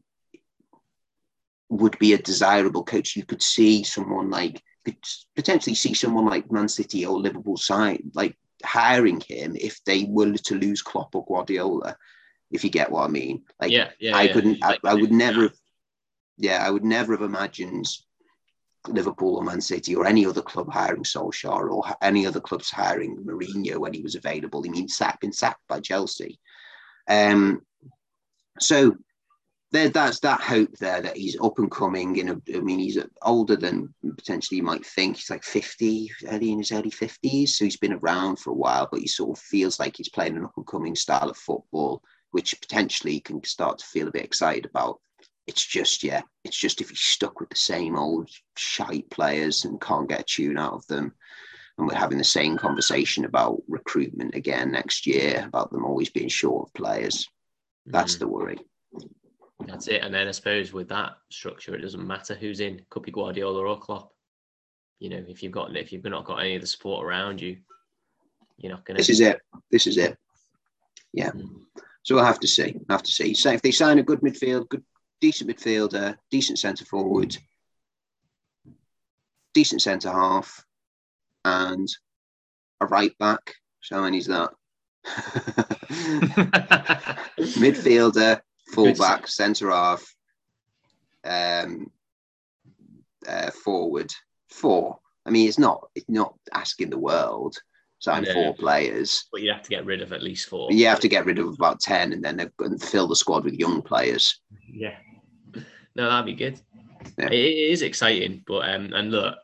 [1.70, 3.16] would be a desirable coach.
[3.16, 4.98] You could see someone like could
[5.36, 10.34] potentially see someone like Man City or Liverpool side like hiring him if they were
[10.34, 11.96] to lose Klopp or Guardiola.
[12.52, 14.34] If you get what I mean, like yeah, yeah, I yeah.
[14.34, 15.54] couldn't, I, I would never, have,
[16.38, 17.88] yeah, I would never have imagined
[18.88, 23.18] Liverpool or Man City or any other club hiring Solskjaer or any other clubs hiring
[23.18, 24.64] Mourinho when he was available.
[24.64, 26.40] He means sacked, been sacked by Chelsea.
[27.08, 27.62] Um,
[28.60, 28.96] so
[29.72, 32.16] there, that's that hope there that he's up and coming.
[32.18, 35.18] In I mean, he's older than potentially you might think.
[35.18, 37.50] He's like 50, early in his early 50s.
[37.50, 40.38] So he's been around for a while, but he sort of feels like he's playing
[40.38, 44.12] an up and coming style of football, which potentially you can start to feel a
[44.12, 45.00] bit excited about.
[45.46, 49.82] It's just, yeah, it's just if he's stuck with the same old shite players and
[49.82, 51.14] can't get a tune out of them.
[51.78, 56.28] And we're having the same conversation about recruitment again next year, about them always being
[56.28, 57.28] short of players.
[57.90, 58.20] That's Mhm.
[58.20, 58.60] the worry.
[59.68, 60.04] That's it.
[60.04, 62.86] And then I suppose with that structure, it doesn't matter who's in.
[62.90, 64.14] Could be Guardiola or Klopp.
[65.00, 67.58] You know, if you've got if you've not got any of the support around you,
[68.58, 68.98] you're not gonna.
[68.98, 69.42] This is it.
[69.72, 70.18] This is it.
[71.14, 71.32] Yeah.
[71.32, 71.66] Mm.
[72.04, 72.74] So we'll have to see.
[72.74, 73.34] We'll have to see.
[73.34, 74.84] So if they sign a good midfield, good,
[75.20, 77.38] decent midfielder, decent centre forward,
[79.54, 80.66] decent centre half,
[81.44, 81.88] and
[82.82, 83.56] a right back.
[83.82, 84.54] So how many's that?
[87.58, 88.42] midfielder,
[88.74, 90.16] fullback, centre half,
[91.24, 91.92] um,
[93.28, 94.14] uh, forward,
[94.50, 95.00] four.
[95.26, 97.56] I mean, it's not it's not asking the world.
[98.00, 98.34] Sign No.
[98.34, 99.26] four players.
[99.32, 100.72] but you have to get rid of at least four.
[100.72, 103.16] You have to get rid of about ten, and then they've got to fill the
[103.16, 104.40] squad with young players.
[104.72, 104.96] Yeah.
[105.96, 106.60] No, that'd be good.
[107.18, 107.26] Yeah.
[107.28, 109.36] It, it is exciting, but um, and look,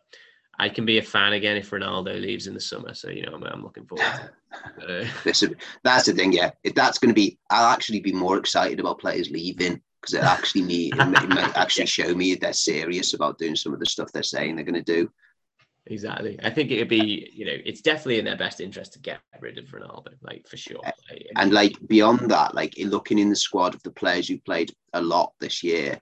[0.57, 2.93] I can be a fan again if Ronaldo leaves in the summer.
[2.93, 4.05] So you know, I'm, I'm looking forward.
[4.05, 5.07] to it.
[5.23, 5.43] This
[5.83, 6.51] that's the thing, yeah.
[6.63, 10.23] If that's going to be, I'll actually be more excited about players leaving because it
[10.23, 13.79] actually me it might, it might actually show me they're serious about doing some of
[13.79, 15.09] the stuff they're saying they're going to do.
[15.87, 16.39] exactly.
[16.43, 19.57] I think it'd be, you know, it's definitely in their best interest to get rid
[19.57, 20.79] of Ronaldo, like for sure.
[20.85, 24.37] Eh, like, And like beyond that, like looking in the squad of the players who
[24.39, 25.99] played a lot this year,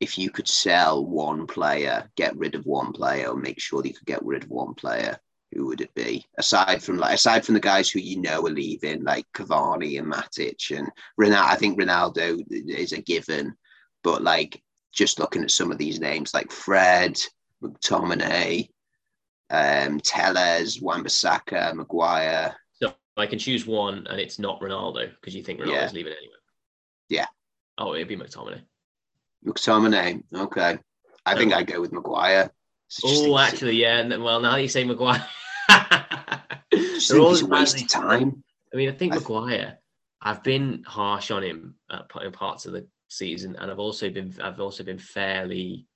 [0.00, 3.88] if you could sell one player, get rid of one player, or make sure that
[3.88, 5.18] you could get rid of one player,
[5.52, 6.24] who would it be?
[6.38, 10.12] Aside from like aside from the guys who you know are leaving, like Cavani and
[10.12, 10.88] Matic and
[11.20, 13.54] Ronaldo, I think Ronaldo is a given.
[14.02, 14.62] But like
[14.92, 17.18] just looking at some of these names, like Fred,
[17.62, 18.68] McTominay,
[19.50, 22.54] um, Telles, Wan-Bissaka, Maguire.
[22.72, 25.90] so I can choose one, and it's not Ronaldo because you think Ronaldo's Yeah.
[25.92, 26.34] leaving anyway.
[27.08, 27.26] Yeah.
[27.78, 28.62] Oh, it'd be McTominay.
[29.46, 30.78] McTominay, okay.
[31.24, 32.50] I think um, I go with Maguire.
[33.04, 33.98] Oh, actually, yeah.
[33.98, 35.26] and Well, now that you say Maguire,
[35.68, 38.42] they're all it's a waste of time.
[38.72, 39.78] I mean, I think I- Maguire.
[40.22, 44.34] I've been harsh on him at in parts of the season, and I've also been
[44.42, 45.86] I've also been fairly,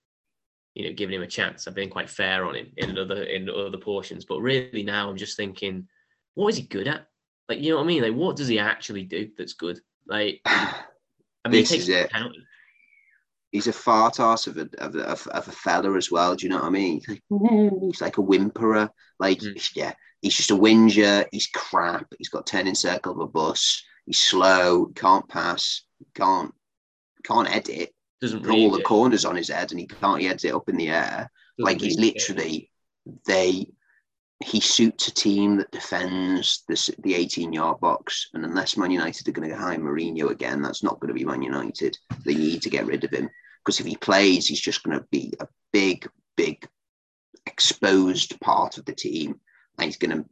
[0.75, 1.67] you know, giving him a chance.
[1.67, 5.17] I've been quite fair on him in other in other portions, but really now I'm
[5.17, 5.89] just thinking,
[6.35, 7.07] what is he good at?
[7.49, 8.03] Like, you know what I mean?
[8.03, 9.81] Like, what does he actually do that's good?
[10.07, 10.75] Like, I
[11.47, 12.11] mean, This he takes is it.
[12.11, 12.45] penalty.
[13.53, 16.37] He's a fart ass of a, of, a, of a fella as well.
[16.37, 17.01] Do you know what I mean?
[17.01, 17.23] He's like,
[17.83, 18.91] he's like a whimperer.
[19.19, 19.71] Like, Mm.
[19.75, 21.27] yeah, he's just a whinger.
[21.33, 22.07] He's crap.
[22.19, 23.83] He's got turning circle of a bus.
[24.07, 24.87] He's slow.
[24.95, 25.83] Can't pass.
[26.15, 26.53] Can't
[27.25, 27.91] can't edit.
[28.21, 30.77] Doesn't All the it, corners on his head, and he can't edit it up in
[30.77, 31.31] the air.
[31.59, 32.15] doesn't like he's read it.
[32.15, 32.71] literally
[33.27, 33.67] they
[34.43, 39.29] he suits a team that defends the, the 18 yard box and unless man united
[39.29, 42.63] are going to hire Mourinho again that's not going to be man united they need
[42.63, 43.29] to get rid of him
[43.65, 46.67] because if he plays he's just going to be a big big
[47.47, 49.39] exposed part of the team
[49.79, 50.25] and he's going to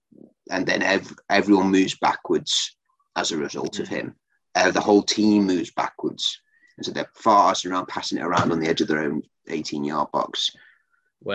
[0.50, 2.76] and then ev- everyone moves backwards
[3.16, 4.14] as a result of him
[4.54, 6.40] uh, the whole team moves backwards
[6.78, 9.84] and so they're fast around passing it around on the edge of their own 18
[9.84, 10.50] yard box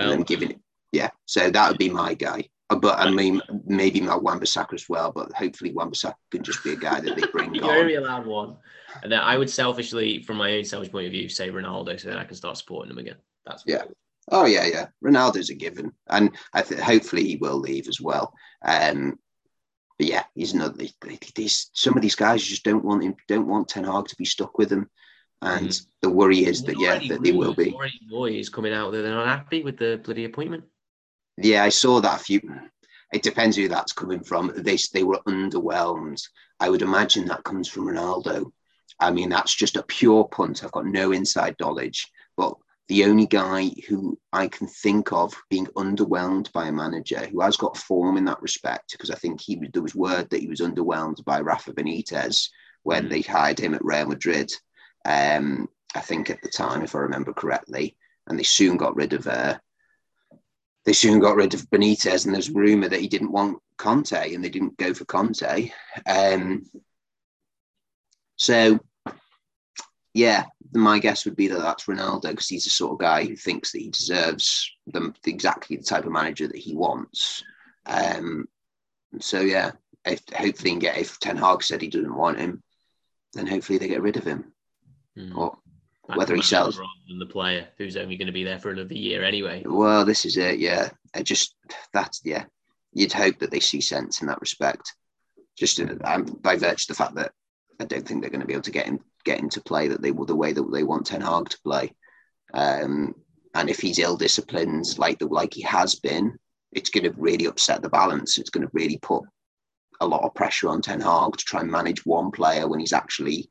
[0.04, 0.60] and then giving it.
[0.92, 2.46] Yeah, so that would be my guy.
[2.74, 5.12] Uh, But I mean, maybe my Wan-Bissaka as well.
[5.12, 8.04] But hopefully, Wan-Bissaka can just be a guy that they bring you're only on.
[8.04, 8.58] allowed one,
[9.02, 12.10] and then I would selfishly, from my own selfish point of view, say Ronaldo, so
[12.10, 13.18] then I can start supporting him again.
[13.46, 13.84] That's Yeah.
[14.32, 14.88] Oh yeah, yeah.
[15.04, 18.34] Ronaldo's a given, and I think hopefully he will leave as well.
[18.64, 19.20] Um,
[20.00, 20.78] but yeah, he's not.
[20.78, 23.16] These some of these guys just don't want him.
[23.28, 24.90] Don't want Ten Hag to be stuck with them,
[25.42, 25.86] and Mm.
[26.02, 27.74] the worry is that yeah, that they will be.
[27.74, 30.64] Already noise coming out that they're not happy with the bloody appointment.
[31.38, 32.42] Yeah, I saw that a few.
[33.12, 34.52] It depends who that's coming from.
[34.56, 36.22] They they were underwhelmed.
[36.60, 38.52] I would imagine that comes from Ronaldo.
[39.00, 40.64] I mean, that's just a pure punt.
[40.64, 42.08] I've got no inside knowledge,
[42.38, 42.56] but
[42.88, 47.58] the only guy who I can think of being underwhelmed by a manager who has
[47.58, 50.60] got form in that respect, because I think he there was word that he was
[50.60, 52.50] underwhelmed by Rafa Benitez
[52.84, 53.10] when mm.
[53.10, 54.52] they hired him at Real Madrid.
[55.06, 57.96] Um, I think at the time, if I remember correctly,
[58.28, 59.58] and they soon got rid of uh,
[60.86, 64.44] they soon got rid of Benitez, and there's rumor that he didn't want Conte, and
[64.44, 65.72] they didn't go for Conte.
[66.06, 66.64] Um,
[68.36, 68.80] so,
[70.14, 73.36] yeah, my guess would be that that's Ronaldo because he's the sort of guy who
[73.36, 77.44] thinks that he deserves the, exactly the type of manager that he wants.
[77.86, 78.48] Um,
[79.20, 79.72] so, yeah,
[80.06, 82.62] if hopefully, get if Ten Hag said he doesn't want him,
[83.34, 84.52] then hopefully they get rid of him.
[85.18, 85.38] Mm.
[85.38, 85.58] Or
[86.16, 88.94] whether he sells rather than the player who's only going to be there for another
[88.94, 89.64] year anyway.
[89.66, 90.60] Well, this is it.
[90.60, 91.56] Yeah, I just
[91.94, 92.46] that's yeah.
[92.94, 94.94] You'd hope that they see sense in that respect.
[95.58, 97.32] Just um, by virtue of the fact that
[97.80, 100.02] I don't think they're going to be able to get him get into play that
[100.02, 101.94] they will the way that they want Ten Hag to play.
[102.54, 103.16] Um,
[103.56, 106.38] and if he's ill disciplined like the like he has been,
[106.72, 108.38] it's going to really upset the balance.
[108.38, 109.24] It's going to really put
[110.02, 112.94] a lot of pressure on Ten Hag to try and manage one player when he's
[112.94, 113.48] actually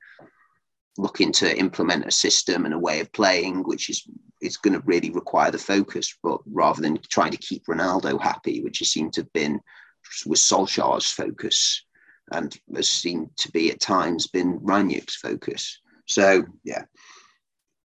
[0.99, 4.07] looking to implement a system and a way of playing, which is
[4.41, 6.17] is going to really require the focus.
[6.23, 9.61] But rather than trying to keep Ronaldo happy, which has seemed to have been
[10.27, 11.85] was Solskjaer's focus,
[12.33, 15.81] and has seemed to be at times been Rangnick's focus.
[16.07, 16.85] So yeah,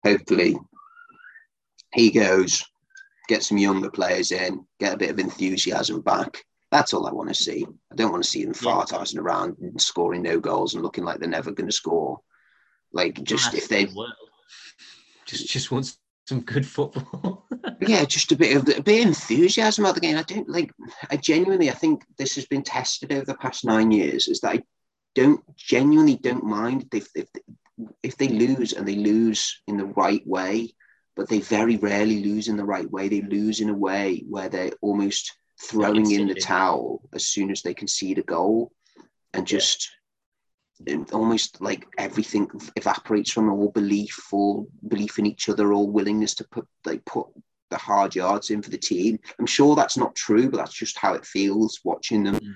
[0.04, 0.58] hopefully
[1.94, 2.64] he goes,
[3.28, 6.44] get some younger players in, get a bit of enthusiasm back.
[6.72, 7.66] That's all I want to see.
[7.92, 11.20] I don't want to see them farting around and scoring no goals and looking like
[11.20, 12.20] they're never going to score.
[12.94, 13.88] Like just if they
[15.26, 15.98] just just wants
[16.28, 17.48] some good football.
[17.82, 20.18] yeah, just a bit of a bit of enthusiasm about the game.
[20.18, 20.72] I don't like.
[21.10, 24.28] I genuinely, I think this has been tested over the past nine years.
[24.28, 24.64] Is that I
[25.16, 27.28] don't genuinely don't mind if if
[28.04, 30.74] if they lose and they lose in the right way,
[31.16, 33.08] but they very rarely lose in the right way.
[33.08, 37.62] They lose in a way where they're almost throwing in the towel as soon as
[37.62, 38.72] they concede a goal,
[39.34, 39.90] and just
[41.12, 46.44] almost like everything evaporates from all belief or belief in each other or willingness to
[46.46, 47.28] put like put
[47.70, 49.20] the hard yards in for the team.
[49.40, 52.36] I'm sure that's not true, but that's just how it feels watching them.
[52.36, 52.54] Mm.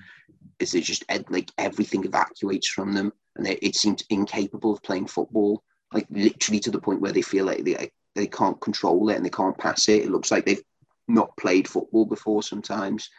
[0.60, 5.08] Is it just like everything evacuates from them, and they, it seems incapable of playing
[5.08, 9.16] football, like literally to the point where they feel like they they can't control it
[9.16, 10.04] and they can't pass it.
[10.04, 10.64] It looks like they've
[11.08, 13.10] not played football before sometimes,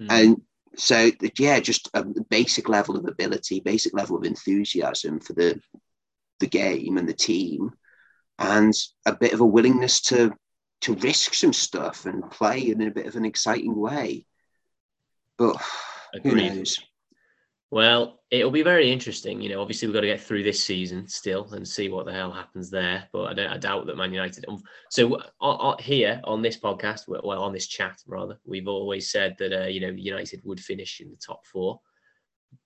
[0.00, 0.06] mm.
[0.10, 0.40] and
[0.76, 5.60] so yeah, just a basic level of ability, basic level of enthusiasm for the
[6.40, 7.72] the game and the team,
[8.38, 8.74] and
[9.06, 10.32] a bit of a willingness to
[10.82, 14.26] to risk some stuff and play in a bit of an exciting way.
[15.38, 15.56] But
[16.14, 16.30] Agreed.
[16.30, 16.78] who knows?
[17.72, 19.40] Well, it'll be very interesting.
[19.40, 22.12] You know, obviously we've got to get through this season still and see what the
[22.12, 23.08] hell happens there.
[23.14, 24.44] But I don't, I doubt that Man United.
[24.46, 29.10] Um, so uh, uh, here on this podcast, well, on this chat rather, we've always
[29.10, 31.80] said that uh, you know United would finish in the top four.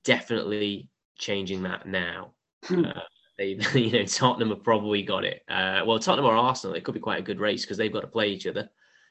[0.02, 2.32] Definitely changing that now.
[2.64, 2.86] Hmm.
[2.86, 3.00] Uh,
[3.38, 5.40] they, you know, Tottenham have probably got it.
[5.48, 8.00] Uh, well, Tottenham or Arsenal, it could be quite a good race because they've got
[8.00, 8.68] to play each other.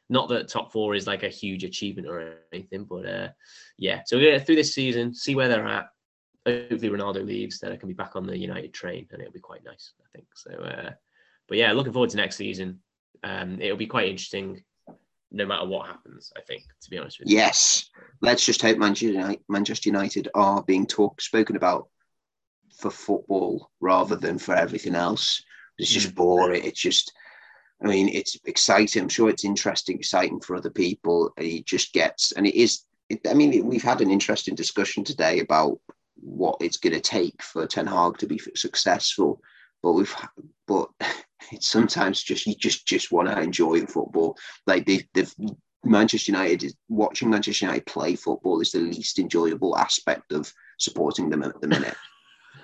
[0.10, 3.30] Not that top four is like a huge achievement or anything, but uh,
[3.78, 4.02] yeah.
[4.06, 5.88] So we get through this season, see where they're at.
[6.46, 9.40] Hopefully Ronaldo leaves, then I can be back on the United train, and it'll be
[9.40, 10.28] quite nice, I think.
[10.36, 10.92] So, uh,
[11.48, 12.82] but yeah, looking forward to next season.
[13.24, 14.64] Um, it'll be quite interesting,
[15.32, 16.32] no matter what happens.
[16.38, 17.38] I think, to be honest with you.
[17.38, 17.90] Yes,
[18.22, 21.88] let's just hope Manchester United, are being talked spoken about
[22.78, 25.42] for football rather than for everything else.
[25.80, 26.16] It's just mm.
[26.16, 26.64] boring.
[26.64, 27.12] It's just
[27.84, 29.04] I mean, it's exciting.
[29.04, 31.32] I'm sure it's interesting, exciting for other people.
[31.38, 32.84] It just gets, and it is.
[33.10, 35.80] It, I mean, we've had an interesting discussion today about
[36.16, 39.42] what it's going to take for Ten Hag to be successful,
[39.84, 40.16] but we've,
[40.68, 40.90] but
[41.52, 44.38] it's sometimes just you just just want to enjoy the football.
[44.66, 45.34] Like they, they've
[45.84, 51.30] Manchester United is watching Manchester United play football is the least enjoyable aspect of supporting
[51.30, 51.96] them at the minute,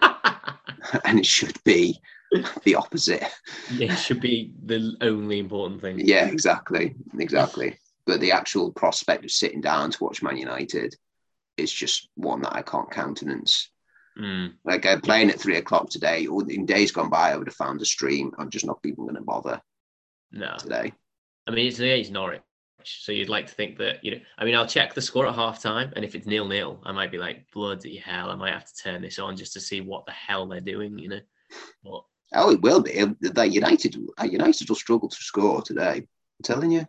[1.05, 1.99] and it should be
[2.64, 3.24] the opposite.
[3.72, 5.99] It should be the only important thing.
[5.99, 7.78] Yeah, exactly, exactly.
[8.06, 10.95] But the actual prospect of sitting down to watch Man United
[11.58, 13.70] is just one that I can't countenance.
[14.18, 14.53] Mm.
[14.64, 17.56] Like I'm playing at three o'clock today, or in days gone by, I would have
[17.56, 18.32] found a stream.
[18.38, 19.62] I'm just not even going to bother.
[20.32, 20.94] No, today.
[21.48, 22.41] I mean, it's it's Norwich,
[22.84, 24.22] so you'd like to think that you know.
[24.38, 26.91] I mean, I'll check the score at half time, and if it's nil nil, I
[26.91, 29.82] might be like, bloody hell, I might have to turn this on just to see
[29.82, 31.22] what the hell they're doing, you know.
[31.84, 32.03] But
[32.34, 33.03] Oh, it will be.
[33.22, 35.98] That United, uh, United will struggle to score today.
[35.98, 36.88] I'm telling you.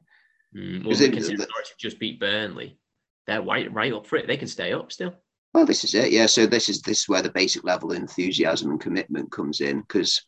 [0.55, 1.47] Mm, well, it, the,
[1.79, 2.79] just beat Burnley.
[3.27, 4.27] They're right, right up for it.
[4.27, 5.15] They can stay up still.
[5.55, 6.13] Well, this is it.
[6.13, 6.27] Yeah.
[6.27, 9.81] So this is this is where the basic level of enthusiasm and commitment comes in
[9.81, 10.23] because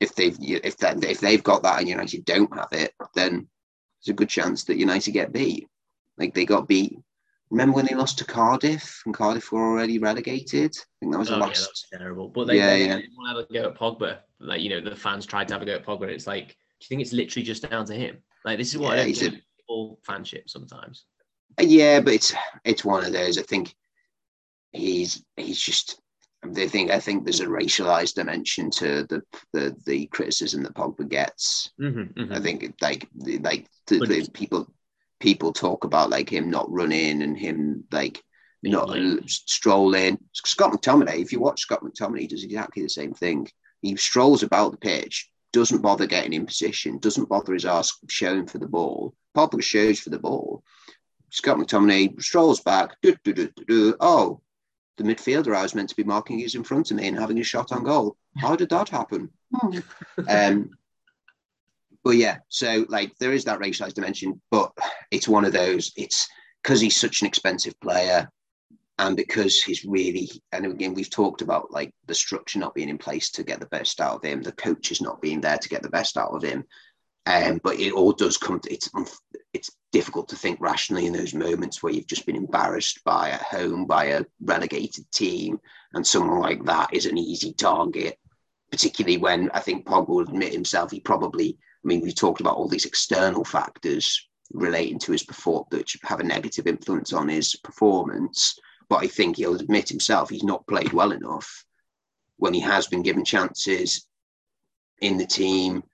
[0.00, 3.48] if they've if that if they've got that and United don't have it, then
[4.04, 5.68] there's a good chance that United get beat.
[6.18, 6.98] Like they got beat.
[7.50, 10.76] Remember when they lost to Cardiff and Cardiff were already relegated?
[10.76, 11.60] I think that was the Oh, yeah, last.
[11.60, 12.28] was terrible.
[12.28, 12.96] But they, Yeah, they, yeah.
[12.96, 14.18] didn't want to have a go at Pogba.
[14.40, 16.08] Like, you know, the fans tried to have a go at Pogba.
[16.08, 18.18] It's like, do you think it's literally just down to him?
[18.44, 21.04] Like, this is what Yeah, I a- all fanship sometimes.
[21.58, 23.38] Uh, yeah, but it's it's one of those.
[23.38, 23.74] I think
[24.72, 26.00] he's he's just.
[26.42, 30.74] Um, they think I think there's a racialized dimension to the the, the criticism that
[30.74, 31.70] Pogba gets.
[31.80, 32.32] Mm-hmm, mm-hmm.
[32.32, 33.08] I think like
[33.40, 34.68] like the, the people
[35.20, 38.22] people talk about like him not running and him like
[38.62, 39.28] Being not late.
[39.28, 40.18] strolling.
[40.32, 43.48] Scott McTominay, if you watch Scott McTominay, he does exactly the same thing.
[43.82, 48.46] He strolls about the pitch, doesn't bother getting in position, doesn't bother his ass showing
[48.46, 49.14] for the ball.
[49.36, 50.62] Pogba shows for the ball.
[51.30, 52.96] Scott McTominay strolls back.
[53.02, 53.94] Do, do, do, do, do.
[54.00, 54.40] Oh,
[54.96, 57.38] the midfielder I was meant to be marking is in front of me and having
[57.38, 58.16] a shot on goal.
[58.38, 59.30] How did that happen?
[59.54, 59.78] Hmm.
[60.28, 60.70] um,
[62.06, 64.70] but yeah, so like there is that racialized dimension, but
[65.10, 65.90] it's one of those.
[65.96, 66.28] It's
[66.62, 68.30] because he's such an expensive player,
[69.00, 72.96] and because he's really, and again, we've talked about like the structure not being in
[72.96, 75.82] place to get the best out of him, the coaches not being there to get
[75.82, 76.62] the best out of him.
[77.26, 78.60] Um, but it all does come.
[78.60, 78.88] To, it's
[79.52, 83.42] it's difficult to think rationally in those moments where you've just been embarrassed by at
[83.42, 85.58] home by a relegated team,
[85.94, 88.16] and someone like that is an easy target.
[88.70, 91.58] Particularly when I think Pogba will admit himself, he probably.
[91.86, 96.18] I mean, we've talked about all these external factors relating to his perform that have
[96.18, 98.58] a negative influence on his performance.
[98.88, 101.64] But I think he'll admit himself he's not played well enough
[102.38, 104.04] when he has been given chances
[105.00, 105.84] in the team,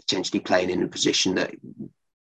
[0.00, 1.54] potentially playing in a position that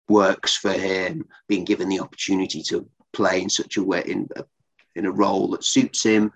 [0.10, 4.44] works for him, being given the opportunity to play in such a way in a,
[4.96, 6.32] in a role that suits him.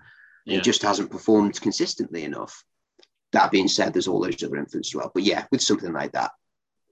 [0.46, 0.56] Yeah.
[0.56, 2.62] He just hasn't performed consistently enough.
[3.32, 5.10] That being said, there's all those other influences as well.
[5.12, 6.30] But yeah, with something like that,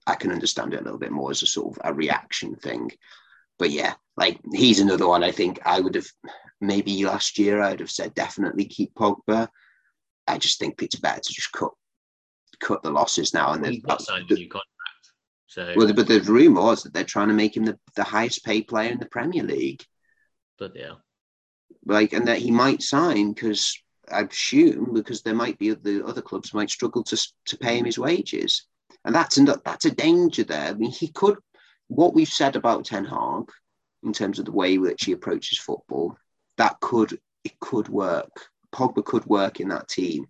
[0.06, 2.90] I can understand it a little bit more as a sort of a reaction thing.
[3.58, 5.24] But yeah, like he's another one.
[5.24, 6.06] I think I would have
[6.60, 9.48] maybe last year I'd have said definitely keep Pogba.
[10.28, 11.72] I just think it's better to just cut
[12.60, 13.52] cut the losses now.
[13.52, 14.72] And Well, the- he's not signed a new contract.
[15.48, 18.44] So, well, but the rumor was that they're trying to make him the, the highest
[18.44, 19.84] paid player in the Premier League.
[20.58, 20.94] but yeah.
[21.84, 23.78] Like, and that he might sign because
[24.10, 27.16] I assume because there might be the other clubs might struggle to
[27.46, 28.66] to pay him his wages,
[29.06, 30.68] and that's an, that's a danger there.
[30.68, 31.38] I mean, he could.
[31.88, 33.48] What we've said about Ten Hag
[34.02, 36.16] in terms of the way which he approaches football,
[36.58, 38.48] that could it could work.
[38.74, 40.26] Pogba could work in that team.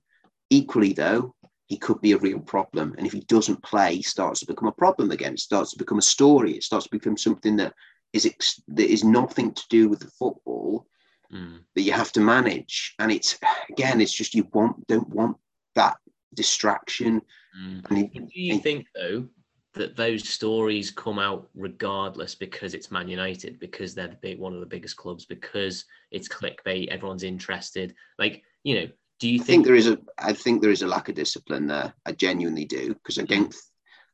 [0.51, 1.35] Equally, though,
[1.67, 2.95] he could be a real problem.
[2.97, 5.33] And if he doesn't play, he starts to become a problem again.
[5.33, 6.53] It starts to become a story.
[6.53, 7.73] It starts to become something that
[8.13, 10.87] is ex- that is nothing to do with the football
[11.33, 11.65] Mm.
[11.75, 12.95] that you have to manage.
[13.01, 13.37] And it's
[13.69, 15.37] again, it's just you want don't want
[15.75, 15.97] that
[16.37, 17.21] distraction.
[17.61, 17.91] Mm.
[17.91, 19.27] And he- do you think though
[19.75, 24.55] that those stories come out regardless because it's Man United, because they're the big one
[24.55, 27.95] of the biggest clubs, because it's clickbait, everyone's interested.
[28.19, 28.89] Like, you know,
[29.19, 31.15] do you I think think, there is a I think there is a lack of
[31.15, 31.93] discipline there.
[32.05, 33.55] I genuinely do because I don't.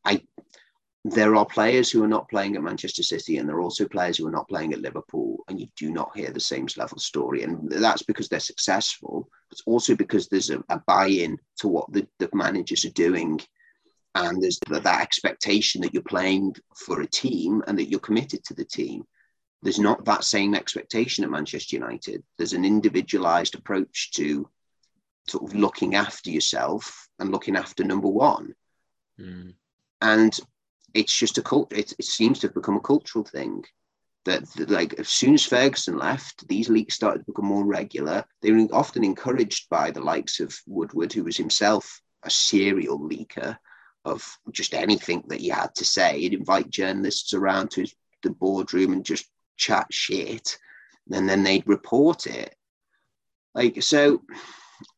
[0.04, 0.20] I
[1.04, 4.16] there are players who are not playing at Manchester City, and there are also players
[4.16, 7.42] who are not playing at Liverpool, and you do not hear the same level story,
[7.42, 9.28] and that's because they're successful.
[9.50, 13.40] It's also because there's a, a buy-in to what the, the managers are doing,
[14.14, 18.54] and there's that, expectation that you're playing for a team and that you're committed to
[18.54, 19.04] the team.
[19.62, 22.22] There's not that same expectation at Manchester United.
[22.36, 24.48] There's an individualized approach to
[25.28, 28.54] sort of looking after yourself and looking after number one.
[29.18, 29.54] Mm.
[30.00, 30.38] And
[30.94, 31.72] it's just a cult.
[31.72, 33.64] It, it seems to have become a cultural thing
[34.24, 38.24] that, that, like, as soon as Ferguson left, these leaks started to become more regular.
[38.40, 43.56] They were often encouraged by the likes of Woodward, who was himself a serial leaker
[44.04, 46.20] of just anything that he had to say.
[46.20, 47.86] He'd invite journalists around to
[48.22, 50.56] the boardroom and just chat shit,
[51.10, 52.54] and then they'd report it.
[53.54, 54.22] Like, so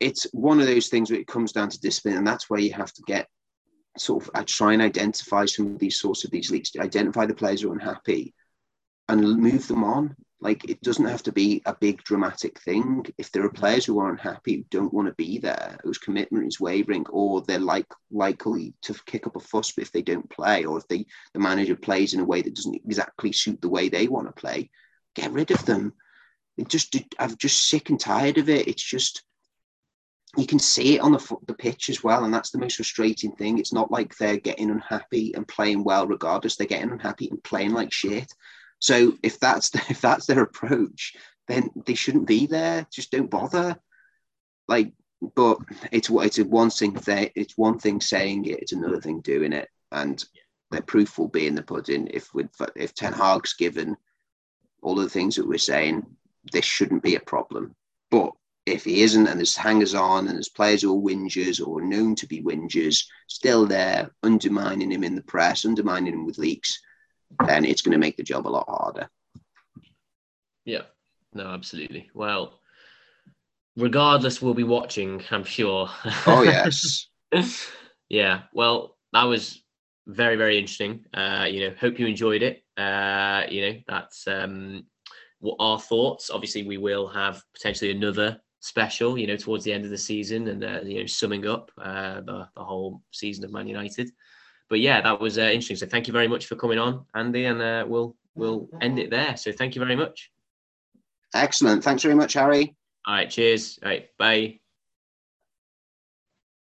[0.01, 2.73] it's one of those things where it comes down to discipline, and that's where you
[2.73, 3.29] have to get
[3.97, 7.35] sort of I try and identify some of these sorts of these leaks, identify the
[7.35, 8.35] players who are unhappy
[9.09, 10.17] and move them on.
[10.41, 13.07] Like it doesn't have to be a big dramatic thing.
[13.17, 16.47] If there are players who are unhappy, who don't want to be there, whose commitment
[16.47, 20.65] is wavering, or they're like likely to kick up a fuss if they don't play,
[20.65, 23.89] or if they the manager plays in a way that doesn't exactly suit the way
[23.89, 24.71] they want to play,
[25.15, 25.95] get rid of them.
[26.59, 28.69] It just I'm just sick and tired of it.
[28.69, 29.23] It's just
[30.37, 33.33] you can see it on the the pitch as well, and that's the most frustrating
[33.33, 33.59] thing.
[33.59, 36.57] It's not like they're getting unhappy and playing well regardless.
[36.57, 38.33] They're getting unhappy and playing like shit.
[38.79, 41.15] So if that's the, if that's their approach,
[41.49, 42.87] then they shouldn't be there.
[42.93, 43.77] Just don't bother.
[44.69, 44.93] Like
[45.35, 45.59] but
[45.93, 49.69] it's it's one thing th- it's one thing saying it, it's another thing doing it,
[49.93, 50.25] and
[50.71, 52.09] the proof will be in the pudding.
[52.13, 52.31] If
[52.77, 53.97] if Ten Hag's given
[54.83, 56.05] all the things that we're saying,
[56.53, 57.75] this shouldn't be a problem.
[58.11, 58.33] But
[58.67, 62.15] if he isn't, and there's hangers on, and there's players who are whingers or known
[62.17, 66.81] to be whingers still there, undermining him in the press, undermining him with leaks,
[67.47, 69.09] then it's going to make the job a lot harder.
[70.65, 70.83] Yeah,
[71.35, 72.11] no, absolutely.
[72.15, 72.59] Well,
[73.77, 75.91] regardless, we'll be watching, I'm sure.
[76.27, 77.09] Oh, yes.
[78.09, 79.63] yeah, well, that was
[80.07, 81.05] very, very interesting.
[81.13, 82.63] Uh, you know, hope you enjoyed it.
[82.79, 84.85] Uh, you know, that's um,
[85.41, 86.31] what our thoughts.
[86.31, 90.49] Obviously, we will have potentially another special, you know, towards the end of the season
[90.49, 94.11] and, uh, you know, summing up uh, the, the whole season of Man United.
[94.71, 95.77] But yeah, that was uh, interesting.
[95.77, 99.11] So thank you very much for coming on, Andy, and uh, we'll we'll end it
[99.11, 99.37] there.
[99.37, 100.31] So thank you very much.
[101.35, 101.85] Excellent.
[101.85, 102.75] Thanks very much, Harry.
[103.07, 103.29] All right.
[103.29, 103.79] Cheers.
[103.83, 104.09] All right.
[104.19, 104.61] Bye.